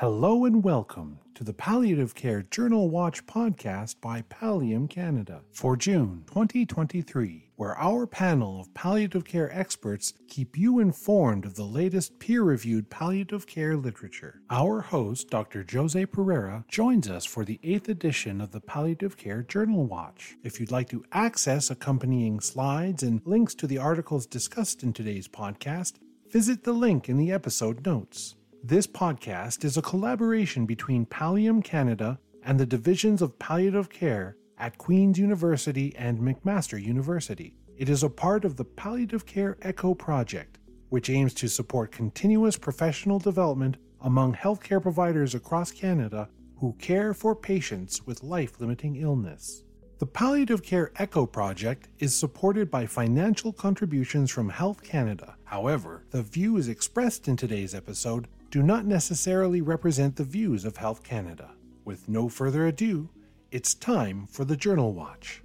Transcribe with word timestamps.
Hello 0.00 0.46
and 0.46 0.64
welcome 0.64 1.18
to 1.34 1.44
the 1.44 1.52
Palliative 1.52 2.14
Care 2.14 2.40
Journal 2.44 2.88
Watch 2.88 3.26
podcast 3.26 4.00
by 4.00 4.22
Pallium 4.22 4.88
Canada 4.88 5.42
for 5.52 5.76
June 5.76 6.24
2023, 6.26 7.50
where 7.56 7.76
our 7.76 8.06
panel 8.06 8.62
of 8.62 8.72
palliative 8.72 9.26
care 9.26 9.52
experts 9.52 10.14
keep 10.26 10.56
you 10.56 10.78
informed 10.78 11.44
of 11.44 11.54
the 11.54 11.66
latest 11.66 12.18
peer 12.18 12.42
reviewed 12.42 12.88
palliative 12.88 13.46
care 13.46 13.76
literature. 13.76 14.40
Our 14.48 14.80
host, 14.80 15.28
Dr. 15.28 15.66
Jose 15.70 16.06
Pereira, 16.06 16.64
joins 16.66 17.06
us 17.10 17.26
for 17.26 17.44
the 17.44 17.60
eighth 17.62 17.90
edition 17.90 18.40
of 18.40 18.52
the 18.52 18.60
Palliative 18.62 19.18
Care 19.18 19.42
Journal 19.42 19.84
Watch. 19.84 20.34
If 20.42 20.58
you'd 20.58 20.72
like 20.72 20.88
to 20.88 21.04
access 21.12 21.68
accompanying 21.68 22.40
slides 22.40 23.02
and 23.02 23.20
links 23.26 23.54
to 23.56 23.66
the 23.66 23.76
articles 23.76 24.24
discussed 24.24 24.82
in 24.82 24.94
today's 24.94 25.28
podcast, 25.28 25.96
visit 26.30 26.64
the 26.64 26.72
link 26.72 27.10
in 27.10 27.18
the 27.18 27.30
episode 27.30 27.84
notes. 27.84 28.36
This 28.62 28.86
podcast 28.86 29.64
is 29.64 29.78
a 29.78 29.82
collaboration 29.82 30.66
between 30.66 31.06
Pallium 31.06 31.64
Canada 31.64 32.18
and 32.44 32.60
the 32.60 32.66
divisions 32.66 33.22
of 33.22 33.38
palliative 33.38 33.88
care 33.88 34.36
at 34.58 34.76
Queen's 34.76 35.18
University 35.18 35.96
and 35.96 36.18
McMaster 36.18 36.80
University. 36.80 37.54
It 37.78 37.88
is 37.88 38.02
a 38.02 38.10
part 38.10 38.44
of 38.44 38.56
the 38.56 38.66
Palliative 38.66 39.24
Care 39.24 39.56
Echo 39.62 39.94
project, 39.94 40.58
which 40.90 41.08
aims 41.08 41.32
to 41.34 41.48
support 41.48 41.90
continuous 41.90 42.58
professional 42.58 43.18
development 43.18 43.78
among 44.02 44.34
healthcare 44.34 44.82
providers 44.82 45.34
across 45.34 45.72
Canada 45.72 46.28
who 46.58 46.74
care 46.78 47.14
for 47.14 47.34
patients 47.34 48.04
with 48.04 48.22
life 48.22 48.60
limiting 48.60 48.96
illness. 48.96 49.64
The 50.00 50.06
Palliative 50.06 50.62
Care 50.62 50.92
Echo 50.96 51.24
project 51.24 51.88
is 51.98 52.14
supported 52.14 52.70
by 52.70 52.84
financial 52.84 53.54
contributions 53.54 54.30
from 54.30 54.50
Health 54.50 54.82
Canada. 54.82 55.36
However, 55.44 56.04
the 56.10 56.22
views 56.22 56.68
expressed 56.68 57.26
in 57.26 57.36
today's 57.36 57.74
episode 57.74 58.28
do 58.50 58.64
not 58.64 58.84
necessarily 58.84 59.60
represent 59.60 60.16
the 60.16 60.24
views 60.24 60.64
of 60.64 60.76
Health 60.76 61.04
Canada. 61.04 61.52
With 61.84 62.08
no 62.08 62.28
further 62.28 62.66
ado, 62.66 63.08
it's 63.52 63.74
time 63.74 64.26
for 64.26 64.44
the 64.44 64.56
Journal 64.56 64.92
Watch. 64.92 65.40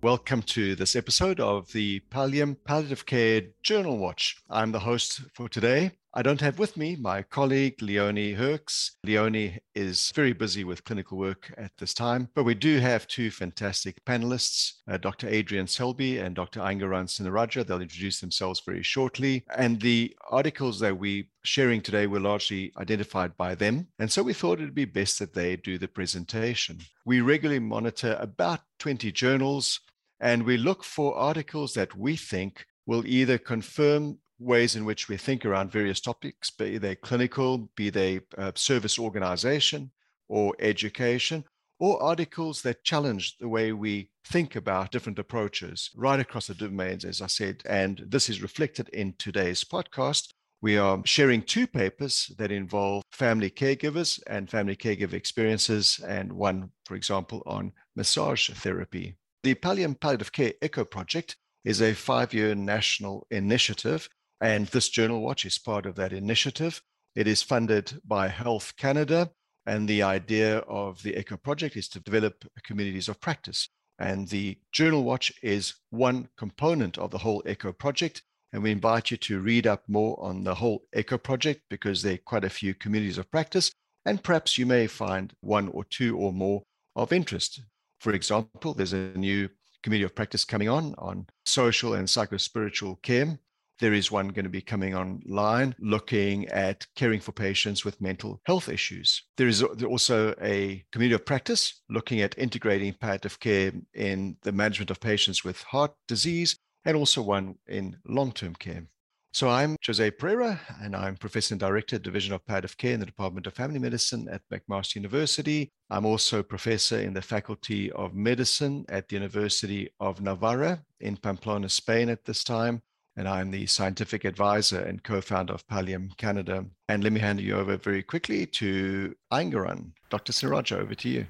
Welcome 0.00 0.42
to 0.42 0.76
this 0.76 0.94
episode 0.94 1.40
of 1.40 1.72
the 1.72 2.00
Pallium 2.08 2.56
Palliative 2.64 3.04
Care 3.04 3.42
Journal 3.64 3.98
Watch. 3.98 4.36
I'm 4.48 4.70
the 4.70 4.78
host 4.78 5.22
for 5.34 5.48
today, 5.48 5.90
I 6.14 6.20
don't 6.20 6.42
have 6.42 6.58
with 6.58 6.76
me 6.76 6.94
my 6.96 7.22
colleague 7.22 7.80
Leonie 7.80 8.34
Herx. 8.34 8.90
Leonie 9.02 9.58
is 9.74 10.12
very 10.14 10.34
busy 10.34 10.62
with 10.62 10.84
clinical 10.84 11.16
work 11.16 11.54
at 11.56 11.72
this 11.78 11.94
time, 11.94 12.28
but 12.34 12.44
we 12.44 12.54
do 12.54 12.80
have 12.80 13.06
two 13.06 13.30
fantastic 13.30 14.04
panelists, 14.04 14.72
uh, 14.90 14.98
Dr. 14.98 15.26
Adrienne 15.28 15.64
Selbie 15.64 16.22
and 16.22 16.34
Dr. 16.34 16.60
Aynharan 16.60 17.08
Sinnarajah. 17.08 17.64
They'll 17.64 17.80
introduce 17.80 18.20
themselves 18.20 18.60
very 18.66 18.82
shortly. 18.82 19.42
And 19.56 19.80
the 19.80 20.14
articles 20.30 20.78
that 20.80 20.98
we're 20.98 21.24
sharing 21.44 21.80
today 21.80 22.06
were 22.06 22.20
largely 22.20 22.74
identified 22.76 23.34
by 23.38 23.54
them. 23.54 23.86
And 23.98 24.12
so 24.12 24.22
we 24.22 24.34
thought 24.34 24.60
it'd 24.60 24.74
be 24.74 24.84
best 24.84 25.18
that 25.18 25.32
they 25.32 25.56
do 25.56 25.78
the 25.78 25.88
presentation. 25.88 26.80
We 27.06 27.22
regularly 27.22 27.60
monitor 27.60 28.18
about 28.20 28.60
20 28.80 29.12
journals 29.12 29.80
and 30.20 30.42
we 30.42 30.58
look 30.58 30.84
for 30.84 31.16
articles 31.16 31.72
that 31.72 31.96
we 31.96 32.16
think 32.16 32.66
will 32.86 33.06
either 33.06 33.38
confirm 33.38 34.18
ways 34.42 34.76
in 34.76 34.84
which 34.84 35.08
we 35.08 35.16
think 35.16 35.44
around 35.44 35.70
various 35.70 36.00
topics, 36.00 36.50
be 36.50 36.78
they 36.78 36.96
clinical, 36.96 37.70
be 37.76 37.90
they 37.90 38.20
uh, 38.36 38.52
service 38.54 38.98
organization 38.98 39.90
or 40.28 40.54
education, 40.58 41.44
or 41.78 42.02
articles 42.02 42.62
that 42.62 42.84
challenge 42.84 43.36
the 43.38 43.48
way 43.48 43.72
we 43.72 44.10
think 44.24 44.54
about 44.54 44.92
different 44.92 45.18
approaches 45.18 45.90
right 45.96 46.20
across 46.20 46.46
the 46.46 46.54
domains, 46.54 47.04
as 47.04 47.20
I 47.20 47.26
said. 47.26 47.62
And 47.66 48.04
this 48.06 48.28
is 48.28 48.42
reflected 48.42 48.88
in 48.90 49.14
today's 49.18 49.64
podcast. 49.64 50.32
We 50.60 50.78
are 50.78 51.02
sharing 51.04 51.42
two 51.42 51.66
papers 51.66 52.30
that 52.38 52.52
involve 52.52 53.02
family 53.10 53.50
caregivers 53.50 54.20
and 54.28 54.48
family 54.48 54.76
caregiver 54.76 55.14
experiences, 55.14 56.00
and 56.06 56.32
one, 56.32 56.70
for 56.84 56.94
example, 56.94 57.42
on 57.46 57.72
massage 57.96 58.48
therapy. 58.50 59.16
The 59.42 59.56
Pallium 59.56 59.98
Palliative 59.98 60.30
Care 60.30 60.52
Echo 60.62 60.84
Project 60.84 61.36
is 61.64 61.82
a 61.82 61.94
five 61.94 62.32
year 62.32 62.54
national 62.54 63.26
initiative 63.30 64.08
and 64.42 64.66
this 64.66 64.88
Journal 64.88 65.22
Watch 65.22 65.46
is 65.46 65.56
part 65.56 65.86
of 65.86 65.94
that 65.94 66.12
initiative. 66.12 66.82
It 67.14 67.28
is 67.28 67.42
funded 67.42 68.00
by 68.04 68.26
Health 68.26 68.74
Canada. 68.76 69.30
And 69.66 69.88
the 69.88 70.02
idea 70.02 70.58
of 70.58 71.00
the 71.04 71.16
ECHO 71.16 71.36
project 71.36 71.76
is 71.76 71.88
to 71.90 72.00
develop 72.00 72.44
communities 72.64 73.08
of 73.08 73.20
practice. 73.20 73.68
And 74.00 74.26
the 74.26 74.58
Journal 74.72 75.04
Watch 75.04 75.32
is 75.44 75.74
one 75.90 76.28
component 76.36 76.98
of 76.98 77.12
the 77.12 77.18
whole 77.18 77.44
ECHO 77.46 77.72
project. 77.72 78.22
And 78.52 78.64
we 78.64 78.72
invite 78.72 79.12
you 79.12 79.16
to 79.18 79.40
read 79.40 79.68
up 79.68 79.84
more 79.86 80.20
on 80.20 80.42
the 80.42 80.56
whole 80.56 80.82
ECHO 80.92 81.18
project 81.18 81.62
because 81.70 82.02
there 82.02 82.14
are 82.14 82.26
quite 82.26 82.42
a 82.42 82.50
few 82.50 82.74
communities 82.74 83.18
of 83.18 83.30
practice. 83.30 83.70
And 84.04 84.24
perhaps 84.24 84.58
you 84.58 84.66
may 84.66 84.88
find 84.88 85.32
one 85.40 85.68
or 85.68 85.84
two 85.84 86.18
or 86.18 86.32
more 86.32 86.64
of 86.96 87.12
interest. 87.12 87.62
For 88.00 88.12
example, 88.12 88.74
there's 88.74 88.92
a 88.92 89.12
new 89.14 89.50
community 89.84 90.04
of 90.04 90.16
practice 90.16 90.44
coming 90.44 90.68
on 90.68 90.96
on 90.98 91.26
social 91.46 91.94
and 91.94 92.08
psychospiritual 92.08 93.00
care 93.02 93.38
there 93.82 93.92
is 93.92 94.12
one 94.12 94.28
going 94.28 94.44
to 94.44 94.48
be 94.48 94.62
coming 94.62 94.94
online 94.94 95.74
looking 95.80 96.46
at 96.50 96.86
caring 96.94 97.18
for 97.18 97.32
patients 97.32 97.84
with 97.84 98.00
mental 98.00 98.40
health 98.44 98.68
issues. 98.68 99.24
There 99.36 99.48
is 99.48 99.60
also 99.60 100.36
a 100.40 100.84
community 100.92 101.16
of 101.16 101.26
practice 101.26 101.82
looking 101.90 102.20
at 102.20 102.38
integrating 102.38 102.94
palliative 102.94 103.40
care 103.40 103.72
in 103.94 104.36
the 104.42 104.52
management 104.52 104.92
of 104.92 105.00
patients 105.00 105.42
with 105.42 105.60
heart 105.62 105.90
disease 106.06 106.56
and 106.84 106.96
also 106.96 107.22
one 107.22 107.56
in 107.66 107.96
long 108.06 108.30
term 108.30 108.54
care. 108.54 108.86
So 109.32 109.48
I'm 109.48 109.76
Jose 109.84 110.10
Pereira, 110.12 110.60
and 110.80 110.94
I'm 110.94 111.16
Professor 111.16 111.54
and 111.54 111.60
Director, 111.60 111.98
Division 111.98 112.34
of 112.34 112.46
Palliative 112.46 112.76
Care 112.76 112.92
in 112.92 113.00
the 113.00 113.06
Department 113.06 113.48
of 113.48 113.54
Family 113.54 113.80
Medicine 113.80 114.28
at 114.30 114.42
McMaster 114.52 114.96
University. 114.96 115.72
I'm 115.90 116.06
also 116.06 116.44
Professor 116.44 117.00
in 117.00 117.14
the 117.14 117.22
Faculty 117.22 117.90
of 117.92 118.14
Medicine 118.14 118.84
at 118.90 119.08
the 119.08 119.16
University 119.16 119.88
of 119.98 120.20
Navarra 120.20 120.84
in 121.00 121.16
Pamplona, 121.16 121.68
Spain 121.68 122.10
at 122.10 122.24
this 122.24 122.44
time 122.44 122.80
and 123.16 123.28
I'm 123.28 123.50
the 123.50 123.66
scientific 123.66 124.24
advisor 124.24 124.80
and 124.80 125.02
co-founder 125.02 125.52
of 125.52 125.66
Pallium 125.68 126.16
Canada. 126.16 126.64
And 126.88 127.04
let 127.04 127.12
me 127.12 127.20
hand 127.20 127.40
you 127.40 127.56
over 127.56 127.76
very 127.76 128.02
quickly 128.02 128.46
to 128.46 129.14
Aynharan. 129.32 129.92
Dr. 130.10 130.32
Siraja, 130.32 130.78
over 130.78 130.94
to 130.94 131.08
you. 131.08 131.26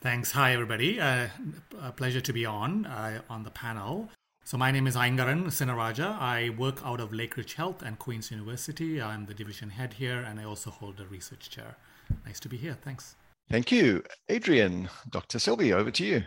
Thanks. 0.00 0.32
Hi, 0.32 0.52
everybody. 0.52 1.00
Uh, 1.00 1.28
a 1.80 1.92
pleasure 1.92 2.20
to 2.20 2.32
be 2.32 2.44
on 2.44 2.86
uh, 2.86 3.20
on 3.30 3.42
the 3.42 3.50
panel. 3.50 4.10
So 4.44 4.58
my 4.58 4.70
name 4.70 4.86
is 4.86 4.96
Aynharan 4.96 5.50
Sinnarajah. 5.50 6.18
I 6.20 6.50
work 6.50 6.82
out 6.84 7.00
of 7.00 7.12
Lakeridge 7.12 7.54
Health 7.54 7.80
and 7.80 7.98
Queen's 7.98 8.30
University. 8.30 9.00
I'm 9.00 9.24
the 9.24 9.32
division 9.32 9.70
head 9.70 9.94
here, 9.94 10.18
and 10.18 10.38
I 10.38 10.44
also 10.44 10.70
hold 10.70 11.00
a 11.00 11.06
research 11.06 11.48
chair. 11.48 11.76
Nice 12.26 12.38
to 12.40 12.50
be 12.50 12.58
here. 12.58 12.76
Thanks. 12.82 13.16
Thank 13.50 13.72
you. 13.72 14.02
Adrienne, 14.30 14.90
Dr. 15.08 15.38
Selbie, 15.38 15.72
over 15.72 15.90
to 15.92 16.04
you. 16.04 16.24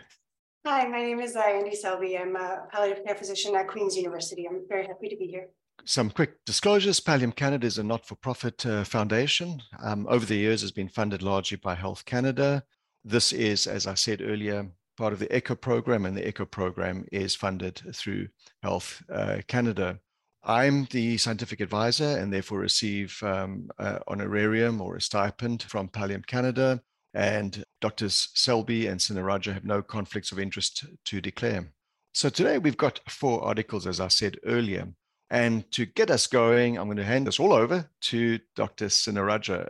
Hi, 0.66 0.86
my 0.88 1.02
name 1.02 1.20
is 1.20 1.36
uh, 1.36 1.40
Andy 1.40 1.70
Selbie. 1.70 2.20
I'm 2.20 2.34
a 2.36 2.66
palliative 2.70 3.04
care 3.04 3.14
physician 3.14 3.54
at 3.54 3.68
Queen's 3.68 3.96
University. 3.96 4.46
I'm 4.46 4.62
very 4.68 4.86
happy 4.86 5.08
to 5.08 5.16
be 5.16 5.26
here. 5.26 5.48
Some 5.84 6.10
quick 6.10 6.44
disclosures. 6.44 7.00
Pallium 7.00 7.34
Canada 7.34 7.66
is 7.66 7.78
a 7.78 7.84
not-for-profit 7.84 8.66
uh, 8.66 8.84
foundation. 8.84 9.62
Um, 9.82 10.06
over 10.10 10.26
the 10.26 10.36
years, 10.36 10.60
has 10.62 10.72
been 10.72 10.88
funded 10.88 11.22
largely 11.22 11.56
by 11.56 11.74
Health 11.74 12.04
Canada. 12.04 12.64
This 13.04 13.32
is, 13.32 13.66
as 13.66 13.86
I 13.86 13.94
said 13.94 14.20
earlier, 14.20 14.68
part 14.96 15.12
of 15.12 15.20
the 15.20 15.32
ECHO 15.32 15.54
program, 15.54 16.04
and 16.04 16.16
the 16.16 16.26
ECHO 16.26 16.44
program 16.46 17.06
is 17.12 17.36
funded 17.36 17.80
through 17.94 18.28
Health 18.62 19.02
uh, 19.12 19.38
Canada. 19.46 20.00
I'm 20.42 20.86
the 20.90 21.18
scientific 21.18 21.60
advisor 21.60 22.18
and 22.18 22.32
therefore 22.32 22.58
receive 22.58 23.18
um, 23.22 23.70
uh, 23.78 24.00
honorarium 24.08 24.80
or 24.80 24.96
a 24.96 25.00
stipend 25.00 25.62
from 25.62 25.88
Pallium 25.88 26.26
Canada 26.26 26.82
and 27.14 27.64
Doctors 27.80 28.28
Selbie 28.34 28.90
and 28.90 29.00
Sinnarajah 29.00 29.52
have 29.52 29.64
no 29.64 29.82
conflicts 29.82 30.32
of 30.32 30.38
interest 30.38 30.84
to 31.04 31.20
declare. 31.20 31.72
So 32.12 32.28
today 32.28 32.58
we've 32.58 32.76
got 32.76 33.00
four 33.08 33.44
articles, 33.44 33.86
as 33.86 34.00
I 34.00 34.08
said 34.08 34.38
earlier. 34.44 34.88
And 35.30 35.70
to 35.72 35.86
get 35.86 36.10
us 36.10 36.26
going, 36.26 36.78
I'm 36.78 36.86
going 36.86 36.96
to 36.96 37.04
hand 37.04 37.26
this 37.26 37.38
all 37.38 37.52
over 37.52 37.88
to 38.02 38.38
Dr. 38.56 38.88
Sinnarajah. 38.88 39.68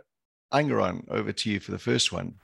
Aynharan, 0.53 1.03
over 1.09 1.31
to 1.31 1.49
you 1.49 1.59
for 1.59 1.71
the 1.71 1.79
first 1.79 2.11
one. 2.11 2.35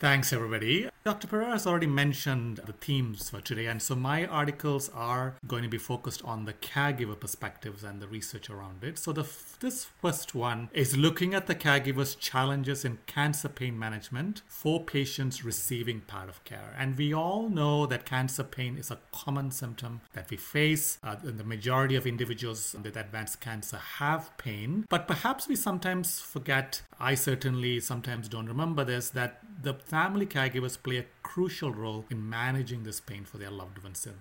Thanks, 0.00 0.32
everybody. 0.32 0.88
Dr. 1.04 1.26
Pereira 1.28 1.52
has 1.52 1.66
already 1.66 1.86
mentioned 1.86 2.56
the 2.64 2.72
themes 2.72 3.28
for 3.28 3.42
today, 3.42 3.66
and 3.66 3.82
so 3.82 3.94
my 3.94 4.24
articles 4.24 4.88
are 4.94 5.34
going 5.46 5.62
to 5.62 5.68
be 5.68 5.76
focused 5.76 6.22
on 6.24 6.46
the 6.46 6.54
caregiver 6.54 7.20
perspectives 7.20 7.84
and 7.84 8.00
the 8.00 8.08
research 8.08 8.48
around 8.48 8.82
it. 8.82 8.98
So, 8.98 9.12
the, 9.12 9.26
this 9.60 9.84
first 10.00 10.34
one 10.34 10.70
is 10.72 10.96
looking 10.96 11.34
at 11.34 11.46
the 11.46 11.54
caregiver's 11.54 12.14
challenges 12.14 12.82
in 12.82 12.98
cancer 13.06 13.48
pain 13.50 13.78
management 13.78 14.40
for 14.46 14.82
patients 14.82 15.44
receiving 15.44 16.00
palliative 16.00 16.44
care. 16.44 16.74
And 16.78 16.96
we 16.96 17.12
all 17.12 17.50
know 17.50 17.84
that 17.84 18.06
cancer 18.06 18.44
pain 18.44 18.78
is 18.78 18.90
a 18.90 18.98
common 19.12 19.50
symptom 19.50 20.00
that 20.14 20.30
we 20.30 20.38
face. 20.38 20.98
Uh, 21.02 21.16
the 21.22 21.44
majority 21.44 21.96
of 21.96 22.06
individuals 22.06 22.74
with 22.82 22.96
advanced 22.96 23.40
cancer 23.40 23.76
have 23.98 24.36
pain, 24.38 24.86
but 24.88 25.06
perhaps 25.06 25.46
we 25.46 25.56
sometimes 25.56 26.20
forget, 26.20 26.80
I 26.98 27.14
certainly 27.16 27.80
sometimes 27.80 28.28
don't 28.28 28.48
remember 28.48 28.82
this, 28.84 29.10
that 29.10 29.40
the 29.62 29.74
family 29.90 30.24
caregivers 30.24 30.80
play 30.80 30.98
a 30.98 31.04
crucial 31.24 31.72
role 31.72 32.04
in 32.10 32.30
managing 32.30 32.84
this 32.84 33.00
pain 33.00 33.24
for 33.24 33.38
their 33.38 33.50
loved 33.50 33.82
ones 33.82 34.06
in 34.06 34.14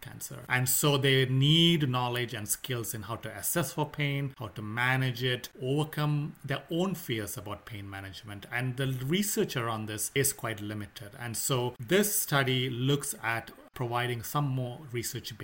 cancer. 0.00 0.38
And 0.48 0.66
so 0.68 0.96
they 0.96 1.26
need 1.26 1.88
knowledge 1.88 2.32
and 2.32 2.48
skills 2.48 2.94
in 2.94 3.02
how 3.02 3.16
to 3.16 3.28
assess 3.28 3.72
for 3.72 3.86
pain, 3.86 4.34
how 4.38 4.48
to 4.48 4.62
manage 4.62 5.22
it, 5.22 5.50
overcome 5.60 6.34
their 6.42 6.62
own 6.70 6.94
fears 6.94 7.36
about 7.36 7.66
pain 7.66 7.88
management. 7.88 8.46
And 8.50 8.76
the 8.78 8.86
research 9.04 9.54
around 9.54 9.86
this 9.86 10.10
is 10.14 10.32
quite 10.32 10.62
limited. 10.62 11.10
And 11.20 11.36
so 11.36 11.74
this 11.78 12.18
study 12.18 12.70
looks 12.70 13.14
at 13.22 13.50
providing 13.74 14.22
some 14.22 14.46
more 14.46 14.80
research 14.92 15.36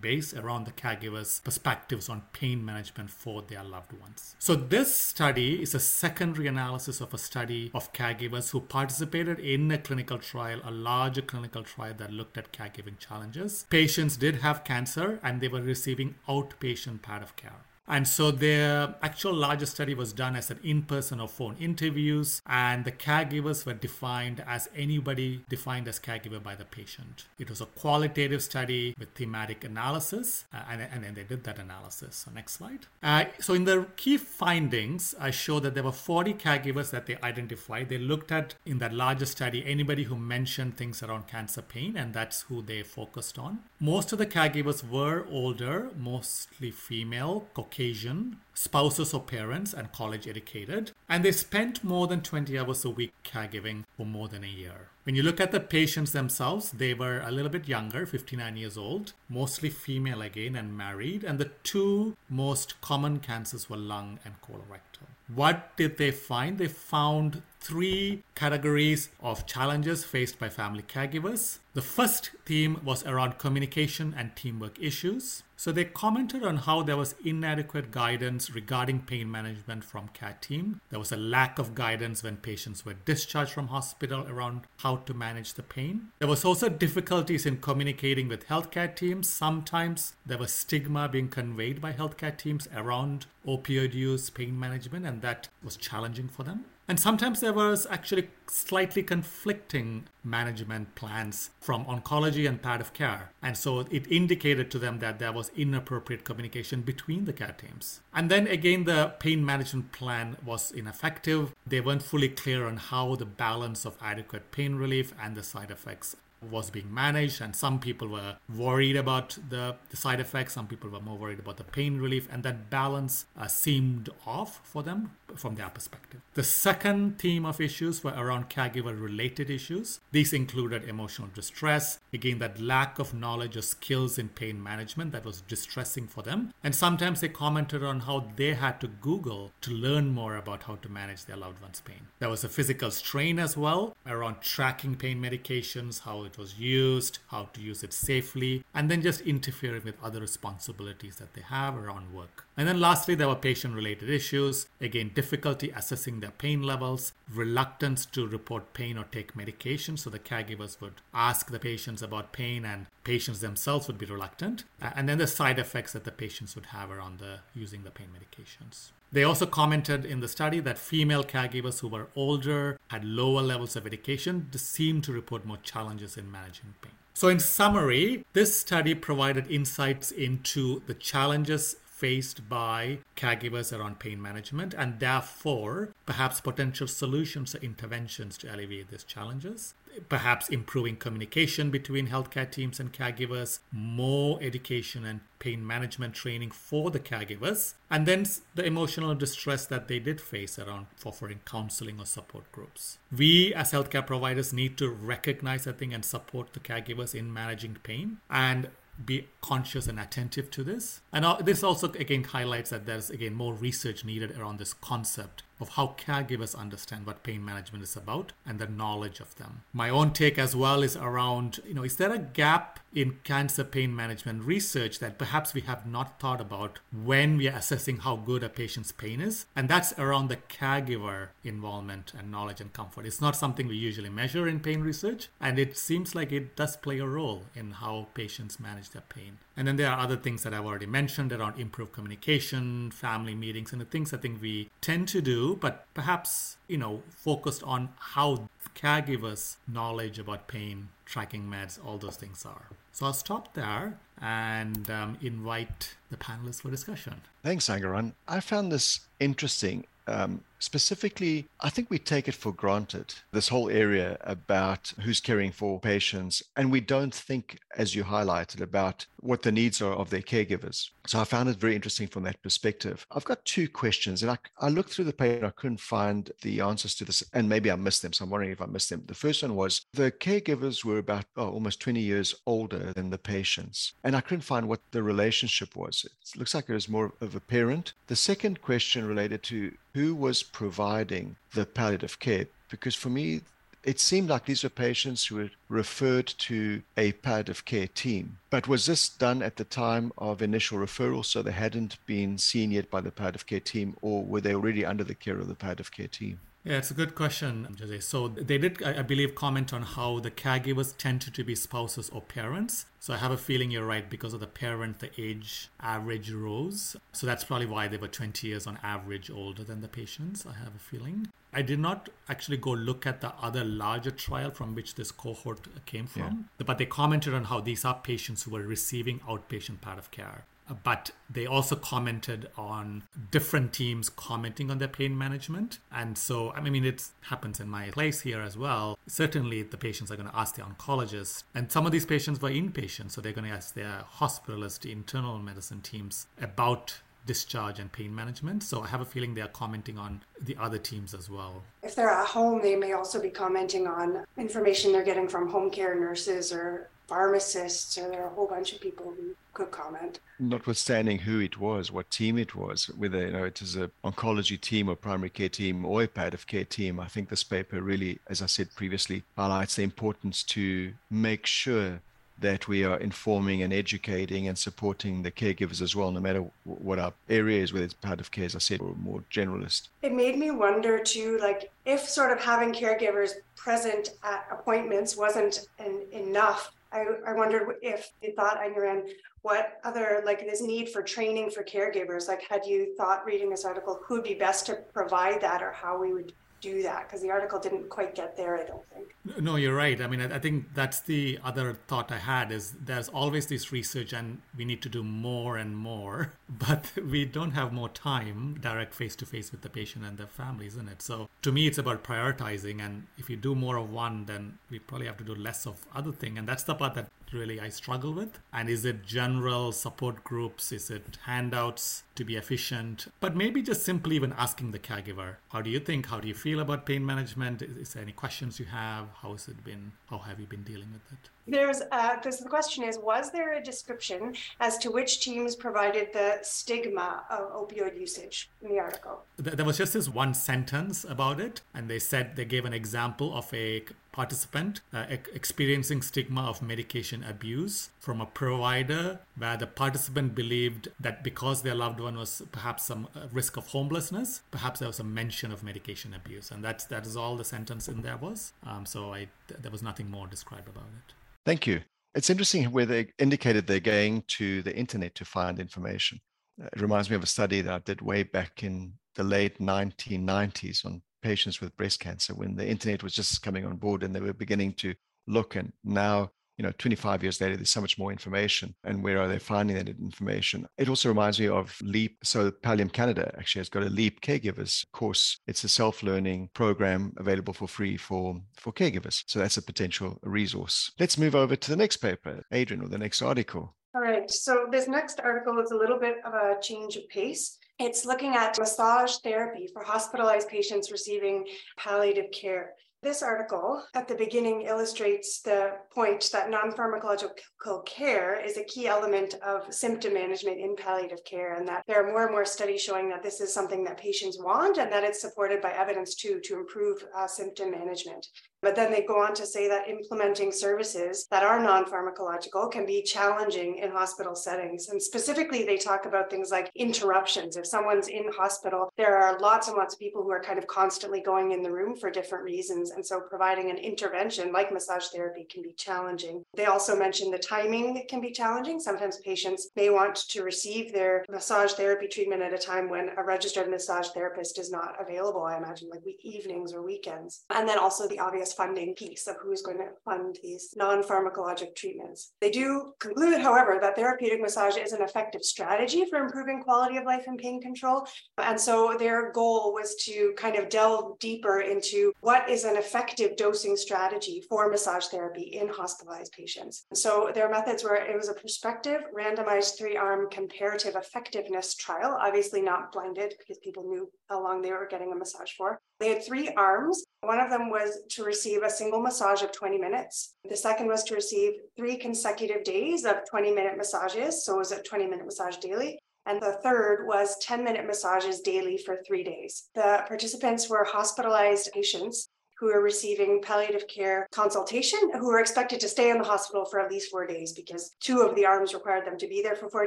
base 0.00 0.20
based 0.20 0.34
around 0.34 0.66
the 0.66 0.72
caregivers' 0.72 1.42
perspectives 1.42 2.08
on 2.08 2.22
pain 2.32 2.64
management 2.64 3.10
for 3.10 3.42
their 3.42 3.62
loved 3.62 3.92
ones. 3.92 4.34
So, 4.38 4.54
this 4.54 4.94
study 4.94 5.62
is 5.62 5.74
a 5.74 5.80
secondary 5.80 6.46
analysis 6.46 7.00
of 7.00 7.14
a 7.14 7.18
study 7.18 7.70
of 7.72 7.92
caregivers 7.92 8.50
who 8.50 8.60
participated 8.60 9.38
in 9.38 9.70
a 9.70 9.78
clinical 9.78 10.18
trial, 10.18 10.60
a 10.64 10.70
larger 10.70 11.22
clinical 11.22 11.62
trial 11.62 11.94
that 11.98 12.12
looked 12.12 12.36
at 12.36 12.52
caregiving 12.52 12.98
challenges. 12.98 13.66
Patients 13.70 14.16
did 14.16 14.36
have 14.36 14.64
cancer 14.64 15.20
and 15.22 15.40
they 15.40 15.48
were 15.48 15.62
receiving 15.62 16.16
outpatient 16.28 17.02
palliative 17.02 17.36
care. 17.36 17.60
And 17.90 18.06
so 18.06 18.30
their 18.30 18.94
actual 19.02 19.34
larger 19.34 19.66
study 19.66 19.94
was 19.94 20.12
done 20.12 20.36
as 20.36 20.48
an 20.48 20.60
in 20.62 20.82
person 20.82 21.18
or 21.18 21.26
phone 21.26 21.56
interviews, 21.58 22.40
and 22.46 22.84
the 22.84 22.92
caregivers 22.92 23.66
were 23.66 23.74
defined 23.74 24.44
as 24.46 24.68
anybody 24.76 25.44
defined 25.48 25.88
as 25.88 25.98
caregiver 25.98 26.40
by 26.40 26.54
the 26.54 26.64
patient. 26.64 27.26
It 27.36 27.50
was 27.50 27.60
a 27.60 27.66
qualitative 27.66 28.44
study 28.44 28.94
with 28.96 29.12
thematic 29.16 29.64
analysis, 29.64 30.44
uh, 30.54 30.62
and, 30.70 30.80
and 30.82 31.02
then 31.02 31.14
they 31.14 31.24
did 31.24 31.42
that 31.44 31.58
analysis. 31.58 32.14
So, 32.14 32.30
next 32.30 32.52
slide. 32.52 32.86
Uh, 33.02 33.24
so, 33.40 33.54
in 33.54 33.64
the 33.64 33.86
key 33.96 34.16
findings, 34.18 35.16
I 35.18 35.32
show 35.32 35.58
that 35.58 35.74
there 35.74 35.82
were 35.82 35.90
40 35.90 36.34
caregivers 36.34 36.90
that 36.92 37.06
they 37.06 37.18
identified. 37.24 37.88
They 37.88 37.98
looked 37.98 38.30
at, 38.30 38.54
in 38.64 38.78
that 38.78 38.94
larger 38.94 39.26
study, 39.26 39.64
anybody 39.66 40.04
who 40.04 40.14
mentioned 40.14 40.76
things 40.76 41.02
around 41.02 41.26
cancer 41.26 41.60
pain, 41.60 41.96
and 41.96 42.14
that's 42.14 42.42
who 42.42 42.62
they 42.62 42.84
focused 42.84 43.36
on. 43.36 43.58
Most 43.80 44.12
of 44.12 44.18
the 44.18 44.26
caregivers 44.26 44.88
were 44.88 45.26
older, 45.28 45.90
mostly 45.98 46.70
female, 46.70 47.48
Caucasian 47.52 47.79
Caucasian, 47.80 48.36
spouses 48.52 49.14
or 49.14 49.22
parents, 49.22 49.72
and 49.72 49.90
college 49.90 50.28
educated, 50.28 50.92
and 51.08 51.24
they 51.24 51.32
spent 51.32 51.82
more 51.82 52.06
than 52.06 52.20
20 52.20 52.58
hours 52.58 52.84
a 52.84 52.90
week 52.90 53.14
caregiving 53.24 53.84
for 53.96 54.04
more 54.04 54.28
than 54.28 54.44
a 54.44 54.48
year. 54.48 54.90
When 55.04 55.14
you 55.14 55.22
look 55.22 55.40
at 55.40 55.50
the 55.50 55.60
patients 55.60 56.12
themselves, 56.12 56.72
they 56.72 56.92
were 56.92 57.22
a 57.24 57.30
little 57.30 57.50
bit 57.50 57.66
younger, 57.66 58.04
59 58.04 58.58
years 58.58 58.76
old, 58.76 59.14
mostly 59.30 59.70
female 59.70 60.20
again, 60.20 60.56
and 60.56 60.76
married, 60.76 61.24
and 61.24 61.38
the 61.38 61.52
two 61.62 62.18
most 62.28 62.78
common 62.82 63.18
cancers 63.18 63.70
were 63.70 63.78
lung 63.78 64.18
and 64.26 64.34
colorectal. 64.42 65.08
What 65.34 65.74
did 65.78 65.96
they 65.96 66.10
find? 66.10 66.58
They 66.58 66.68
found 66.68 67.40
three 67.60 68.22
categories 68.34 69.08
of 69.22 69.46
challenges 69.46 70.04
faced 70.04 70.38
by 70.38 70.50
family 70.50 70.82
caregivers. 70.82 71.60
The 71.72 71.82
first 71.82 72.32
theme 72.44 72.80
was 72.84 73.06
around 73.06 73.38
communication 73.38 74.14
and 74.16 74.36
teamwork 74.36 74.78
issues. 74.78 75.44
So 75.60 75.72
they 75.72 75.84
commented 75.84 76.42
on 76.42 76.56
how 76.56 76.82
there 76.82 76.96
was 76.96 77.14
inadequate 77.22 77.90
guidance 77.90 78.50
regarding 78.50 79.00
pain 79.00 79.30
management 79.30 79.84
from 79.84 80.08
care 80.08 80.38
team. 80.40 80.80
There 80.88 80.98
was 80.98 81.12
a 81.12 81.18
lack 81.18 81.58
of 81.58 81.74
guidance 81.74 82.22
when 82.22 82.38
patients 82.38 82.86
were 82.86 82.94
discharged 82.94 83.52
from 83.52 83.68
hospital 83.68 84.26
around 84.26 84.62
how 84.78 84.96
to 84.96 85.12
manage 85.12 85.52
the 85.52 85.62
pain. 85.62 86.12
There 86.18 86.30
was 86.30 86.46
also 86.46 86.70
difficulties 86.70 87.44
in 87.44 87.58
communicating 87.58 88.26
with 88.26 88.48
healthcare 88.48 88.96
teams. 88.96 89.28
Sometimes 89.28 90.14
there 90.24 90.38
was 90.38 90.50
stigma 90.50 91.10
being 91.10 91.28
conveyed 91.28 91.82
by 91.82 91.92
healthcare 91.92 92.34
teams 92.34 92.66
around 92.74 93.26
opioid 93.46 93.92
use, 93.92 94.30
pain 94.30 94.58
management, 94.58 95.04
and 95.04 95.20
that 95.20 95.50
was 95.62 95.76
challenging 95.76 96.28
for 96.28 96.42
them. 96.42 96.64
And 96.90 96.98
sometimes 96.98 97.38
there 97.38 97.52
was 97.52 97.86
actually 97.88 98.30
slightly 98.48 99.04
conflicting 99.04 100.08
management 100.24 100.96
plans 100.96 101.50
from 101.60 101.84
oncology 101.84 102.48
and 102.48 102.60
palliative 102.60 102.94
care. 102.94 103.30
And 103.40 103.56
so 103.56 103.86
it 103.92 104.10
indicated 104.10 104.72
to 104.72 104.80
them 104.80 104.98
that 104.98 105.20
there 105.20 105.30
was 105.30 105.52
inappropriate 105.56 106.24
communication 106.24 106.80
between 106.80 107.26
the 107.26 107.32
care 107.32 107.54
teams. 107.56 108.00
And 108.12 108.28
then 108.28 108.48
again, 108.48 108.86
the 108.86 109.14
pain 109.20 109.46
management 109.46 109.92
plan 109.92 110.36
was 110.44 110.72
ineffective. 110.72 111.54
They 111.64 111.80
weren't 111.80 112.02
fully 112.02 112.28
clear 112.28 112.66
on 112.66 112.78
how 112.78 113.14
the 113.14 113.24
balance 113.24 113.84
of 113.84 113.96
adequate 114.02 114.50
pain 114.50 114.74
relief 114.74 115.14
and 115.22 115.36
the 115.36 115.44
side 115.44 115.70
effects 115.70 116.16
was 116.50 116.70
being 116.70 116.92
managed 116.92 117.40
and 117.40 117.54
some 117.54 117.78
people 117.78 118.08
were 118.08 118.36
worried 118.54 118.96
about 118.96 119.38
the, 119.48 119.76
the 119.90 119.96
side 119.96 120.20
effects 120.20 120.54
some 120.54 120.66
people 120.66 120.90
were 120.90 121.00
more 121.00 121.18
worried 121.18 121.38
about 121.38 121.56
the 121.56 121.64
pain 121.64 121.98
relief 121.98 122.28
and 122.30 122.42
that 122.42 122.70
balance 122.70 123.26
uh, 123.36 123.46
seemed 123.46 124.08
off 124.26 124.60
for 124.64 124.82
them 124.82 125.12
from 125.36 125.54
their 125.54 125.68
perspective. 125.68 126.20
The 126.34 126.42
second 126.42 127.18
theme 127.18 127.44
of 127.44 127.60
issues 127.60 128.02
were 128.02 128.14
around 128.16 128.50
caregiver 128.50 129.00
related 129.00 129.50
issues. 129.50 130.00
These 130.12 130.32
included 130.32 130.88
emotional 130.88 131.28
distress 131.34 131.98
again 132.12 132.38
that 132.38 132.60
lack 132.60 132.98
of 132.98 133.14
knowledge 133.14 133.56
or 133.56 133.62
skills 133.62 134.18
in 134.18 134.28
pain 134.28 134.62
management 134.62 135.12
that 135.12 135.24
was 135.24 135.42
distressing 135.42 136.06
for 136.06 136.22
them. 136.22 136.52
And 136.62 136.74
sometimes 136.74 137.20
they 137.20 137.28
commented 137.28 137.82
on 137.82 138.00
how 138.00 138.28
they 138.36 138.54
had 138.54 138.80
to 138.80 138.88
google 138.88 139.52
to 139.62 139.70
learn 139.70 140.12
more 140.12 140.36
about 140.36 140.64
how 140.64 140.76
to 140.76 140.88
manage 140.88 141.24
their 141.24 141.36
loved 141.36 141.62
one's 141.62 141.80
pain. 141.80 142.08
There 142.18 142.28
was 142.28 142.44
a 142.44 142.48
physical 142.48 142.90
strain 142.90 143.38
as 143.38 143.56
well 143.56 143.96
around 144.06 144.40
tracking 144.40 144.96
pain 144.96 145.20
medications 145.20 146.00
how 146.00 146.24
it 146.30 146.38
was 146.38 146.58
used, 146.58 147.18
how 147.28 147.44
to 147.54 147.60
use 147.60 147.82
it 147.82 147.92
safely, 147.92 148.64
and 148.74 148.90
then 148.90 149.02
just 149.02 149.20
interfering 149.22 149.82
with 149.84 150.02
other 150.02 150.20
responsibilities 150.20 151.16
that 151.16 151.34
they 151.34 151.42
have 151.42 151.76
around 151.76 152.14
work. 152.14 152.44
And 152.56 152.68
then 152.68 152.80
lastly, 152.80 153.14
there 153.14 153.28
were 153.28 153.36
patient 153.36 153.74
related 153.74 154.10
issues. 154.10 154.66
Again, 154.80 155.12
difficulty 155.14 155.72
assessing 155.74 156.20
their 156.20 156.32
pain 156.32 156.62
levels, 156.62 157.12
reluctance 157.32 158.04
to 158.06 158.26
report 158.26 158.74
pain 158.74 158.98
or 158.98 159.04
take 159.04 159.36
medication. 159.36 159.96
So 159.96 160.10
the 160.10 160.18
caregivers 160.18 160.80
would 160.80 161.00
ask 161.14 161.50
the 161.50 161.58
patients 161.58 162.02
about 162.02 162.32
pain, 162.32 162.64
and 162.64 162.86
patients 163.04 163.40
themselves 163.40 163.86
would 163.86 163.98
be 163.98 164.06
reluctant. 164.06 164.64
Uh, 164.82 164.90
and 164.94 165.08
then 165.08 165.18
the 165.18 165.26
side 165.26 165.58
effects 165.58 165.92
that 165.92 166.04
the 166.04 166.12
patients 166.12 166.54
would 166.54 166.66
have 166.66 166.90
around 166.90 167.18
the 167.18 167.38
using 167.54 167.84
the 167.84 167.90
pain 167.90 168.08
medications. 168.08 168.90
They 169.12 169.24
also 169.24 169.46
commented 169.46 170.04
in 170.04 170.20
the 170.20 170.28
study 170.28 170.60
that 170.60 170.78
female 170.78 171.24
caregivers 171.24 171.80
who 171.80 171.88
were 171.88 172.08
older 172.14 172.78
had 172.88 173.04
lower 173.04 173.42
levels 173.42 173.74
of 173.74 173.86
education 173.86 174.48
seemed 174.54 175.02
to 175.04 175.12
report 175.12 175.44
more 175.44 175.56
challenges 175.62 176.16
in 176.16 176.30
managing 176.30 176.74
pain. 176.80 176.92
So, 177.12 177.28
in 177.28 177.40
summary, 177.40 178.24
this 178.34 178.60
study 178.60 178.94
provided 178.94 179.50
insights 179.50 180.12
into 180.12 180.82
the 180.86 180.94
challenges 180.94 181.76
faced 182.00 182.48
by 182.48 182.98
caregivers 183.16 183.76
around 183.76 183.98
pain 183.98 184.20
management 184.20 184.72
and 184.74 184.98
therefore 185.00 185.90
perhaps 186.06 186.40
potential 186.40 186.88
solutions 186.88 187.54
or 187.54 187.58
interventions 187.58 188.38
to 188.38 188.52
alleviate 188.52 188.90
these 188.90 189.04
challenges 189.04 189.74
perhaps 190.08 190.48
improving 190.48 190.96
communication 190.96 191.70
between 191.70 192.08
healthcare 192.08 192.50
teams 192.50 192.80
and 192.80 192.92
caregivers, 192.92 193.60
more 193.72 194.38
education 194.42 195.04
and 195.04 195.20
pain 195.38 195.66
management 195.66 196.14
training 196.14 196.50
for 196.50 196.90
the 196.90 197.00
caregivers, 197.00 197.74
and 197.90 198.06
then 198.06 198.24
the 198.54 198.64
emotional 198.64 199.14
distress 199.14 199.66
that 199.66 199.88
they 199.88 199.98
did 199.98 200.20
face 200.20 200.58
around 200.58 200.86
offering 201.04 201.40
counseling 201.44 201.98
or 201.98 202.04
support 202.04 202.50
groups. 202.52 202.98
We 203.16 203.54
as 203.54 203.72
healthcare 203.72 204.06
providers 204.06 204.52
need 204.52 204.76
to 204.78 204.88
recognize, 204.88 205.66
I 205.66 205.72
think, 205.72 205.94
and 205.94 206.04
support 206.04 206.52
the 206.52 206.60
caregivers 206.60 207.14
in 207.14 207.32
managing 207.32 207.78
pain 207.82 208.18
and 208.28 208.68
be 209.04 209.28
conscious 209.40 209.86
and 209.86 209.98
attentive 209.98 210.50
to 210.52 210.64
this. 210.64 211.00
And 211.12 211.24
uh, 211.24 211.36
this 211.40 211.62
also 211.62 211.92
again 211.92 212.24
highlights 212.24 212.70
that 212.70 212.86
there's 212.86 213.10
again 213.10 213.34
more 213.34 213.54
research 213.54 214.04
needed 214.04 214.36
around 214.38 214.58
this 214.58 214.72
concept 214.72 215.42
of 215.60 215.70
how 215.70 215.94
caregivers 215.98 216.56
understand 216.56 217.06
what 217.06 217.22
pain 217.22 217.44
management 217.44 217.84
is 217.84 217.96
about 217.96 218.32
and 218.46 218.58
the 218.58 218.66
knowledge 218.66 219.20
of 219.20 219.34
them. 219.36 219.62
My 219.72 219.88
own 219.90 220.12
take 220.12 220.38
as 220.38 220.56
well 220.56 220.82
is 220.82 220.96
around, 220.96 221.60
you 221.66 221.74
know, 221.74 221.84
is 221.84 221.96
there 221.96 222.12
a 222.12 222.18
gap 222.18 222.80
in 222.92 223.18
cancer 223.22 223.62
pain 223.62 223.94
management 223.94 224.42
research 224.42 224.98
that 224.98 225.18
perhaps 225.18 225.54
we 225.54 225.60
have 225.62 225.86
not 225.86 226.18
thought 226.18 226.40
about 226.40 226.80
when 226.92 227.36
we 227.36 227.48
are 227.48 227.56
assessing 227.56 227.98
how 227.98 228.16
good 228.16 228.42
a 228.42 228.48
patient's 228.48 228.92
pain 228.92 229.20
is? 229.20 229.46
And 229.54 229.68
that's 229.68 229.92
around 229.98 230.28
the 230.28 230.36
caregiver 230.36 231.28
involvement 231.44 232.12
and 232.18 232.30
knowledge 232.30 232.60
and 232.60 232.72
comfort. 232.72 233.06
It's 233.06 233.20
not 233.20 233.36
something 233.36 233.68
we 233.68 233.76
usually 233.76 234.10
measure 234.10 234.48
in 234.48 234.60
pain 234.60 234.80
research, 234.80 235.28
and 235.40 235.58
it 235.58 235.76
seems 235.76 236.14
like 236.14 236.32
it 236.32 236.56
does 236.56 236.76
play 236.76 236.98
a 236.98 237.06
role 237.06 237.44
in 237.54 237.72
how 237.72 238.08
patients 238.14 238.58
manage 238.58 238.90
their 238.90 239.02
pain. 239.02 239.38
And 239.60 239.68
then 239.68 239.76
there 239.76 239.90
are 239.90 239.98
other 239.98 240.16
things 240.16 240.42
that 240.44 240.54
I've 240.54 240.64
already 240.64 240.86
mentioned 240.86 241.34
around 241.34 241.60
improved 241.60 241.92
communication, 241.92 242.90
family 242.92 243.34
meetings, 243.34 243.72
and 243.72 243.80
the 243.82 243.84
things 243.84 244.14
I 244.14 244.16
think 244.16 244.40
we 244.40 244.70
tend 244.80 245.06
to 245.08 245.20
do, 245.20 245.58
but 245.60 245.84
perhaps, 245.92 246.56
you 246.66 246.78
know, 246.78 247.02
focused 247.10 247.62
on 247.64 247.90
how 247.98 248.48
caregivers' 248.74 249.56
knowledge 249.68 250.18
about 250.18 250.48
pain, 250.48 250.88
tracking 251.04 251.42
meds, 251.42 251.78
all 251.84 251.98
those 251.98 252.16
things 252.16 252.46
are. 252.46 252.70
So 252.92 253.04
I'll 253.04 253.12
stop 253.12 253.52
there 253.52 253.98
and 254.18 254.90
um, 254.90 255.18
invite 255.20 255.94
the 256.10 256.16
panelists 256.16 256.62
for 256.62 256.70
discussion. 256.70 257.20
Thanks, 257.42 257.66
Aynharan. 257.66 258.14
I 258.26 258.40
found 258.40 258.72
this 258.72 259.00
interesting. 259.18 259.84
Um, 260.06 260.40
Specifically, 260.60 261.48
I 261.60 261.70
think 261.70 261.88
we 261.90 261.98
take 261.98 262.28
it 262.28 262.34
for 262.34 262.52
granted, 262.52 263.14
this 263.32 263.48
whole 263.48 263.70
area 263.70 264.18
about 264.20 264.92
who's 265.00 265.20
caring 265.20 265.52
for 265.52 265.80
patients. 265.80 266.42
And 266.54 266.70
we 266.70 266.80
don't 266.80 267.14
think, 267.14 267.58
as 267.76 267.94
you 267.94 268.04
highlighted, 268.04 268.60
about 268.60 269.06
what 269.20 269.42
the 269.42 269.52
needs 269.52 269.80
are 269.80 269.92
of 269.92 270.10
their 270.10 270.20
caregivers. 270.20 270.90
So 271.06 271.18
I 271.18 271.24
found 271.24 271.48
it 271.48 271.56
very 271.56 271.74
interesting 271.74 272.06
from 272.06 272.24
that 272.24 272.42
perspective. 272.42 273.06
I've 273.10 273.24
got 273.24 273.44
two 273.44 273.68
questions, 273.68 274.22
and 274.22 274.30
I, 274.30 274.38
I 274.60 274.68
looked 274.68 274.92
through 274.92 275.06
the 275.06 275.12
paper, 275.12 275.46
I 275.46 275.50
couldn't 275.50 275.80
find 275.80 276.30
the 276.42 276.60
answers 276.60 276.94
to 276.96 277.04
this, 277.04 277.24
and 277.32 277.48
maybe 277.48 277.70
I 277.70 277.76
missed 277.76 278.02
them. 278.02 278.12
So 278.12 278.24
I'm 278.24 278.30
wondering 278.30 278.52
if 278.52 278.60
I 278.60 278.66
missed 278.66 278.90
them. 278.90 279.04
The 279.06 279.14
first 279.14 279.42
one 279.42 279.56
was 279.56 279.86
the 279.94 280.12
caregivers 280.12 280.84
were 280.84 280.98
about 280.98 281.24
oh, 281.36 281.48
almost 281.48 281.80
20 281.80 282.00
years 282.00 282.34
older 282.46 282.92
than 282.92 283.10
the 283.10 283.18
patients, 283.18 283.94
and 284.04 284.14
I 284.14 284.20
couldn't 284.20 284.42
find 284.42 284.68
what 284.68 284.80
the 284.90 285.02
relationship 285.02 285.74
was. 285.74 286.04
It 286.04 286.38
looks 286.38 286.54
like 286.54 286.68
it 286.68 286.74
was 286.74 286.88
more 286.88 287.14
of 287.20 287.34
a 287.34 287.40
parent. 287.40 287.94
The 288.06 288.16
second 288.16 288.60
question 288.62 289.06
related 289.06 289.42
to 289.44 289.72
who 289.94 290.14
was 290.14 290.42
providing 290.52 291.36
the 291.54 291.66
palliative 291.66 292.18
care, 292.18 292.46
because 292.68 292.94
for 292.94 293.08
me, 293.08 293.42
it 293.82 293.98
seemed 293.98 294.28
like 294.28 294.44
these 294.44 294.62
were 294.62 294.68
patients 294.68 295.26
who 295.26 295.36
were 295.36 295.50
referred 295.68 296.26
to 296.26 296.82
a 296.96 297.12
palliative 297.12 297.64
care 297.64 297.86
team. 297.86 298.38
But 298.50 298.68
was 298.68 298.84
this 298.84 299.08
done 299.08 299.42
at 299.42 299.56
the 299.56 299.64
time 299.64 300.12
of 300.18 300.42
initial 300.42 300.78
referral, 300.78 301.24
so 301.24 301.42
they 301.42 301.52
hadn't 301.52 301.96
been 302.04 302.36
seen 302.36 302.70
yet 302.72 302.90
by 302.90 303.00
the 303.00 303.10
palliative 303.10 303.46
care 303.46 303.60
team, 303.60 303.96
or 304.02 304.22
were 304.22 304.42
they 304.42 304.54
already 304.54 304.84
under 304.84 305.04
the 305.04 305.14
care 305.14 305.38
of 305.38 305.48
the 305.48 305.54
palliative 305.54 305.92
care 305.92 306.08
team? 306.08 306.40
Yeah, 306.64 306.76
it's 306.76 306.90
a 306.90 306.94
good 306.94 307.14
question, 307.14 307.74
Jose. 307.80 308.00
So 308.00 308.28
they 308.28 308.58
did, 308.58 308.82
I 308.82 309.00
believe, 309.02 309.34
comment 309.34 309.72
on 309.72 309.82
how 309.82 310.20
the 310.20 310.30
caregivers 310.30 310.94
tended 310.94 311.34
to 311.34 311.44
be 311.44 311.54
spouses 311.54 312.10
or 312.10 312.20
parents. 312.20 312.84
So 312.98 313.14
I 313.14 313.16
have 313.16 313.30
a 313.30 313.38
feeling 313.38 313.70
you're 313.70 313.86
right 313.86 314.08
because 314.08 314.34
of 314.34 314.40
the 314.40 314.46
parent, 314.46 314.98
the 314.98 315.10
age 315.18 315.70
average 315.80 316.30
rose. 316.30 316.96
So 317.12 317.26
that's 317.26 317.44
probably 317.44 317.66
why 317.66 317.88
they 317.88 317.96
were 317.96 318.08
20 318.08 318.46
years 318.46 318.66
on 318.66 318.78
average 318.82 319.30
older 319.30 319.64
than 319.64 319.80
the 319.80 319.88
patients. 319.88 320.44
I 320.46 320.52
have 320.62 320.74
a 320.74 320.78
feeling. 320.78 321.28
I 321.52 321.62
did 321.62 321.80
not 321.80 322.10
actually 322.28 322.58
go 322.58 322.72
look 322.72 323.06
at 323.06 323.22
the 323.22 323.32
other 323.40 323.64
larger 323.64 324.10
trial 324.10 324.50
from 324.50 324.74
which 324.74 324.94
this 324.94 325.10
cohort 325.10 325.66
came 325.86 326.06
from, 326.06 326.46
yeah. 326.58 326.64
but 326.66 326.78
they 326.78 326.86
commented 326.86 327.34
on 327.34 327.44
how 327.44 327.60
these 327.60 327.84
are 327.84 327.94
patients 327.94 328.44
who 328.44 328.52
were 328.52 328.62
receiving 328.62 329.18
outpatient 329.20 329.80
part 329.80 329.98
of 329.98 330.10
care 330.10 330.44
but 330.82 331.10
they 331.28 331.46
also 331.46 331.76
commented 331.76 332.48
on 332.56 333.02
different 333.30 333.72
teams 333.72 334.08
commenting 334.08 334.70
on 334.70 334.78
their 334.78 334.88
pain 334.88 335.16
management. 335.16 335.78
And 335.92 336.16
so, 336.16 336.52
I 336.52 336.60
mean, 336.60 336.84
it 336.84 337.08
happens 337.22 337.60
in 337.60 337.68
my 337.68 337.90
place 337.90 338.20
here 338.20 338.40
as 338.40 338.56
well. 338.56 338.98
Certainly, 339.06 339.64
the 339.64 339.76
patients 339.76 340.10
are 340.10 340.16
going 340.16 340.28
to 340.28 340.36
ask 340.36 340.56
the 340.56 340.62
oncologist, 340.62 341.44
and 341.54 341.70
some 341.70 341.86
of 341.86 341.92
these 341.92 342.06
patients 342.06 342.40
were 342.40 342.50
inpatients, 342.50 343.12
so 343.12 343.20
they're 343.20 343.32
going 343.32 343.48
to 343.48 343.54
ask 343.54 343.74
their 343.74 344.04
hospitalist, 344.18 344.90
internal 344.90 345.38
medicine 345.38 345.80
teams 345.80 346.26
about 346.40 347.00
discharge 347.26 347.78
and 347.78 347.92
pain 347.92 348.14
management. 348.14 348.62
So 348.62 348.82
I 348.82 348.88
have 348.88 349.00
a 349.00 349.04
feeling 349.04 349.34
they 349.34 349.40
are 349.40 349.48
commenting 349.48 349.98
on 349.98 350.22
the 350.40 350.56
other 350.58 350.78
teams 350.78 351.14
as 351.14 351.28
well. 351.28 351.62
If 351.82 351.94
they're 351.94 352.08
at 352.08 352.26
home, 352.26 352.62
they 352.62 352.76
may 352.76 352.92
also 352.92 353.20
be 353.20 353.30
commenting 353.30 353.86
on 353.86 354.24
information 354.38 354.92
they're 354.92 355.04
getting 355.04 355.28
from 355.28 355.48
home 355.48 355.70
care 355.70 355.98
nurses 355.98 356.52
or 356.52 356.88
pharmacists, 357.10 357.98
or 357.98 358.08
there 358.08 358.22
are 358.22 358.28
a 358.28 358.34
whole 358.36 358.46
bunch 358.46 358.72
of 358.72 358.80
people 358.80 359.12
who 359.16 359.34
could 359.52 359.72
comment. 359.72 360.20
Notwithstanding 360.38 361.18
who 361.18 361.40
it 361.40 361.58
was, 361.58 361.90
what 361.90 362.08
team 362.10 362.38
it 362.38 362.54
was, 362.54 362.86
whether 362.96 363.26
you 363.26 363.32
know 363.32 363.44
it 363.44 363.60
is 363.60 363.74
an 363.74 363.90
oncology 364.04 364.58
team 364.58 364.88
or 364.88 364.94
primary 364.94 365.30
care 365.30 365.48
team 365.48 365.84
or 365.84 366.04
a 366.04 366.06
palliative 366.06 366.46
care 366.46 366.64
team, 366.64 367.00
I 367.00 367.08
think 367.08 367.28
this 367.28 367.42
paper 367.42 367.82
really, 367.82 368.20
as 368.28 368.40
I 368.40 368.46
said 368.46 368.68
previously, 368.76 369.24
highlights 369.36 369.74
the 369.74 369.82
importance 369.82 370.44
to 370.44 370.92
make 371.10 371.46
sure 371.46 372.00
that 372.38 372.68
we 372.68 372.84
are 372.84 372.96
informing 372.98 373.62
and 373.62 373.72
educating 373.72 374.48
and 374.48 374.56
supporting 374.56 375.22
the 375.22 375.30
caregivers 375.30 375.82
as 375.82 375.94
well, 375.94 376.10
no 376.10 376.20
matter 376.20 376.44
what 376.64 376.98
our 376.98 377.12
area 377.28 377.62
is, 377.62 377.72
whether 377.72 377.84
it's 377.84 377.94
part 377.94 378.20
of 378.20 378.30
care, 378.30 378.46
as 378.46 378.56
I 378.56 378.60
said, 378.60 378.80
or 378.80 378.94
more 379.02 379.22
generalist. 379.30 379.88
It 380.00 380.14
made 380.14 380.38
me 380.38 380.50
wonder 380.50 380.98
too, 381.00 381.38
like 381.38 381.70
if 381.84 382.00
sort 382.08 382.32
of 382.32 382.40
having 382.40 382.72
caregivers 382.72 383.32
present 383.56 384.10
at 384.22 384.46
appointments 384.50 385.16
wasn't 385.16 385.66
an, 385.78 386.02
enough 386.12 386.72
I, 386.92 387.04
I 387.26 387.32
wondered 387.34 387.76
if 387.82 388.10
you 388.22 388.32
thought 388.34 388.62
on 388.62 388.74
your 388.74 388.86
end 388.86 389.10
what 389.42 389.80
other 389.84 390.22
like 390.24 390.40
this 390.40 390.60
need 390.60 390.88
for 390.88 391.02
training 391.02 391.50
for 391.50 391.62
caregivers 391.62 392.28
like 392.28 392.42
had 392.48 392.66
you 392.66 392.94
thought 392.96 393.24
reading 393.24 393.48
this 393.48 393.64
article 393.64 394.00
who 394.06 394.14
would 394.14 394.24
be 394.24 394.34
best 394.34 394.66
to 394.66 394.74
provide 394.92 395.40
that 395.40 395.62
or 395.62 395.72
how 395.72 395.98
we 395.98 396.12
would 396.12 396.32
do 396.60 396.82
that 396.82 397.06
because 397.06 397.22
the 397.22 397.30
article 397.30 397.58
didn't 397.58 397.88
quite 397.88 398.14
get 398.14 398.36
there 398.36 398.56
i 398.56 398.64
don't 398.64 398.84
think. 398.92 399.14
No 399.40 399.56
you're 399.56 399.74
right. 399.74 400.00
I 400.00 400.06
mean 400.06 400.20
i 400.20 400.38
think 400.38 400.74
that's 400.74 401.00
the 401.00 401.38
other 401.44 401.74
thought 401.86 402.10
i 402.12 402.18
had 402.18 402.52
is 402.52 402.74
there's 402.84 403.08
always 403.08 403.46
this 403.46 403.72
research 403.72 404.12
and 404.12 404.40
we 404.56 404.64
need 404.64 404.82
to 404.82 404.88
do 404.88 405.02
more 405.02 405.56
and 405.56 405.76
more 405.76 406.32
but 406.48 406.90
we 407.10 407.24
don't 407.24 407.52
have 407.52 407.72
more 407.72 407.88
time 407.88 408.58
direct 408.60 408.94
face 408.94 409.16
to 409.16 409.26
face 409.26 409.50
with 409.52 409.62
the 409.62 409.70
patient 409.70 410.04
and 410.04 410.18
their 410.18 410.26
family 410.26 410.66
isn't 410.66 410.88
it? 410.88 411.02
So 411.02 411.28
to 411.42 411.52
me 411.52 411.66
it's 411.66 411.78
about 411.78 412.04
prioritizing 412.04 412.84
and 412.84 413.06
if 413.18 413.30
you 413.30 413.36
do 413.36 413.54
more 413.54 413.76
of 413.76 413.90
one 413.90 414.26
then 414.26 414.58
we 414.70 414.78
probably 414.78 415.06
have 415.06 415.16
to 415.18 415.24
do 415.24 415.34
less 415.34 415.66
of 415.66 415.86
other 415.94 416.12
thing. 416.12 416.38
And 416.38 416.46
that's 416.48 416.64
the 416.64 416.74
part 416.74 416.94
that 416.94 417.08
really 417.32 417.60
I 417.60 417.68
struggle 417.68 418.12
with. 418.12 418.38
And 418.52 418.68
is 418.68 418.84
it 418.84 419.04
general 419.04 419.72
support 419.72 420.24
groups? 420.24 420.72
Is 420.72 420.90
it 420.90 421.18
handouts 421.24 422.02
to 422.14 422.24
be 422.24 422.36
efficient? 422.36 423.06
But 423.20 423.36
maybe 423.36 423.62
just 423.62 423.84
simply 423.84 424.16
even 424.16 424.32
asking 424.36 424.72
the 424.72 424.78
caregiver, 424.78 425.36
how 425.50 425.62
do 425.62 425.70
you 425.70 425.80
think? 425.80 426.06
How 426.06 426.20
do 426.20 426.28
you 426.28 426.34
feel 426.34 426.60
about 426.60 426.86
pain 426.86 427.04
management? 427.04 427.62
Is, 427.62 427.76
is 427.76 427.94
there 427.94 428.02
any 428.02 428.12
questions 428.12 428.58
you 428.58 428.66
have? 428.66 429.06
How 429.22 429.32
has 429.32 429.48
it 429.48 429.64
been? 429.64 429.92
How 430.08 430.18
have 430.18 430.40
you 430.40 430.46
been 430.46 430.62
dealing 430.62 430.92
with 430.92 431.12
it? 431.12 431.30
There's 431.50 431.80
because 431.80 432.40
uh, 432.40 432.44
the 432.44 432.48
question 432.48 432.84
is, 432.84 432.98
was 432.98 433.32
there 433.32 433.54
a 433.54 433.62
description 433.62 434.34
as 434.60 434.78
to 434.78 434.90
which 434.90 435.20
teams 435.20 435.56
provided 435.56 436.12
the 436.12 436.38
stigma 436.42 437.24
of 437.28 437.52
opioid 437.52 437.98
usage 437.98 438.48
in 438.62 438.68
the 438.68 438.78
article? 438.78 439.24
There 439.36 439.64
was 439.64 439.78
just 439.78 439.94
this 439.94 440.08
one 440.08 440.34
sentence 440.34 441.04
about 441.04 441.40
it, 441.40 441.60
and 441.74 441.90
they 441.90 441.98
said 441.98 442.36
they 442.36 442.44
gave 442.44 442.64
an 442.64 442.72
example 442.72 443.36
of 443.36 443.52
a 443.52 443.82
participant 444.12 444.80
uh, 444.92 445.06
experiencing 445.32 446.02
stigma 446.02 446.42
of 446.42 446.60
medication 446.62 447.22
abuse 447.24 447.90
from 448.00 448.20
a 448.20 448.26
provider 448.26 449.20
where 449.36 449.56
the 449.56 449.66
participant 449.66 450.34
believed 450.34 450.88
that 450.98 451.22
because 451.22 451.62
their 451.62 451.76
loved 451.76 452.00
one 452.00 452.16
was 452.16 452.42
perhaps 452.50 452.84
some 452.84 453.06
uh, 453.14 453.26
risk 453.32 453.56
of 453.56 453.68
homelessness 453.68 454.42
perhaps 454.50 454.80
there 454.80 454.88
was 454.88 454.98
a 454.98 455.04
mention 455.04 455.52
of 455.52 455.62
medication 455.62 456.12
abuse. 456.12 456.50
And 456.50 456.64
that's 456.64 456.84
that 456.86 457.06
is 457.06 457.16
all 457.16 457.36
the 457.36 457.44
sentence 457.44 457.88
in 457.88 458.02
there 458.02 458.16
was. 458.16 458.52
Um, 458.66 458.84
so 458.84 459.12
I 459.12 459.28
th- 459.48 459.60
there 459.62 459.70
was 459.70 459.82
nothing 459.82 460.10
more 460.10 460.26
described 460.26 460.68
about 460.68 460.88
it 460.98 461.14
Thank 461.44 461.66
you. 461.66 461.80
It's 462.14 462.30
interesting 462.30 462.64
where 462.66 462.86
they 462.86 463.12
indicated 463.18 463.66
they're 463.66 463.80
going 463.80 464.24
to 464.28 464.62
the 464.62 464.76
internet 464.76 465.14
to 465.16 465.24
find 465.24 465.58
information. 465.58 466.20
Uh, 466.60 466.66
it 466.66 466.80
reminds 466.80 467.08
me 467.08 467.16
of 467.16 467.22
a 467.22 467.26
study 467.26 467.60
that 467.62 467.72
I 467.72 467.78
did 467.78 468.02
way 468.02 468.24
back 468.24 468.62
in 468.62 468.94
the 469.14 469.24
late 469.24 469.58
1990s 469.58 470.84
on 470.84 471.02
patients 471.22 471.60
with 471.60 471.76
breast 471.76 472.00
cancer 472.00 472.34
when 472.34 472.56
the 472.56 472.66
internet 472.66 473.02
was 473.02 473.14
just 473.14 473.42
coming 473.42 473.64
on 473.64 473.76
board 473.76 474.02
and 474.02 474.14
they 474.14 474.20
were 474.20 474.32
beginning 474.32 474.72
to 474.74 474.94
look. 475.26 475.56
And 475.56 475.72
now 475.84 476.30
you 476.60 476.66
know 476.66 476.72
25 476.76 477.22
years 477.22 477.40
later 477.40 477.56
there's 477.56 477.70
so 477.70 477.80
much 477.80 477.98
more 477.98 478.12
information. 478.12 478.74
And 478.84 479.02
where 479.02 479.18
are 479.18 479.28
they 479.28 479.38
finding 479.38 479.76
that 479.76 479.88
information? 479.88 480.66
It 480.76 480.90
also 480.90 481.08
reminds 481.08 481.40
me 481.40 481.48
of 481.48 481.74
leap. 481.82 482.18
So 482.22 482.50
pallium 482.50 482.92
canada 482.92 483.32
actually 483.38 483.60
has 483.60 483.70
got 483.70 483.82
a 483.82 483.88
leap 483.88 484.20
caregivers 484.20 484.84
course. 484.92 485.38
It's 485.46 485.64
a 485.64 485.70
self-learning 485.70 486.50
program 486.52 487.14
available 487.16 487.54
for 487.54 487.66
free 487.66 487.96
for 487.96 488.36
for 488.58 488.74
caregivers. 488.74 489.24
So 489.26 489.38
that's 489.38 489.56
a 489.56 489.62
potential 489.62 490.18
resource. 490.22 490.92
Let's 491.00 491.16
move 491.16 491.34
over 491.34 491.56
to 491.56 491.70
the 491.70 491.78
next 491.78 491.96
paper 491.96 492.44
Adrienne 492.52 492.82
or 492.82 492.88
the 492.88 492.98
next 492.98 493.22
article. 493.22 493.74
All 493.94 494.02
right. 494.02 494.30
So 494.30 494.66
this 494.70 494.86
next 494.86 495.18
article 495.20 495.58
is 495.60 495.70
a 495.70 495.76
little 495.76 495.98
bit 495.98 496.16
of 496.26 496.34
a 496.34 496.60
change 496.60 496.96
of 496.96 497.08
pace. 497.08 497.56
It's 497.78 498.04
looking 498.04 498.34
at 498.36 498.58
massage 498.58 499.16
therapy 499.24 499.66
for 499.72 499.82
hospitalized 499.82 500.50
patients 500.50 500.92
receiving 500.92 501.46
palliative 501.78 502.30
care. 502.32 502.74
This 503.02 503.22
article 503.22 503.82
at 503.94 504.08
the 504.08 504.14
beginning 504.14 504.62
illustrates 504.62 505.40
the 505.40 505.78
point 505.90 506.28
that 506.32 506.50
non 506.50 506.72
pharmacological 506.72 507.86
care 507.86 508.38
is 508.38 508.58
a 508.58 508.64
key 508.64 508.88
element 508.88 509.34
of 509.42 509.72
symptom 509.72 510.12
management 510.12 510.60
in 510.60 510.76
palliative 510.76 511.24
care, 511.24 511.54
and 511.54 511.66
that 511.66 511.82
there 511.86 512.04
are 512.04 512.12
more 512.12 512.24
and 512.24 512.32
more 512.32 512.44
studies 512.44 512.82
showing 512.82 513.08
that 513.08 513.22
this 513.22 513.40
is 513.40 513.54
something 513.54 513.84
that 513.84 513.96
patients 513.96 514.38
want 514.38 514.76
and 514.76 514.92
that 514.92 515.02
it's 515.02 515.22
supported 515.22 515.62
by 515.62 515.72
evidence 515.72 516.14
too 516.14 516.40
to 516.44 516.58
improve 516.58 517.02
uh, 517.16 517.26
symptom 517.26 517.70
management. 517.70 518.26
But 518.62 518.76
then 518.76 518.90
they 518.90 519.02
go 519.02 519.22
on 519.22 519.34
to 519.34 519.46
say 519.46 519.68
that 519.68 519.88
implementing 519.88 520.52
services 520.52 521.26
that 521.30 521.42
are 521.42 521.62
non 521.62 521.86
pharmacological 521.86 522.70
can 522.70 522.84
be 522.84 523.02
challenging 523.02 523.78
in 523.78 523.90
hospital 523.90 524.34
settings. 524.34 524.88
And 524.88 525.02
specifically, 525.02 525.64
they 525.64 525.78
talk 525.78 526.04
about 526.04 526.30
things 526.30 526.50
like 526.50 526.70
interruptions. 526.74 527.56
If 527.56 527.66
someone's 527.66 528.08
in 528.08 528.30
hospital, 528.36 528.92
there 528.96 529.16
are 529.16 529.38
lots 529.38 529.68
and 529.68 529.76
lots 529.76 529.94
of 529.94 530.00
people 530.00 530.22
who 530.22 530.30
are 530.30 530.42
kind 530.42 530.58
of 530.58 530.66
constantly 530.66 531.20
going 531.20 531.52
in 531.52 531.62
the 531.62 531.72
room 531.72 531.96
for 531.96 532.10
different 532.10 532.44
reasons. 532.44 532.90
And 532.90 533.04
so 533.04 533.20
providing 533.20 533.70
an 533.70 533.78
intervention 533.78 534.52
like 534.52 534.72
massage 534.72 535.06
therapy 535.08 535.46
can 535.50 535.62
be 535.62 535.72
challenging. 535.72 536.44
They 536.54 536.66
also 536.66 536.96
mention 536.96 537.30
the 537.30 537.38
timing 537.38 538.04
can 538.08 538.20
be 538.20 538.30
challenging. 538.30 538.78
Sometimes 538.78 539.18
patients 539.18 539.70
may 539.74 539.90
want 539.90 540.16
to 540.28 540.42
receive 540.42 540.92
their 540.92 541.24
massage 541.30 541.72
therapy 541.72 542.08
treatment 542.08 542.42
at 542.42 542.52
a 542.52 542.58
time 542.58 542.90
when 542.90 543.10
a 543.16 543.24
registered 543.24 543.70
massage 543.70 544.08
therapist 544.08 544.58
is 544.58 544.70
not 544.70 544.94
available. 545.00 545.44
I 545.44 545.56
imagine 545.56 545.88
like 545.88 546.02
evenings 546.22 546.72
or 546.72 546.82
weekends. 546.82 547.44
And 547.50 547.68
then 547.68 547.78
also 547.78 548.08
the 548.08 548.18
obvious 548.18 548.49
this 548.50 548.56
funding 548.56 548.94
piece 548.94 549.26
of 549.26 549.36
who's 549.42 549.62
going 549.62 549.78
to 549.78 549.88
fund 550.04 550.38
these 550.42 550.74
non 550.76 551.02
pharmacologic 551.02 551.74
treatments. 551.74 552.32
They 552.40 552.50
do 552.50 552.92
conclude, 552.98 553.40
however, 553.40 553.78
that 553.80 553.96
therapeutic 553.96 554.40
massage 554.40 554.76
is 554.76 554.92
an 554.92 555.02
effective 555.02 555.42
strategy 555.42 556.04
for 556.08 556.18
improving 556.18 556.62
quality 556.62 556.96
of 556.96 557.04
life 557.04 557.24
and 557.26 557.38
pain 557.38 557.60
control. 557.60 558.06
And 558.38 558.60
so 558.60 558.96
their 558.98 559.32
goal 559.32 559.72
was 559.72 559.94
to 560.06 560.32
kind 560.36 560.56
of 560.56 560.68
delve 560.68 561.18
deeper 561.18 561.60
into 561.60 562.12
what 562.20 562.48
is 562.48 562.64
an 562.64 562.76
effective 562.76 563.36
dosing 563.36 563.76
strategy 563.76 564.42
for 564.48 564.68
massage 564.68 565.06
therapy 565.06 565.58
in 565.60 565.68
hospitalized 565.68 566.32
patients. 566.32 566.86
So 566.94 567.30
their 567.34 567.50
methods 567.50 567.84
were 567.84 567.96
it 567.96 568.16
was 568.16 568.28
a 568.28 568.34
prospective, 568.34 569.02
randomized 569.16 569.78
three 569.78 569.96
arm 569.96 570.28
comparative 570.30 570.96
effectiveness 570.96 571.74
trial, 571.74 572.18
obviously 572.20 572.62
not 572.62 572.92
blinded 572.92 573.34
because 573.38 573.58
people 573.58 573.84
knew 573.88 574.10
how 574.28 574.42
long 574.42 574.62
they 574.62 574.72
were 574.72 574.88
getting 574.90 575.12
a 575.12 575.16
massage 575.16 575.52
for. 575.56 575.80
They 576.00 576.08
had 576.08 576.24
three 576.24 576.48
arms. 576.56 577.04
One 577.20 577.38
of 577.38 577.50
them 577.50 577.68
was 577.68 577.98
to 578.12 578.24
receive 578.24 578.39
a 578.46 578.70
single 578.70 579.00
massage 579.00 579.42
of 579.42 579.52
20 579.52 579.78
minutes. 579.78 580.34
The 580.48 580.56
second 580.56 580.86
was 580.86 581.04
to 581.04 581.14
receive 581.14 581.52
three 581.76 581.96
consecutive 581.96 582.64
days 582.64 583.04
of 583.04 583.16
20 583.28 583.52
minute 583.52 583.76
massages. 583.76 584.44
So 584.44 584.54
it 584.54 584.58
was 584.58 584.72
a 584.72 584.82
20 584.82 585.06
minute 585.06 585.26
massage 585.26 585.56
daily. 585.56 585.98
And 586.26 586.40
the 586.40 586.58
third 586.62 587.06
was 587.06 587.38
10 587.38 587.64
minute 587.64 587.86
massages 587.86 588.40
daily 588.40 588.76
for 588.76 588.98
three 589.06 589.24
days. 589.24 589.68
The 589.74 590.04
participants 590.06 590.68
were 590.68 590.84
hospitalized 590.84 591.70
patients 591.72 592.28
who 592.60 592.68
are 592.68 592.82
receiving 592.82 593.40
palliative 593.42 593.88
care 593.88 594.28
consultation 594.30 594.98
who 595.18 595.30
are 595.30 595.40
expected 595.40 595.80
to 595.80 595.88
stay 595.88 596.10
in 596.10 596.18
the 596.18 596.24
hospital 596.24 596.66
for 596.66 596.78
at 596.78 596.90
least 596.90 597.10
four 597.10 597.26
days 597.26 597.54
because 597.54 597.96
two 598.00 598.20
of 598.20 598.36
the 598.36 598.44
arms 598.44 598.74
required 598.74 599.06
them 599.06 599.16
to 599.16 599.26
be 599.26 599.40
there 599.40 599.56
for 599.56 599.70
four 599.70 599.86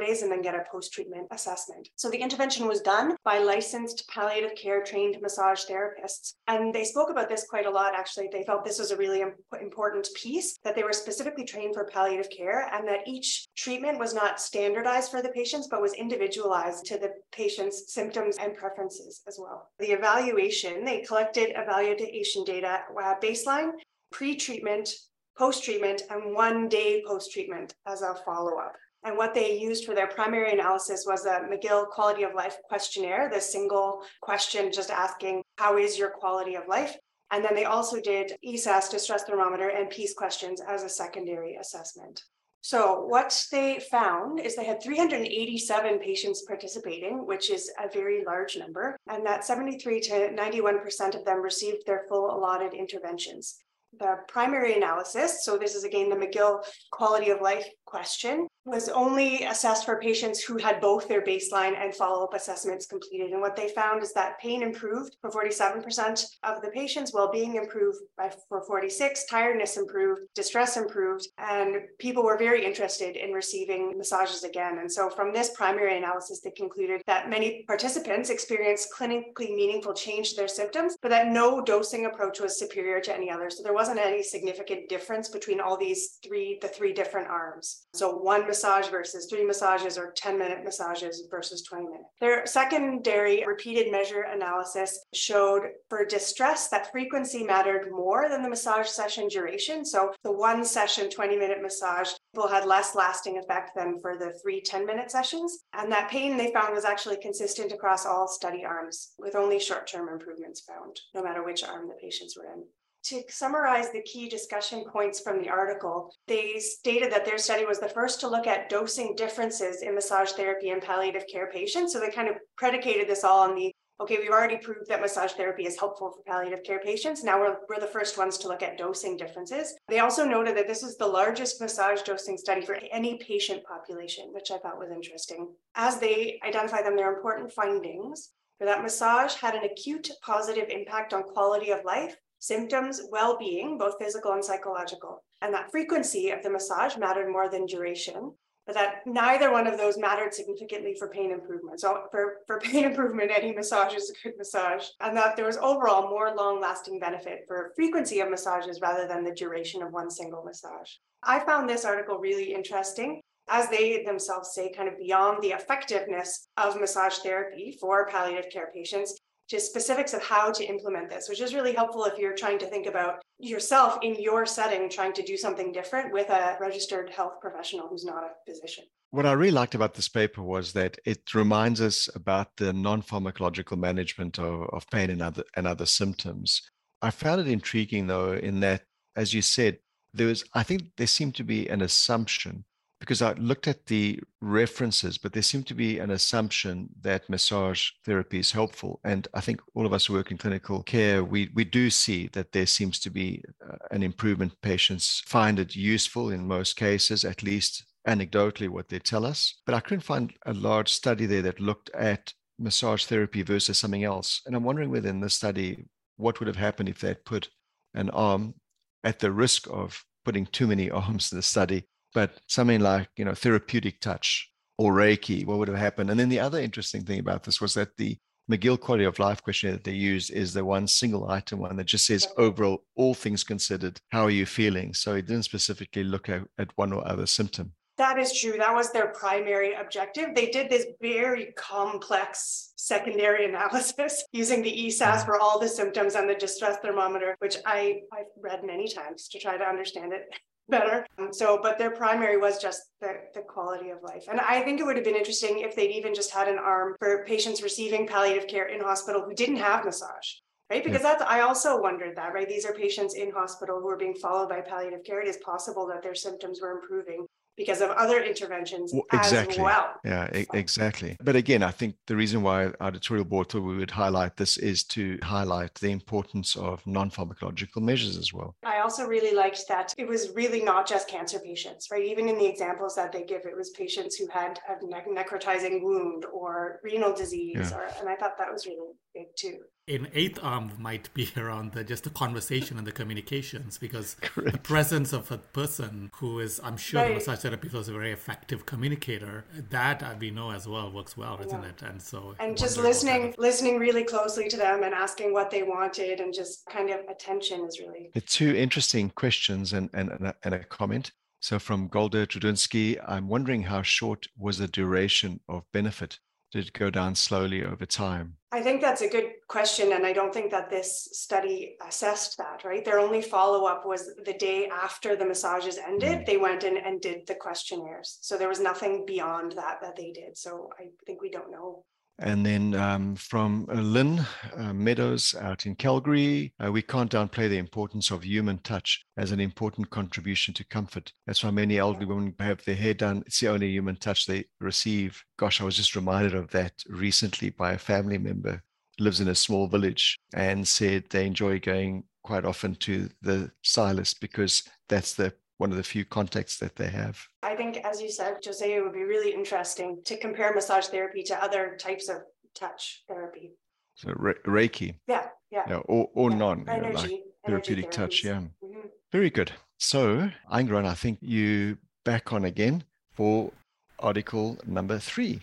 days 0.00 0.22
and 0.22 0.30
then 0.30 0.42
get 0.42 0.56
a 0.56 0.64
post 0.70 0.92
treatment 0.92 1.26
assessment. 1.30 1.88
So 1.94 2.10
the 2.10 2.18
intervention 2.18 2.66
was 2.66 2.80
done 2.80 3.16
by 3.24 3.38
licensed 3.38 4.08
palliative 4.08 4.56
care 4.56 4.82
trained 4.82 5.16
massage 5.22 5.64
therapists. 5.70 6.34
And 6.48 6.74
they 6.74 6.84
spoke 6.84 7.10
about 7.10 7.28
this 7.28 7.46
quite 7.48 7.66
a 7.66 7.70
lot, 7.70 7.94
actually. 7.94 8.28
They 8.32 8.42
felt 8.42 8.64
this 8.64 8.80
was 8.80 8.90
a 8.90 8.96
really 8.96 9.22
important 9.60 10.08
piece 10.16 10.58
that 10.64 10.74
they 10.74 10.82
were 10.82 10.92
specifically 10.92 11.44
trained 11.44 11.74
for 11.74 11.84
palliative 11.84 12.30
care 12.30 12.68
and 12.72 12.88
that 12.88 13.06
each 13.06 13.46
treatment 13.56 14.00
was 14.00 14.14
not 14.14 14.40
standardized 14.40 15.12
for 15.12 15.22
the 15.22 15.28
patients, 15.28 15.68
but 15.70 15.80
was 15.80 15.94
individualized 15.94 16.84
to 16.86 16.98
the 16.98 17.12
patient's 17.30 17.92
symptoms 17.94 18.36
and 18.38 18.56
preferences 18.56 19.22
as 19.28 19.38
well. 19.38 19.70
The 19.78 19.92
evaluation, 19.92 20.84
they 20.84 21.02
collected 21.02 21.52
evaluation 21.54 22.42
data 22.44 22.63
data 22.64 22.82
uh, 22.98 23.14
baseline, 23.22 23.72
pre 24.10 24.36
treatment, 24.36 24.88
post 25.36 25.64
treatment, 25.64 26.02
and 26.10 26.34
one 26.34 26.68
day 26.68 27.02
post 27.06 27.32
treatment 27.32 27.74
as 27.86 28.02
a 28.02 28.14
follow 28.24 28.58
up. 28.58 28.74
And 29.04 29.18
what 29.18 29.34
they 29.34 29.58
used 29.58 29.84
for 29.84 29.94
their 29.94 30.06
primary 30.06 30.52
analysis 30.52 31.04
was 31.06 31.26
a 31.26 31.42
McGill 31.50 31.88
Quality 31.90 32.22
of 32.22 32.34
Life 32.34 32.56
questionnaire, 32.64 33.30
the 33.32 33.40
single 33.40 34.00
question 34.22 34.72
just 34.72 34.90
asking, 34.90 35.42
How 35.58 35.76
is 35.76 35.98
your 35.98 36.10
quality 36.10 36.54
of 36.54 36.66
life? 36.68 36.96
And 37.30 37.44
then 37.44 37.54
they 37.54 37.64
also 37.64 38.00
did 38.00 38.32
ESAS, 38.46 38.90
distress 38.90 39.24
thermometer, 39.24 39.68
and 39.68 39.90
PEACE 39.90 40.14
questions 40.14 40.60
as 40.66 40.84
a 40.84 40.88
secondary 40.88 41.56
assessment. 41.56 42.22
So, 42.64 43.04
what 43.04 43.46
they 43.52 43.78
found 43.90 44.40
is 44.40 44.56
they 44.56 44.64
had 44.64 44.82
387 44.82 45.98
patients 45.98 46.46
participating, 46.48 47.26
which 47.26 47.50
is 47.50 47.70
a 47.78 47.92
very 47.92 48.24
large 48.24 48.56
number, 48.56 48.96
and 49.06 49.26
that 49.26 49.44
73 49.44 50.00
to 50.00 50.12
91% 50.30 51.14
of 51.14 51.26
them 51.26 51.42
received 51.42 51.84
their 51.84 52.06
full 52.08 52.34
allotted 52.34 52.72
interventions. 52.72 53.58
The 53.98 54.16
primary 54.28 54.74
analysis, 54.76 55.44
so 55.44 55.58
this 55.58 55.74
is 55.74 55.84
again 55.84 56.08
the 56.08 56.16
McGill 56.16 56.64
quality 56.90 57.28
of 57.28 57.42
life 57.42 57.66
question, 57.94 58.48
was 58.64 58.88
only 58.88 59.44
assessed 59.44 59.84
for 59.84 60.00
patients 60.00 60.42
who 60.42 60.56
had 60.58 60.80
both 60.80 61.06
their 61.06 61.22
baseline 61.22 61.76
and 61.78 61.94
follow 61.94 62.24
up 62.24 62.34
assessments 62.34 62.86
completed. 62.86 63.30
And 63.30 63.40
what 63.40 63.54
they 63.54 63.68
found 63.68 64.02
is 64.02 64.12
that 64.14 64.40
pain 64.40 64.62
improved 64.62 65.16
for 65.20 65.30
47% 65.30 66.24
of 66.42 66.60
the 66.62 66.70
patients, 66.70 67.12
well 67.12 67.30
being 67.30 67.54
improved 67.54 67.98
by, 68.16 68.32
for 68.48 68.62
46, 68.62 69.26
tiredness 69.26 69.76
improved, 69.76 70.22
distress 70.34 70.76
improved, 70.76 71.28
and 71.38 71.76
people 72.00 72.24
were 72.24 72.38
very 72.38 72.64
interested 72.64 73.16
in 73.16 73.32
receiving 73.32 73.96
massages 73.96 74.42
again. 74.42 74.78
And 74.78 74.90
so 74.90 75.08
from 75.08 75.32
this 75.32 75.50
primary 75.50 75.96
analysis, 75.96 76.40
they 76.40 76.50
concluded 76.50 77.02
that 77.06 77.30
many 77.30 77.64
participants 77.68 78.28
experienced 78.28 78.88
clinically 78.98 79.54
meaningful 79.54 79.94
change 79.94 80.30
to 80.30 80.36
their 80.36 80.48
symptoms, 80.48 80.96
but 81.00 81.10
that 81.10 81.28
no 81.28 81.62
dosing 81.62 82.06
approach 82.06 82.40
was 82.40 82.58
superior 82.58 83.00
to 83.02 83.14
any 83.14 83.30
other. 83.30 83.50
So 83.50 83.62
there 83.62 83.74
wasn't 83.74 84.00
any 84.00 84.22
significant 84.22 84.88
difference 84.88 85.28
between 85.28 85.60
all 85.60 85.76
these 85.76 86.18
three, 86.24 86.58
the 86.60 86.68
three 86.68 86.92
different 86.92 87.28
arms. 87.28 87.83
So 87.94 88.16
one 88.16 88.46
massage 88.46 88.88
versus 88.88 89.26
three 89.26 89.44
massages 89.44 89.96
or 89.96 90.12
10 90.16 90.36
minute 90.36 90.64
massages 90.64 91.28
versus 91.30 91.62
20 91.62 91.84
minutes. 91.84 92.08
Their 92.20 92.44
secondary 92.44 93.44
repeated 93.46 93.92
measure 93.92 94.22
analysis 94.22 94.98
showed 95.14 95.62
for 95.88 96.04
distress 96.04 96.68
that 96.68 96.90
frequency 96.90 97.44
mattered 97.44 97.92
more 97.92 98.28
than 98.28 98.42
the 98.42 98.48
massage 98.48 98.88
session 98.88 99.28
duration. 99.28 99.84
So 99.84 100.12
the 100.24 100.32
one 100.32 100.64
session, 100.64 101.08
20 101.08 101.36
minute 101.36 101.62
massage, 101.62 102.10
people 102.34 102.48
had 102.48 102.66
less 102.66 102.96
lasting 102.96 103.38
effect 103.38 103.70
than 103.76 104.00
for 104.00 104.18
the 104.18 104.36
three 104.42 104.60
10 104.60 104.84
minute 104.84 105.12
sessions. 105.12 105.60
And 105.72 105.90
that 105.92 106.10
pain 106.10 106.36
they 106.36 106.52
found 106.52 106.74
was 106.74 106.84
actually 106.84 107.18
consistent 107.18 107.70
across 107.70 108.06
all 108.06 108.26
study 108.26 108.64
arms 108.64 109.12
with 109.20 109.36
only 109.36 109.60
short 109.60 109.86
term 109.86 110.08
improvements 110.08 110.62
found, 110.62 110.98
no 111.14 111.22
matter 111.22 111.44
which 111.44 111.62
arm 111.62 111.86
the 111.86 111.94
patients 111.94 112.36
were 112.36 112.46
in 112.52 112.64
to 113.04 113.22
summarize 113.28 113.90
the 113.92 114.02
key 114.02 114.28
discussion 114.28 114.84
points 114.90 115.20
from 115.20 115.40
the 115.40 115.48
article, 115.48 116.12
they 116.26 116.58
stated 116.58 117.12
that 117.12 117.24
their 117.24 117.38
study 117.38 117.64
was 117.64 117.78
the 117.78 117.88
first 117.88 118.20
to 118.20 118.28
look 118.28 118.46
at 118.46 118.68
dosing 118.68 119.14
differences 119.14 119.82
in 119.82 119.94
massage 119.94 120.32
therapy 120.32 120.70
and 120.70 120.82
palliative 120.82 121.24
care 121.30 121.50
patients. 121.50 121.92
So 121.92 122.00
they 122.00 122.10
kind 122.10 122.28
of 122.28 122.36
predicated 122.56 123.08
this 123.08 123.24
all 123.24 123.42
on 123.42 123.54
the 123.54 123.72
okay, 124.00 124.18
we've 124.18 124.30
already 124.30 124.56
proved 124.56 124.88
that 124.88 125.00
massage 125.00 125.32
therapy 125.32 125.66
is 125.66 125.78
helpful 125.78 126.10
for 126.10 126.22
palliative 126.26 126.64
care 126.64 126.80
patients. 126.80 127.22
Now 127.22 127.38
we're, 127.38 127.56
we're 127.68 127.80
the 127.80 127.86
first 127.86 128.18
ones 128.18 128.36
to 128.38 128.48
look 128.48 128.62
at 128.62 128.76
dosing 128.76 129.16
differences. 129.16 129.74
They 129.88 130.00
also 130.00 130.24
noted 130.24 130.56
that 130.56 130.66
this 130.66 130.82
is 130.82 130.96
the 130.96 131.06
largest 131.06 131.60
massage 131.60 132.02
dosing 132.02 132.36
study 132.36 132.62
for 132.62 132.76
any 132.90 133.18
patient 133.18 133.62
population, 133.64 134.30
which 134.32 134.50
I 134.50 134.58
thought 134.58 134.80
was 134.80 134.90
interesting. 134.90 135.48
As 135.76 136.00
they 136.00 136.40
identify 136.44 136.82
them, 136.82 136.96
their 136.96 137.14
important 137.14 137.52
findings 137.52 138.30
for 138.58 138.64
that 138.66 138.82
massage 138.82 139.34
had 139.34 139.54
an 139.54 139.64
acute 139.64 140.10
positive 140.24 140.68
impact 140.70 141.12
on 141.12 141.22
quality 141.22 141.70
of 141.70 141.84
life 141.84 142.16
symptoms, 142.44 143.00
well 143.10 143.36
being, 143.38 143.78
both 143.78 143.98
physical 143.98 144.32
and 144.32 144.44
psychological. 144.44 145.22
And 145.40 145.52
that 145.54 145.70
frequency 145.70 146.30
of 146.30 146.42
the 146.42 146.50
massage 146.50 146.96
mattered 146.96 147.30
more 147.30 147.48
than 147.48 147.66
duration, 147.66 148.32
but 148.66 148.74
that 148.74 149.06
neither 149.06 149.50
one 149.50 149.66
of 149.66 149.78
those 149.78 149.98
mattered 149.98 150.34
significantly 150.34 150.94
for 150.98 151.08
pain 151.08 151.30
improvement. 151.30 151.80
So, 151.80 152.04
for, 152.10 152.38
for 152.46 152.60
pain 152.64 152.84
improvement, 152.84 153.30
any 153.34 153.52
massage 153.52 153.94
is 153.94 154.10
a 154.10 154.22
good 154.22 154.38
massage. 154.38 154.86
And 155.00 155.16
that 155.16 155.36
there 155.36 155.46
was 155.46 155.56
overall 155.56 156.10
more 156.10 156.34
long 156.34 156.60
lasting 156.60 156.98
benefit 156.98 157.44
for 157.46 157.72
frequency 157.76 158.20
of 158.20 158.30
massages 158.30 158.80
rather 158.80 159.08
than 159.08 159.24
the 159.24 159.34
duration 159.34 159.82
of 159.82 159.92
one 159.92 160.10
single 160.10 160.44
massage. 160.44 160.90
I 161.22 161.40
found 161.40 161.68
this 161.68 161.84
article 161.84 162.18
really 162.18 162.54
interesting 162.54 163.20
as 163.48 163.68
they 163.68 164.02
themselves 164.04 164.54
say, 164.54 164.72
kind 164.72 164.88
of 164.88 164.98
beyond 164.98 165.42
the 165.42 165.50
effectiveness 165.50 166.48
of 166.56 166.80
massage 166.80 167.18
therapy 167.18 167.76
for 167.78 168.06
palliative 168.06 168.50
care 168.50 168.70
patients, 168.74 169.18
just 169.48 169.66
specifics 169.66 170.14
of 170.14 170.22
how 170.22 170.50
to 170.50 170.64
implement 170.64 171.10
this, 171.10 171.28
which 171.28 171.40
is 171.40 171.54
really 171.54 171.74
helpful 171.74 172.04
if 172.04 172.18
you're 172.18 172.34
trying 172.34 172.58
to 172.58 172.66
think 172.66 172.86
about 172.86 173.22
yourself 173.38 173.98
in 174.02 174.20
your 174.20 174.46
setting, 174.46 174.88
trying 174.88 175.12
to 175.12 175.22
do 175.22 175.36
something 175.36 175.72
different 175.72 176.12
with 176.12 176.30
a 176.30 176.56
registered 176.60 177.10
health 177.10 177.40
professional 177.40 177.88
who's 177.88 178.04
not 178.04 178.24
a 178.24 178.50
physician. 178.50 178.84
What 179.10 179.26
I 179.26 179.32
really 179.32 179.52
liked 179.52 179.74
about 179.74 179.94
this 179.94 180.08
paper 180.08 180.42
was 180.42 180.72
that 180.72 180.98
it 181.04 181.34
reminds 181.34 181.80
us 181.80 182.08
about 182.14 182.56
the 182.56 182.72
non 182.72 183.02
pharmacological 183.02 183.78
management 183.78 184.38
of, 184.38 184.68
of 184.72 184.90
pain 184.90 185.10
and 185.10 185.22
other, 185.22 185.44
and 185.54 185.66
other 185.66 185.86
symptoms. 185.86 186.62
I 187.00 187.10
found 187.10 187.40
it 187.40 187.48
intriguing, 187.48 188.06
though, 188.06 188.32
in 188.32 188.60
that, 188.60 188.82
as 189.14 189.34
you 189.34 189.42
said, 189.42 189.78
there 190.14 190.28
was, 190.28 190.44
I 190.54 190.62
think 190.62 190.84
there 190.96 191.06
seemed 191.06 191.34
to 191.36 191.44
be 191.44 191.68
an 191.68 191.82
assumption 191.82 192.64
because 193.04 193.20
I 193.20 193.34
looked 193.34 193.68
at 193.68 193.84
the 193.84 194.18
references, 194.40 195.18
but 195.18 195.34
there 195.34 195.42
seemed 195.42 195.66
to 195.66 195.74
be 195.74 195.98
an 195.98 196.10
assumption 196.10 196.88
that 197.02 197.28
massage 197.28 197.90
therapy 198.02 198.38
is 198.38 198.52
helpful. 198.52 198.98
And 199.04 199.28
I 199.34 199.42
think 199.42 199.60
all 199.74 199.84
of 199.84 199.92
us 199.92 200.06
who 200.06 200.14
work 200.14 200.30
in 200.30 200.38
clinical 200.38 200.82
care, 200.82 201.22
we, 201.22 201.50
we 201.54 201.64
do 201.64 201.90
see 201.90 202.28
that 202.28 202.52
there 202.52 202.64
seems 202.64 202.98
to 203.00 203.10
be 203.10 203.44
uh, 203.62 203.76
an 203.90 204.02
improvement. 204.02 204.58
Patients 204.62 205.22
find 205.26 205.58
it 205.58 205.76
useful 205.76 206.30
in 206.30 206.48
most 206.48 206.76
cases, 206.76 207.26
at 207.26 207.42
least 207.42 207.84
anecdotally, 208.08 208.70
what 208.70 208.88
they 208.88 209.00
tell 209.00 209.26
us. 209.26 209.60
But 209.66 209.74
I 209.74 209.80
couldn't 209.80 210.00
find 210.00 210.32
a 210.46 210.54
large 210.54 210.90
study 210.90 211.26
there 211.26 211.42
that 211.42 211.60
looked 211.60 211.90
at 211.90 212.32
massage 212.58 213.04
therapy 213.04 213.42
versus 213.42 213.78
something 213.78 214.04
else. 214.04 214.40
And 214.46 214.56
I'm 214.56 214.64
wondering 214.64 214.88
within 214.88 215.20
this 215.20 215.34
study, 215.34 215.84
what 216.16 216.40
would 216.40 216.46
have 216.46 216.56
happened 216.56 216.88
if 216.88 217.00
they'd 217.00 217.22
put 217.26 217.50
an 217.92 218.08
arm 218.10 218.54
at 219.02 219.18
the 219.18 219.30
risk 219.30 219.66
of 219.70 220.02
putting 220.24 220.46
too 220.46 220.66
many 220.66 220.90
arms 221.02 221.30
in 221.30 221.36
the 221.36 221.42
study 221.42 221.84
but 222.14 222.40
something 222.46 222.80
like 222.80 223.08
you 223.16 223.24
know 223.24 223.34
therapeutic 223.34 224.00
touch 224.00 224.50
or 224.78 224.92
reiki 224.92 225.44
what 225.44 225.58
would 225.58 225.68
have 225.68 225.76
happened? 225.76 226.10
And 226.10 226.18
then 226.18 226.30
the 226.30 226.40
other 226.40 226.60
interesting 226.60 227.04
thing 227.04 227.20
about 227.20 227.42
this 227.42 227.60
was 227.60 227.74
that 227.74 227.96
the 227.96 228.16
mcgill 228.50 228.78
quality 228.78 229.04
of 229.04 229.18
life 229.18 229.42
questionnaire 229.42 229.76
that 229.76 229.84
they 229.84 229.92
used 229.92 230.30
is 230.30 230.52
the 230.52 230.64
one 230.64 230.86
single 230.86 231.30
item 231.30 231.58
one 231.58 231.76
that 231.76 231.86
just 231.86 232.06
says 232.06 232.28
overall 232.36 232.84
all 232.94 233.14
things 233.14 233.42
considered 233.42 234.00
how 234.10 234.24
are 234.24 234.30
you 234.30 234.46
feeling? 234.46 234.94
So 234.94 235.14
it 235.14 235.26
didn't 235.26 235.44
specifically 235.44 236.04
look 236.04 236.28
at, 236.28 236.42
at 236.58 236.76
one 236.76 236.92
or 236.92 237.06
other 237.06 237.26
symptom. 237.26 237.72
That 237.96 238.18
is 238.18 238.38
true. 238.38 238.56
That 238.58 238.74
was 238.74 238.90
their 238.90 239.08
primary 239.08 239.74
objective. 239.74 240.34
They 240.34 240.50
did 240.50 240.68
this 240.68 240.86
very 241.00 241.52
complex 241.56 242.72
secondary 242.76 243.44
analysis 243.48 244.24
using 244.32 244.62
the 244.62 244.86
ESAS 244.86 244.98
mm-hmm. 244.98 245.26
for 245.26 245.40
all 245.40 245.60
the 245.60 245.68
symptoms 245.68 246.16
and 246.16 246.28
the 246.28 246.34
distress 246.34 246.78
thermometer, 246.82 247.36
which 247.38 247.56
I, 247.64 248.00
I've 248.12 248.26
read 248.40 248.64
many 248.64 248.88
times 248.88 249.28
to 249.28 249.38
try 249.38 249.56
to 249.56 249.64
understand 249.64 250.12
it 250.12 250.28
better. 250.68 251.06
Um, 251.18 251.32
so, 251.32 251.58
but 251.62 251.78
their 251.78 251.90
primary 251.90 252.36
was 252.36 252.60
just 252.60 252.82
the, 253.00 253.14
the 253.34 253.42
quality 253.42 253.90
of 253.90 254.02
life. 254.02 254.24
And 254.30 254.40
I 254.40 254.62
think 254.62 254.80
it 254.80 254.84
would 254.86 254.96
have 254.96 255.04
been 255.04 255.16
interesting 255.16 255.60
if 255.60 255.76
they'd 255.76 255.90
even 255.90 256.14
just 256.14 256.32
had 256.32 256.48
an 256.48 256.58
arm 256.58 256.96
for 256.98 257.24
patients 257.24 257.62
receiving 257.62 258.06
palliative 258.06 258.48
care 258.48 258.66
in 258.66 258.80
hospital 258.80 259.22
who 259.22 259.34
didn't 259.34 259.56
have 259.56 259.84
massage. 259.84 260.28
Right, 260.70 260.82
because 260.82 261.02
yeah. 261.02 261.16
that's 261.18 261.22
I 261.30 261.40
also 261.40 261.78
wondered 261.78 262.16
that, 262.16 262.32
right? 262.32 262.48
These 262.48 262.64
are 262.64 262.72
patients 262.72 263.14
in 263.14 263.30
hospital 263.30 263.80
who 263.80 263.88
are 263.88 263.98
being 263.98 264.14
followed 264.14 264.48
by 264.48 264.62
palliative 264.62 265.04
care. 265.04 265.20
It 265.20 265.28
is 265.28 265.36
possible 265.44 265.86
that 265.88 266.02
their 266.02 266.14
symptoms 266.14 266.58
were 266.62 266.70
improving 266.70 267.26
because 267.56 267.80
of 267.80 267.90
other 267.90 268.22
interventions 268.22 268.92
well, 268.92 269.04
exactly. 269.12 269.54
as 269.54 269.60
well. 269.60 269.94
Yeah, 270.04 270.36
e- 270.36 270.46
exactly. 270.54 271.16
But 271.22 271.36
again, 271.36 271.62
I 271.62 271.70
think 271.70 271.96
the 272.06 272.16
reason 272.16 272.42
why 272.42 272.66
our 272.66 272.88
editorial 272.88 273.24
board 273.24 273.48
thought 273.48 273.60
we 273.60 273.76
would 273.76 273.90
highlight 273.90 274.36
this 274.36 274.56
is 274.56 274.84
to 274.84 275.18
highlight 275.22 275.74
the 275.76 275.90
importance 275.90 276.56
of 276.56 276.84
non-pharmacological 276.86 277.82
measures 277.82 278.16
as 278.16 278.32
well. 278.32 278.56
I 278.64 278.80
also 278.80 279.06
really 279.06 279.34
liked 279.34 279.66
that 279.68 279.94
it 279.96 280.08
was 280.08 280.30
really 280.34 280.62
not 280.62 280.86
just 280.86 281.08
cancer 281.08 281.38
patients, 281.38 281.88
right? 281.90 282.04
Even 282.04 282.28
in 282.28 282.38
the 282.38 282.46
examples 282.46 282.96
that 282.96 283.12
they 283.12 283.24
give, 283.24 283.42
it 283.44 283.56
was 283.56 283.70
patients 283.70 284.16
who 284.16 284.26
had 284.28 284.58
a 284.68 284.84
ne- 284.84 285.22
necrotizing 285.22 285.82
wound 285.82 286.24
or 286.32 286.80
renal 286.82 287.14
disease, 287.14 287.70
yeah. 287.70 287.76
or, 287.76 287.88
and 288.00 288.08
I 288.08 288.16
thought 288.16 288.38
that 288.38 288.52
was 288.52 288.66
really 288.66 288.92
big 289.14 289.26
too 289.36 289.58
in 289.86 290.08
eighth 290.14 290.38
arm 290.42 290.72
might 290.78 291.12
be 291.12 291.28
around 291.36 291.72
the, 291.72 291.84
just 291.84 292.04
the 292.04 292.10
conversation 292.10 292.78
and 292.78 292.86
the 292.86 292.92
communications 292.92 293.76
because 293.78 294.16
Correct. 294.20 294.52
the 294.52 294.58
presence 294.58 295.12
of 295.12 295.30
a 295.30 295.38
person 295.38 296.10
who 296.14 296.40
is 296.40 296.60
i'm 296.64 296.76
sure 296.76 297.02
right. 297.02 297.08
the 297.08 297.14
massage 297.14 297.40
therapist 297.40 297.74
was 297.74 297.88
a 297.88 297.92
very 297.92 298.12
effective 298.12 298.64
communicator 298.66 299.44
that 299.70 300.02
uh, 300.02 300.14
we 300.18 300.30
know 300.30 300.50
as 300.50 300.66
well 300.66 300.90
works 300.90 301.16
well 301.16 301.38
isn't 301.44 301.62
yeah. 301.62 301.68
it 301.68 301.82
and 301.82 302.00
so 302.00 302.34
and 302.40 302.56
just 302.56 302.78
listening 302.78 303.22
kind 303.22 303.34
listening 303.38 303.78
really 303.78 304.04
closely 304.04 304.48
to 304.48 304.56
them 304.56 304.82
and 304.82 304.94
asking 304.94 305.32
what 305.32 305.50
they 305.50 305.62
wanted 305.62 306.20
and 306.20 306.32
just 306.32 306.64
kind 306.66 306.90
of 306.90 307.00
attention 307.08 307.64
is 307.66 307.78
really 307.78 308.10
the 308.14 308.20
two 308.20 308.54
interesting 308.54 309.10
questions 309.10 309.72
and 309.72 309.90
and, 309.92 310.10
and, 310.10 310.26
a, 310.26 310.34
and 310.44 310.54
a 310.54 310.64
comment 310.64 311.12
so 311.40 311.58
from 311.58 311.88
Golda 311.88 312.26
Trudinsky, 312.26 312.98
I'm 313.06 313.28
wondering 313.28 313.64
how 313.64 313.82
short 313.82 314.28
was 314.34 314.56
the 314.56 314.66
duration 314.66 315.40
of 315.46 315.70
benefit 315.72 316.18
did 316.54 316.72
go 316.72 316.88
down 316.88 317.16
slowly 317.16 317.64
over 317.64 317.84
time? 317.84 318.36
I 318.52 318.62
think 318.62 318.80
that's 318.80 319.02
a 319.02 319.08
good 319.08 319.32
question. 319.48 319.92
And 319.92 320.06
I 320.06 320.12
don't 320.12 320.32
think 320.32 320.52
that 320.52 320.70
this 320.70 321.08
study 321.10 321.76
assessed 321.84 322.38
that, 322.38 322.62
right? 322.64 322.84
Their 322.84 323.00
only 323.00 323.22
follow 323.22 323.66
up 323.66 323.84
was 323.84 324.10
the 324.24 324.34
day 324.34 324.68
after 324.68 325.16
the 325.16 325.26
massages 325.26 325.78
ended, 325.78 326.20
mm. 326.20 326.26
they 326.26 326.36
went 326.36 326.62
in 326.62 326.76
and 326.76 327.00
did 327.00 327.26
the 327.26 327.34
questionnaires. 327.34 328.18
So 328.20 328.38
there 328.38 328.48
was 328.48 328.60
nothing 328.60 329.04
beyond 329.04 329.52
that 329.52 329.80
that 329.82 329.96
they 329.96 330.12
did. 330.12 330.38
So 330.38 330.70
I 330.78 330.84
think 331.04 331.20
we 331.20 331.30
don't 331.30 331.50
know. 331.50 331.84
And 332.18 332.46
then 332.46 332.74
um, 332.74 333.16
from 333.16 333.66
uh, 333.68 333.80
Lynn 333.80 334.24
uh, 334.56 334.72
Meadows 334.72 335.34
out 335.40 335.66
in 335.66 335.74
Calgary, 335.74 336.54
uh, 336.64 336.70
we 336.70 336.82
can't 336.82 337.10
downplay 337.10 337.48
the 337.48 337.58
importance 337.58 338.10
of 338.10 338.24
human 338.24 338.58
touch 338.58 339.04
as 339.16 339.32
an 339.32 339.40
important 339.40 339.90
contribution 339.90 340.54
to 340.54 340.64
comfort. 340.64 341.12
That's 341.26 341.42
why 341.42 341.50
many 341.50 341.78
elderly 341.78 342.06
women 342.06 342.34
have 342.38 342.64
their 342.64 342.76
hair 342.76 342.94
done. 342.94 343.24
It's 343.26 343.40
the 343.40 343.48
only 343.48 343.70
human 343.70 343.96
touch 343.96 344.26
they 344.26 344.44
receive. 344.60 345.24
Gosh, 345.36 345.60
I 345.60 345.64
was 345.64 345.76
just 345.76 345.96
reminded 345.96 346.34
of 346.34 346.50
that 346.50 346.72
recently 346.88 347.50
by 347.50 347.72
a 347.72 347.78
family 347.78 348.18
member 348.18 348.62
who 348.96 349.04
lives 349.04 349.20
in 349.20 349.28
a 349.28 349.34
small 349.34 349.66
village 349.66 350.18
and 350.34 350.66
said 350.66 351.04
they 351.10 351.26
enjoy 351.26 351.58
going 351.58 352.04
quite 352.22 352.44
often 352.44 352.74
to 352.76 353.08
the 353.22 353.50
stylist 353.62 354.20
because 354.20 354.62
that's 354.88 355.14
the 355.14 355.32
one 355.58 355.70
of 355.70 355.76
the 355.76 355.82
few 355.82 356.04
contacts 356.04 356.58
that 356.58 356.76
they 356.76 356.88
have. 356.88 357.28
I 357.42 357.54
think, 357.54 357.78
as 357.78 358.00
you 358.00 358.10
said, 358.10 358.38
Jose, 358.44 358.74
it 358.74 358.82
would 358.82 358.92
be 358.92 359.04
really 359.04 359.32
interesting 359.32 360.00
to 360.04 360.16
compare 360.16 360.52
massage 360.52 360.86
therapy 360.86 361.22
to 361.24 361.42
other 361.42 361.76
types 361.78 362.08
of 362.08 362.18
touch 362.54 363.04
therapy. 363.08 363.52
So 363.94 364.12
re- 364.16 364.34
Reiki. 364.46 364.96
Yeah, 365.06 365.28
yeah. 365.50 365.64
yeah 365.68 365.76
or 365.76 366.10
or 366.14 366.30
yeah. 366.30 366.36
non 366.36 366.68
energy, 366.68 366.92
know, 366.92 366.98
like 366.98 367.22
therapeutic 367.46 367.90
touch. 367.90 368.24
Yeah. 368.24 368.42
Mm-hmm. 368.62 368.88
Very 369.12 369.30
good. 369.30 369.52
So, 369.78 370.30
Aynharan, 370.52 370.86
I 370.86 370.94
think 370.94 371.18
you 371.20 371.78
back 372.04 372.32
on 372.32 372.44
again 372.44 372.84
for 373.12 373.52
article 373.98 374.58
number 374.66 374.98
three. 374.98 375.42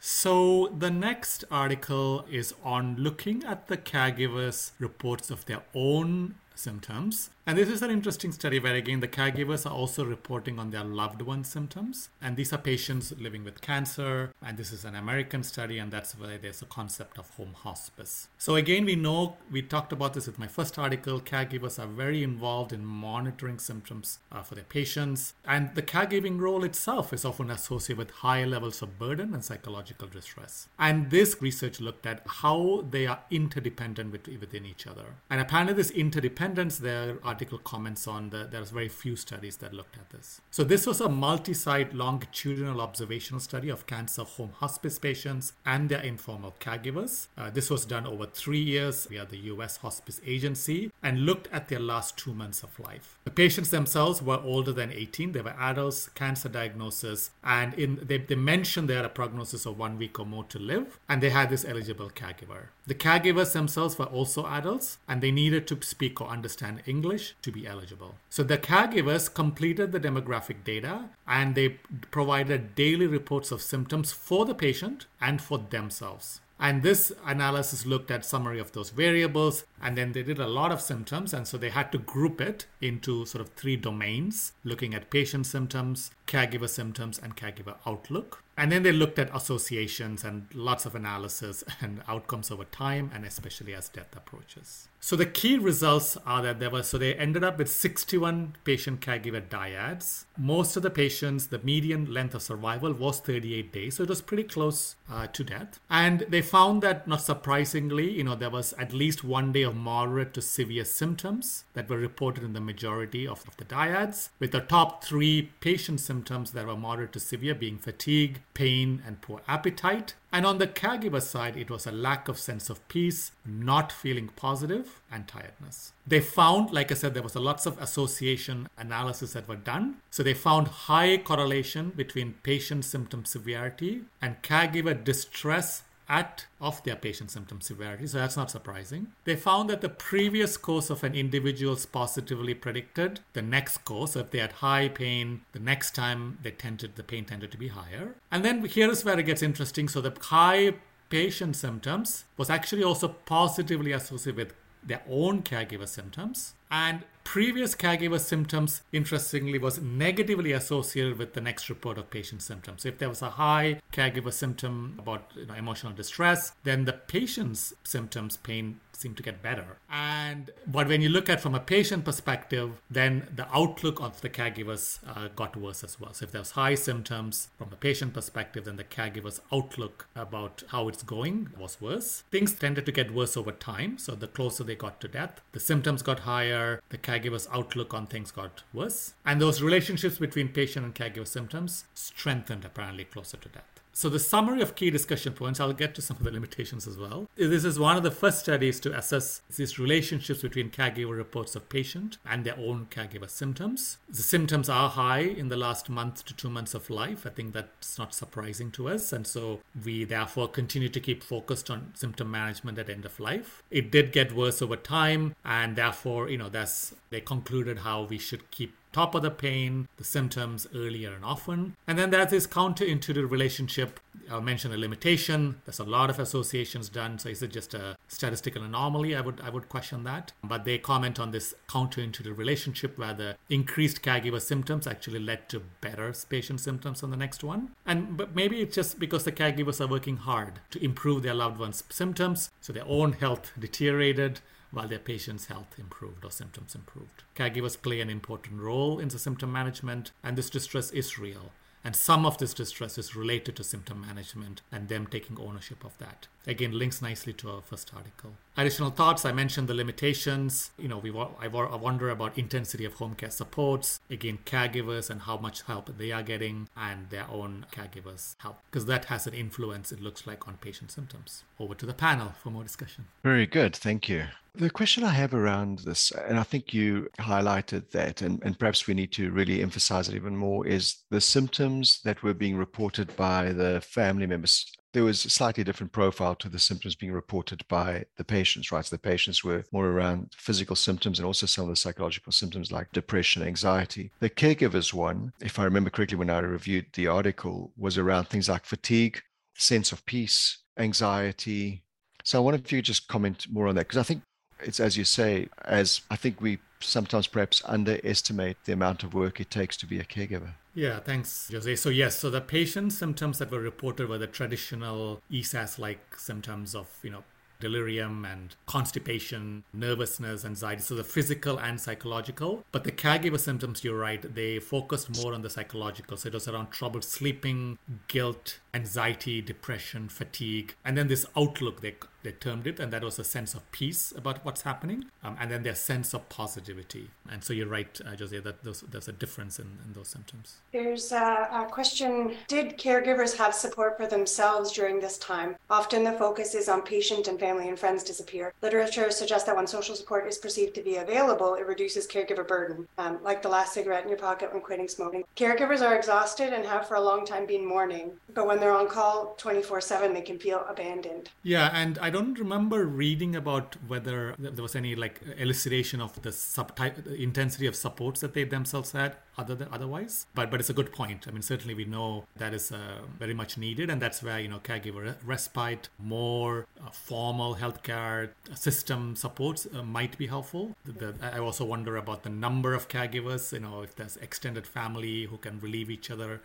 So, 0.00 0.72
the 0.76 0.90
next 0.90 1.44
article 1.50 2.24
is 2.28 2.54
on 2.64 2.96
looking 2.98 3.44
at 3.44 3.68
the 3.68 3.76
caregivers' 3.76 4.72
reports 4.80 5.30
of 5.30 5.44
their 5.44 5.62
own 5.74 6.34
symptoms. 6.56 7.30
And 7.44 7.58
this 7.58 7.68
is 7.68 7.82
an 7.82 7.90
interesting 7.90 8.30
study 8.30 8.60
where, 8.60 8.76
again, 8.76 9.00
the 9.00 9.08
caregivers 9.08 9.66
are 9.66 9.74
also 9.74 10.04
reporting 10.04 10.60
on 10.60 10.70
their 10.70 10.84
loved 10.84 11.22
ones' 11.22 11.48
symptoms. 11.48 12.08
And 12.20 12.36
these 12.36 12.52
are 12.52 12.58
patients 12.58 13.12
living 13.18 13.42
with 13.42 13.60
cancer. 13.60 14.30
And 14.40 14.56
this 14.56 14.70
is 14.70 14.84
an 14.84 14.94
American 14.94 15.42
study, 15.42 15.78
and 15.78 15.92
that's 15.92 16.16
why 16.16 16.38
there's 16.40 16.62
a 16.62 16.66
concept 16.66 17.18
of 17.18 17.28
home 17.30 17.54
hospice. 17.54 18.28
So, 18.38 18.54
again, 18.54 18.84
we 18.84 18.94
know 18.94 19.38
we 19.50 19.60
talked 19.60 19.92
about 19.92 20.14
this 20.14 20.28
with 20.28 20.38
my 20.38 20.46
first 20.46 20.78
article 20.78 21.20
caregivers 21.20 21.82
are 21.82 21.88
very 21.88 22.22
involved 22.22 22.72
in 22.72 22.84
monitoring 22.84 23.58
symptoms 23.58 24.20
uh, 24.30 24.42
for 24.42 24.54
their 24.54 24.62
patients. 24.62 25.34
And 25.44 25.74
the 25.74 25.82
caregiving 25.82 26.38
role 26.38 26.62
itself 26.62 27.12
is 27.12 27.24
often 27.24 27.50
associated 27.50 27.98
with 27.98 28.10
high 28.12 28.44
levels 28.44 28.82
of 28.82 29.00
burden 29.00 29.34
and 29.34 29.44
psychological 29.44 30.06
distress. 30.06 30.68
And 30.78 31.10
this 31.10 31.42
research 31.42 31.80
looked 31.80 32.06
at 32.06 32.22
how 32.24 32.84
they 32.88 33.08
are 33.08 33.24
interdependent 33.32 34.12
within 34.12 34.64
each 34.64 34.86
other. 34.86 35.16
And 35.28 35.40
apparently, 35.40 35.74
this 35.74 35.90
interdependence, 35.90 36.78
there 36.78 37.18
article 37.32 37.58
comments 37.58 38.06
on 38.06 38.30
the 38.30 38.40
there's 38.52 38.70
very 38.70 38.88
few 39.02 39.16
studies 39.16 39.56
that 39.62 39.72
looked 39.72 39.96
at 39.96 40.08
this. 40.10 40.40
So 40.50 40.62
this 40.72 40.86
was 40.86 41.00
a 41.00 41.08
multi-site 41.08 41.94
longitudinal 41.94 42.80
observational 42.80 43.40
study 43.40 43.70
of 43.70 43.86
cancer 43.86 44.24
home 44.34 44.52
hospice 44.62 44.98
patients 44.98 45.54
and 45.64 45.88
their 45.88 46.04
informal 46.12 46.54
caregivers. 46.60 47.12
Uh, 47.38 47.48
this 47.58 47.70
was 47.70 47.82
done 47.94 48.06
over 48.06 48.26
three 48.26 48.64
years 48.74 49.06
via 49.06 49.24
the 49.24 49.38
U.S. 49.52 49.78
Hospice 49.78 50.20
Agency 50.26 50.80
and 51.02 51.24
looked 51.28 51.48
at 51.52 51.68
their 51.68 51.84
last 51.92 52.18
two 52.22 52.34
months 52.42 52.62
of 52.62 52.78
life. 52.88 53.06
The 53.24 53.30
patients 53.44 53.70
themselves 53.70 54.20
were 54.20 54.40
older 54.52 54.72
than 54.72 54.90
18. 54.92 55.32
They 55.32 55.40
were 55.40 55.56
adults, 55.70 56.08
cancer 56.22 56.50
diagnosis, 56.58 57.30
and 57.42 57.72
in 57.74 57.92
they, 58.10 58.18
they 58.18 58.40
mentioned 58.54 58.88
they 58.88 59.00
had 59.00 59.10
a 59.12 59.18
prognosis 59.20 59.64
of 59.66 59.78
one 59.78 59.96
week 60.02 60.14
or 60.20 60.26
more 60.34 60.46
to 60.54 60.58
live, 60.58 60.98
and 61.08 61.22
they 61.22 61.30
had 61.30 61.48
this 61.50 61.64
eligible 61.72 62.10
caregiver. 62.10 62.62
The 62.86 63.02
caregivers 63.06 63.52
themselves 63.52 63.98
were 63.98 64.12
also 64.18 64.44
adults, 64.58 64.98
and 65.08 65.16
they 65.20 65.30
needed 65.30 65.66
to 65.68 65.80
speak 65.82 66.20
or 66.20 66.28
understand 66.36 66.82
English 66.94 67.21
English 67.22 67.36
to 67.42 67.52
be 67.52 67.66
eligible. 67.66 68.14
So 68.30 68.42
the 68.42 68.58
caregivers 68.58 69.32
completed 69.32 69.92
the 69.92 70.00
demographic 70.00 70.64
data 70.64 71.10
and 71.26 71.54
they 71.54 71.78
provided 72.10 72.74
daily 72.74 73.06
reports 73.06 73.52
of 73.52 73.62
symptoms 73.62 74.12
for 74.12 74.44
the 74.44 74.54
patient 74.54 75.06
and 75.20 75.40
for 75.40 75.58
themselves. 75.58 76.40
And 76.58 76.82
this 76.84 77.12
analysis 77.26 77.86
looked 77.86 78.10
at 78.12 78.24
summary 78.24 78.60
of 78.60 78.70
those 78.70 78.90
variables 78.90 79.64
and 79.80 79.96
then 79.96 80.12
they 80.12 80.22
did 80.22 80.38
a 80.38 80.46
lot 80.46 80.70
of 80.70 80.80
symptoms 80.80 81.34
and 81.34 81.46
so 81.46 81.58
they 81.58 81.70
had 81.70 81.90
to 81.90 81.98
group 81.98 82.40
it 82.40 82.66
into 82.80 83.26
sort 83.26 83.42
of 83.42 83.52
three 83.54 83.76
domains 83.76 84.52
looking 84.62 84.94
at 84.94 85.10
patient 85.10 85.46
symptoms, 85.46 86.12
caregiver 86.28 86.68
symptoms 86.68 87.18
and 87.18 87.36
caregiver 87.36 87.74
outlook. 87.84 88.42
And 88.56 88.70
then 88.70 88.84
they 88.84 88.92
looked 88.92 89.18
at 89.18 89.34
associations 89.34 90.22
and 90.24 90.46
lots 90.54 90.86
of 90.86 90.94
analysis 90.94 91.64
and 91.80 92.02
outcomes 92.06 92.50
over 92.50 92.64
time, 92.64 93.10
and 93.14 93.24
especially 93.24 93.74
as 93.74 93.88
death 93.88 94.14
approaches. 94.14 94.88
So 95.04 95.16
the 95.16 95.26
key 95.26 95.58
results 95.58 96.16
are 96.24 96.42
that 96.42 96.60
there 96.60 96.70
were, 96.70 96.84
so 96.84 96.96
they 96.96 97.12
ended 97.16 97.42
up 97.42 97.58
with 97.58 97.68
61 97.68 98.54
patient 98.62 99.00
caregiver 99.00 99.42
dyads. 99.42 100.26
Most 100.38 100.76
of 100.76 100.84
the 100.84 100.90
patients, 100.90 101.48
the 101.48 101.58
median 101.58 102.14
length 102.14 102.36
of 102.36 102.42
survival 102.42 102.92
was 102.92 103.18
38 103.18 103.72
days, 103.72 103.96
so 103.96 104.04
it 104.04 104.08
was 104.08 104.22
pretty 104.22 104.44
close 104.44 104.94
uh, 105.10 105.26
to 105.26 105.42
death. 105.42 105.80
And 105.90 106.24
they 106.28 106.40
found 106.40 106.84
that, 106.84 107.08
not 107.08 107.20
surprisingly, 107.20 108.12
you 108.12 108.22
know, 108.22 108.36
there 108.36 108.48
was 108.48 108.74
at 108.74 108.92
least 108.92 109.24
one 109.24 109.50
day 109.50 109.62
of 109.62 109.74
moderate 109.74 110.34
to 110.34 110.40
severe 110.40 110.84
symptoms 110.84 111.64
that 111.74 111.88
were 111.88 111.98
reported 111.98 112.44
in 112.44 112.52
the 112.52 112.60
majority 112.60 113.26
of, 113.26 113.44
of 113.48 113.56
the 113.56 113.64
dyads, 113.64 114.28
with 114.38 114.52
the 114.52 114.60
top 114.60 115.02
three 115.02 115.50
patient 115.58 115.98
symptoms 115.98 116.52
that 116.52 116.64
were 116.64 116.76
moderate 116.76 117.12
to 117.14 117.20
severe 117.20 117.56
being 117.56 117.76
fatigue, 117.76 118.40
pain, 118.54 119.02
and 119.04 119.20
poor 119.20 119.40
appetite. 119.48 120.14
And 120.32 120.46
on 120.46 120.56
the 120.56 120.66
caregiver 120.66 121.20
side, 121.20 121.58
it 121.58 121.70
was 121.70 121.86
a 121.86 121.92
lack 121.92 122.26
of 122.26 122.38
sense 122.38 122.70
of 122.70 122.86
peace, 122.88 123.32
not 123.44 123.92
feeling 123.92 124.30
positive, 124.34 125.02
and 125.10 125.28
tiredness. 125.28 125.92
They 126.06 126.20
found, 126.20 126.70
like 126.70 126.90
I 126.90 126.94
said, 126.94 127.12
there 127.12 127.22
was 127.22 127.34
a 127.34 127.40
lots 127.40 127.66
of 127.66 127.80
association 127.80 128.66
analysis 128.78 129.34
that 129.34 129.46
were 129.46 129.56
done. 129.56 129.96
So 130.10 130.22
they 130.22 130.32
found 130.32 130.68
high 130.68 131.18
correlation 131.18 131.90
between 131.90 132.36
patient 132.42 132.86
symptom 132.86 133.26
severity 133.26 134.04
and 134.22 134.40
caregiver 134.42 135.04
distress 135.04 135.82
at 136.08 136.46
of 136.60 136.82
their 136.84 136.96
patient 136.96 137.30
symptom 137.30 137.60
severity, 137.60 138.06
so 138.06 138.18
that's 138.18 138.36
not 138.36 138.50
surprising. 138.50 139.08
They 139.24 139.36
found 139.36 139.70
that 139.70 139.80
the 139.80 139.88
previous 139.88 140.56
course 140.56 140.90
of 140.90 141.04
an 141.04 141.14
individual's 141.14 141.86
positively 141.86 142.54
predicted 142.54 143.20
the 143.32 143.42
next 143.42 143.84
course. 143.84 144.12
So 144.12 144.20
if 144.20 144.30
they 144.30 144.38
had 144.38 144.52
high 144.52 144.88
pain, 144.88 145.42
the 145.52 145.60
next 145.60 145.94
time 145.94 146.38
they 146.42 146.50
tended 146.50 146.96
the 146.96 147.02
pain 147.02 147.24
tended 147.24 147.50
to 147.52 147.58
be 147.58 147.68
higher. 147.68 148.14
And 148.30 148.44
then 148.44 148.64
here 148.64 148.90
is 148.90 149.04
where 149.04 149.18
it 149.18 149.26
gets 149.26 149.42
interesting. 149.42 149.88
So 149.88 150.00
the 150.00 150.16
high 150.20 150.74
patient 151.08 151.56
symptoms 151.56 152.24
was 152.36 152.48
actually 152.48 152.82
also 152.82 153.08
positively 153.08 153.92
associated 153.92 154.36
with 154.36 154.54
their 154.84 155.02
own 155.08 155.42
caregiver 155.42 155.86
symptoms. 155.86 156.54
And 156.72 157.04
previous 157.22 157.74
caregiver 157.74 158.18
symptoms, 158.18 158.80
interestingly, 158.92 159.58
was 159.58 159.80
negatively 159.80 160.52
associated 160.52 161.18
with 161.18 161.34
the 161.34 161.40
next 161.42 161.68
report 161.68 161.98
of 161.98 162.08
patient 162.08 162.40
symptoms. 162.40 162.86
If 162.86 162.96
there 162.96 163.10
was 163.10 163.20
a 163.20 163.28
high 163.30 163.82
caregiver 163.92 164.32
symptom 164.32 164.96
about 164.98 165.30
you 165.36 165.44
know, 165.44 165.54
emotional 165.54 165.92
distress, 165.92 166.52
then 166.64 166.86
the 166.86 166.94
patient's 166.94 167.74
symptoms, 167.84 168.38
pain, 168.38 168.80
seem 169.02 169.14
to 169.14 169.22
get 169.22 169.42
better. 169.42 169.76
And 169.90 170.50
but 170.66 170.88
when 170.88 171.02
you 171.02 171.08
look 171.08 171.28
at 171.28 171.40
from 171.40 171.54
a 171.54 171.60
patient 171.60 172.04
perspective, 172.04 172.70
then 172.90 173.28
the 173.34 173.46
outlook 173.54 174.00
of 174.00 174.20
the 174.20 174.28
caregivers 174.28 175.00
uh, 175.06 175.28
got 175.34 175.56
worse 175.56 175.84
as 175.84 176.00
well. 176.00 176.14
So 176.14 176.24
if 176.24 176.32
there's 176.32 176.52
high 176.52 176.74
symptoms 176.74 177.48
from 177.58 177.72
a 177.72 177.76
patient 177.76 178.14
perspective, 178.14 178.64
then 178.64 178.76
the 178.76 178.84
caregiver's 178.84 179.40
outlook 179.52 180.06
about 180.14 180.62
how 180.68 180.88
it's 180.88 181.02
going 181.02 181.48
was 181.58 181.80
worse. 181.80 182.22
Things 182.30 182.52
tended 182.52 182.86
to 182.86 182.92
get 182.92 183.12
worse 183.12 183.36
over 183.36 183.52
time. 183.52 183.98
So 183.98 184.14
the 184.14 184.28
closer 184.28 184.64
they 184.64 184.76
got 184.76 185.00
to 185.00 185.08
death, 185.08 185.40
the 185.52 185.60
symptoms 185.60 186.02
got 186.02 186.20
higher, 186.20 186.80
the 186.90 186.98
caregiver's 186.98 187.48
outlook 187.52 187.92
on 187.92 188.06
things 188.06 188.30
got 188.30 188.62
worse, 188.72 189.14
and 189.26 189.40
those 189.40 189.62
relationships 189.62 190.18
between 190.18 190.48
patient 190.48 190.84
and 190.84 190.94
caregiver 190.94 191.26
symptoms 191.26 191.84
strengthened 191.94 192.64
apparently 192.64 193.04
closer 193.04 193.36
to 193.36 193.48
death. 193.48 193.71
So, 193.94 194.08
the 194.08 194.18
summary 194.18 194.62
of 194.62 194.74
key 194.74 194.90
discussion 194.90 195.34
points, 195.34 195.60
I'll 195.60 195.74
get 195.74 195.94
to 195.96 196.02
some 196.02 196.16
of 196.16 196.24
the 196.24 196.30
limitations 196.30 196.86
as 196.86 196.96
well. 196.96 197.28
This 197.36 197.64
is 197.64 197.78
one 197.78 197.96
of 197.96 198.02
the 198.02 198.10
first 198.10 198.38
studies 198.40 198.80
to 198.80 198.96
assess 198.96 199.42
these 199.54 199.78
relationships 199.78 200.40
between 200.40 200.70
caregiver 200.70 201.16
reports 201.16 201.54
of 201.54 201.68
patient 201.68 202.16
and 202.24 202.44
their 202.44 202.56
own 202.56 202.86
caregiver 202.90 203.28
symptoms. 203.28 203.98
The 204.08 204.22
symptoms 204.22 204.70
are 204.70 204.88
high 204.88 205.20
in 205.20 205.48
the 205.48 205.58
last 205.58 205.90
month 205.90 206.24
to 206.24 206.34
two 206.34 206.48
months 206.48 206.72
of 206.72 206.88
life. 206.88 207.26
I 207.26 207.30
think 207.30 207.52
that's 207.52 207.98
not 207.98 208.14
surprising 208.14 208.70
to 208.72 208.88
us. 208.88 209.12
And 209.12 209.26
so, 209.26 209.60
we 209.84 210.04
therefore 210.04 210.48
continue 210.48 210.88
to 210.88 211.00
keep 211.00 211.22
focused 211.22 211.70
on 211.70 211.92
symptom 211.94 212.30
management 212.30 212.78
at 212.78 212.88
end 212.88 213.04
of 213.04 213.20
life. 213.20 213.62
It 213.70 213.90
did 213.90 214.12
get 214.12 214.34
worse 214.34 214.62
over 214.62 214.76
time, 214.76 215.34
and 215.44 215.76
therefore, 215.76 216.30
you 216.30 216.38
know, 216.38 216.48
that's 216.48 216.94
they 217.10 217.20
concluded 217.20 217.80
how 217.80 218.04
we 218.04 218.18
should 218.18 218.50
keep 218.50 218.74
top 218.92 219.14
of 219.14 219.22
the 219.22 219.30
pain, 219.30 219.88
the 219.96 220.04
symptoms 220.04 220.66
earlier 220.74 221.12
and 221.12 221.24
often. 221.24 221.76
And 221.86 221.98
then 221.98 222.10
there's 222.10 222.30
this 222.30 222.46
counterintuitive 222.46 223.30
relationship. 223.30 224.00
I'll 224.30 224.40
mention 224.40 224.72
a 224.72 224.76
limitation. 224.76 225.60
There's 225.64 225.78
a 225.78 225.84
lot 225.84 226.10
of 226.10 226.18
associations 226.18 226.88
done. 226.88 227.18
So 227.18 227.28
is 227.28 227.42
it 227.42 227.52
just 227.52 227.74
a 227.74 227.96
statistical 228.08 228.62
anomaly? 228.62 229.16
I 229.16 229.20
would 229.20 229.40
I 229.40 229.50
would 229.50 229.68
question 229.68 230.04
that. 230.04 230.32
But 230.44 230.64
they 230.64 230.78
comment 230.78 231.18
on 231.18 231.30
this 231.30 231.54
counterintuitive 231.68 232.36
relationship 232.36 232.98
where 232.98 233.14
the 233.14 233.36
increased 233.48 234.02
caregiver 234.02 234.40
symptoms 234.40 234.86
actually 234.86 235.20
led 235.20 235.48
to 235.50 235.62
better 235.80 236.12
patient 236.28 236.60
symptoms 236.60 237.02
on 237.02 237.10
the 237.10 237.16
next 237.16 237.42
one. 237.42 237.70
And 237.86 238.16
but 238.16 238.34
maybe 238.34 238.60
it's 238.60 238.74
just 238.74 238.98
because 238.98 239.24
the 239.24 239.32
caregivers 239.32 239.80
are 239.80 239.86
working 239.86 240.16
hard 240.16 240.60
to 240.70 240.84
improve 240.84 241.22
their 241.22 241.34
loved 241.34 241.58
ones' 241.58 241.84
symptoms, 241.88 242.50
so 242.60 242.72
their 242.72 242.86
own 242.86 243.12
health 243.12 243.52
deteriorated 243.58 244.40
while 244.72 244.88
their 244.88 244.98
patient's 244.98 245.46
health 245.46 245.78
improved 245.78 246.24
or 246.24 246.30
symptoms 246.30 246.74
improved. 246.74 247.22
Caregivers 247.36 247.80
play 247.80 248.00
an 248.00 248.10
important 248.10 248.60
role 248.60 248.98
in 248.98 249.08
the 249.08 249.18
symptom 249.18 249.52
management, 249.52 250.10
and 250.24 250.36
this 250.36 250.50
distress 250.50 250.90
is 250.90 251.18
real. 251.18 251.52
And 251.84 251.96
some 251.96 252.24
of 252.24 252.38
this 252.38 252.54
distress 252.54 252.96
is 252.96 253.16
related 253.16 253.56
to 253.56 253.64
symptom 253.64 254.00
management 254.00 254.62
and 254.70 254.88
them 254.88 255.06
taking 255.06 255.38
ownership 255.38 255.84
of 255.84 255.98
that. 255.98 256.28
Again, 256.46 256.78
links 256.78 257.00
nicely 257.00 257.32
to 257.34 257.50
our 257.50 257.62
first 257.62 257.92
article. 257.94 258.32
Additional 258.56 258.90
thoughts 258.90 259.24
I 259.24 259.32
mentioned 259.32 259.68
the 259.68 259.74
limitations. 259.74 260.72
You 260.78 260.88
know, 260.88 260.98
we 260.98 261.10
I 261.10 261.46
wonder 261.46 262.10
about 262.10 262.36
intensity 262.36 262.84
of 262.84 262.94
home 262.94 263.14
care 263.14 263.30
supports. 263.30 264.00
Again, 264.10 264.40
caregivers 264.44 265.08
and 265.08 265.22
how 265.22 265.36
much 265.38 265.62
help 265.62 265.96
they 265.96 266.12
are 266.12 266.22
getting, 266.22 266.68
and 266.76 267.08
their 267.10 267.26
own 267.30 267.66
caregivers' 267.72 268.34
help, 268.38 268.58
because 268.70 268.86
that 268.86 269.06
has 269.06 269.26
an 269.26 269.34
influence. 269.34 269.92
It 269.92 270.00
looks 270.00 270.26
like 270.26 270.46
on 270.46 270.58
patient 270.58 270.90
symptoms. 270.90 271.44
Over 271.58 271.74
to 271.76 271.86
the 271.86 271.94
panel 271.94 272.34
for 272.42 272.50
more 272.50 272.64
discussion. 272.64 273.06
Very 273.22 273.46
good, 273.46 273.74
thank 273.74 274.08
you. 274.08 274.24
The 274.54 274.68
question 274.68 275.02
I 275.02 275.10
have 275.10 275.32
around 275.32 275.78
this, 275.78 276.10
and 276.10 276.38
I 276.38 276.42
think 276.42 276.74
you 276.74 277.08
highlighted 277.18 277.90
that, 277.92 278.20
and, 278.20 278.42
and 278.42 278.58
perhaps 278.58 278.86
we 278.86 278.92
need 278.92 279.12
to 279.12 279.30
really 279.30 279.62
emphasize 279.62 280.10
it 280.10 280.14
even 280.14 280.36
more, 280.36 280.66
is 280.66 280.96
the 281.08 281.22
symptoms 281.22 282.00
that 282.04 282.22
were 282.22 282.34
being 282.34 282.56
reported 282.56 283.16
by 283.16 283.52
the 283.52 283.80
family 283.80 284.26
members. 284.26 284.70
There 284.92 285.04
was 285.04 285.24
a 285.24 285.30
slightly 285.30 285.64
different 285.64 285.92
profile 285.92 286.34
to 286.36 286.48
the 286.48 286.58
symptoms 286.58 286.94
being 286.94 287.12
reported 287.12 287.66
by 287.68 288.04
the 288.16 288.24
patients, 288.24 288.70
right? 288.70 288.84
So 288.84 288.94
the 288.94 289.00
patients 289.00 289.42
were 289.42 289.64
more 289.72 289.86
around 289.86 290.32
physical 290.36 290.76
symptoms 290.76 291.18
and 291.18 291.26
also 291.26 291.46
some 291.46 291.64
of 291.64 291.70
the 291.70 291.76
psychological 291.76 292.32
symptoms 292.32 292.70
like 292.70 292.92
depression, 292.92 293.42
anxiety. 293.42 294.10
The 294.20 294.30
caregivers 294.30 294.92
one, 294.92 295.32
if 295.40 295.58
I 295.58 295.64
remember 295.64 295.90
correctly 295.90 296.18
when 296.18 296.30
I 296.30 296.38
reviewed 296.40 296.86
the 296.92 297.06
article, 297.06 297.72
was 297.76 297.96
around 297.96 298.28
things 298.28 298.48
like 298.48 298.64
fatigue, 298.64 299.22
sense 299.54 299.92
of 299.92 300.04
peace, 300.04 300.58
anxiety, 300.76 301.82
so 302.24 302.38
I 302.38 302.40
wonder 302.40 302.60
if 302.64 302.70
you 302.70 302.78
could 302.78 302.84
just 302.84 303.08
comment 303.08 303.46
more 303.50 303.68
on 303.68 303.74
that, 303.74 303.88
because 303.88 303.98
I 303.98 304.04
think 304.04 304.22
it's 304.60 304.80
as 304.80 304.96
you 304.96 305.04
say, 305.04 305.48
as 305.64 306.02
I 306.10 306.16
think 306.16 306.40
we 306.40 306.58
sometimes 306.80 307.26
perhaps 307.26 307.62
underestimate 307.64 308.58
the 308.64 308.72
amount 308.72 309.02
of 309.02 309.14
work 309.14 309.40
it 309.40 309.50
takes 309.50 309.76
to 309.78 309.86
be 309.86 309.98
a 309.98 310.04
caregiver. 310.04 310.54
Yeah, 310.74 311.00
thanks, 311.00 311.50
Jose. 311.52 311.76
So, 311.76 311.90
yes, 311.90 312.18
so 312.18 312.30
the 312.30 312.40
patient 312.40 312.92
symptoms 312.94 313.38
that 313.38 313.50
were 313.50 313.60
reported 313.60 314.08
were 314.08 314.18
the 314.18 314.26
traditional 314.26 315.20
ESAS 315.30 315.78
like 315.78 316.16
symptoms 316.18 316.74
of, 316.74 316.88
you 317.02 317.10
know, 317.10 317.24
delirium 317.60 318.24
and 318.24 318.56
constipation, 318.66 319.62
nervousness, 319.72 320.44
anxiety. 320.44 320.82
So 320.82 320.94
the 320.96 321.04
physical 321.04 321.58
and 321.58 321.80
psychological. 321.80 322.64
But 322.72 322.84
the 322.84 322.90
caregiver 322.90 323.38
symptoms, 323.38 323.84
you're 323.84 323.98
right, 323.98 324.34
they 324.34 324.58
focused 324.58 325.22
more 325.22 325.32
on 325.32 325.42
the 325.42 325.50
psychological. 325.50 326.16
So 326.16 326.28
it 326.28 326.34
was 326.34 326.48
around 326.48 326.70
trouble 326.70 327.02
sleeping, 327.02 327.78
guilt, 328.08 328.58
anxiety, 328.74 329.40
depression, 329.42 330.08
fatigue, 330.08 330.74
and 330.84 330.96
then 330.96 331.08
this 331.08 331.26
outlook 331.36 331.80
they 331.80 331.94
they 332.22 332.32
termed 332.32 332.66
it, 332.66 332.78
and 332.78 332.92
that 332.92 333.02
was 333.02 333.18
a 333.18 333.24
sense 333.24 333.54
of 333.54 333.70
peace 333.72 334.12
about 334.16 334.44
what's 334.44 334.62
happening, 334.62 335.06
um, 335.22 335.36
and 335.40 335.50
then 335.50 335.62
their 335.62 335.74
sense 335.74 336.14
of 336.14 336.28
positivity. 336.28 337.10
And 337.28 337.42
so 337.42 337.52
you're 337.52 337.66
right, 337.66 338.00
uh, 338.04 338.16
Jose, 338.16 338.38
that 338.38 338.62
there's, 338.62 339.08
a 339.08 339.12
difference 339.12 339.58
in, 339.58 339.66
in 339.84 339.92
those 339.94 340.08
symptoms. 340.08 340.58
There's 340.72 341.10
a, 341.12 341.48
a 341.52 341.66
question: 341.70 342.36
Did 342.46 342.78
caregivers 342.78 343.36
have 343.36 343.54
support 343.54 343.96
for 343.96 344.06
themselves 344.06 344.72
during 344.72 345.00
this 345.00 345.18
time? 345.18 345.56
Often 345.68 346.04
the 346.04 346.12
focus 346.12 346.54
is 346.54 346.68
on 346.68 346.82
patient 346.82 347.26
and 347.26 347.38
family 347.38 347.68
and 347.68 347.78
friends 347.78 348.04
disappear. 348.04 348.54
Literature 348.62 349.10
suggests 349.10 349.46
that 349.46 349.56
when 349.56 349.66
social 349.66 349.96
support 349.96 350.28
is 350.28 350.38
perceived 350.38 350.74
to 350.76 350.82
be 350.82 350.96
available, 350.96 351.54
it 351.54 351.66
reduces 351.66 352.06
caregiver 352.06 352.46
burden, 352.46 352.86
um, 352.98 353.18
like 353.22 353.42
the 353.42 353.48
last 353.48 353.72
cigarette 353.74 354.04
in 354.04 354.08
your 354.08 354.18
pocket 354.18 354.52
when 354.52 354.62
quitting 354.62 354.88
smoking. 354.88 355.24
Caregivers 355.36 355.82
are 355.82 355.96
exhausted 355.96 356.52
and 356.52 356.64
have 356.64 356.86
for 356.86 356.94
a 356.94 357.00
long 357.00 357.26
time 357.26 357.46
been 357.46 357.66
mourning, 357.66 358.12
but 358.34 358.46
when 358.46 358.60
they're 358.62 358.72
on 358.72 358.88
call 358.88 359.34
24 359.38 359.80
7, 359.80 360.14
they 360.14 360.22
can 360.22 360.38
feel 360.38 360.64
abandoned. 360.68 361.30
Yeah, 361.42 361.68
and 361.74 361.98
I 361.98 362.10
don't 362.10 362.38
remember 362.38 362.86
reading 362.86 363.34
about 363.34 363.76
whether 363.88 364.36
there 364.38 364.62
was 364.62 364.76
any 364.76 364.94
like 364.94 365.20
elucidation 365.36 366.00
of 366.00 366.22
the 366.22 366.28
subtype 366.28 367.04
intensity 367.18 367.66
of 367.66 367.74
supports 367.74 368.20
that 368.20 368.34
they 368.34 368.44
themselves 368.44 368.92
had 368.92 369.16
other 369.36 369.56
than 369.56 369.66
otherwise. 369.72 370.26
But 370.34 370.48
but 370.52 370.60
it's 370.60 370.70
a 370.70 370.74
good 370.74 370.92
point. 370.92 371.26
I 371.26 371.32
mean, 371.32 371.42
certainly 371.42 371.74
we 371.74 371.86
know 371.86 372.24
that 372.36 372.54
is 372.54 372.70
uh, 372.70 373.00
very 373.18 373.34
much 373.34 373.58
needed, 373.58 373.90
and 373.90 374.00
that's 374.00 374.22
where 374.22 374.38
you 374.38 374.48
know 374.48 374.60
caregiver 374.60 375.16
respite, 375.24 375.88
more 375.98 376.68
uh, 376.80 376.90
formal 376.90 377.56
healthcare 377.56 378.30
system 378.54 379.16
supports 379.16 379.66
uh, 379.74 379.82
might 379.82 380.16
be 380.18 380.28
helpful. 380.28 380.76
The, 380.84 380.92
the, 380.92 381.14
I 381.20 381.40
also 381.40 381.64
wonder 381.64 381.96
about 381.96 382.22
the 382.22 382.30
number 382.30 382.74
of 382.74 382.88
caregivers. 382.88 383.52
You 383.52 383.60
know, 383.60 383.82
if 383.82 383.96
there's 383.96 384.16
extended 384.18 384.68
family 384.68 385.24
who 385.24 385.36
can 385.38 385.58
relieve 385.58 385.90
each 385.90 386.12
other 386.12 386.40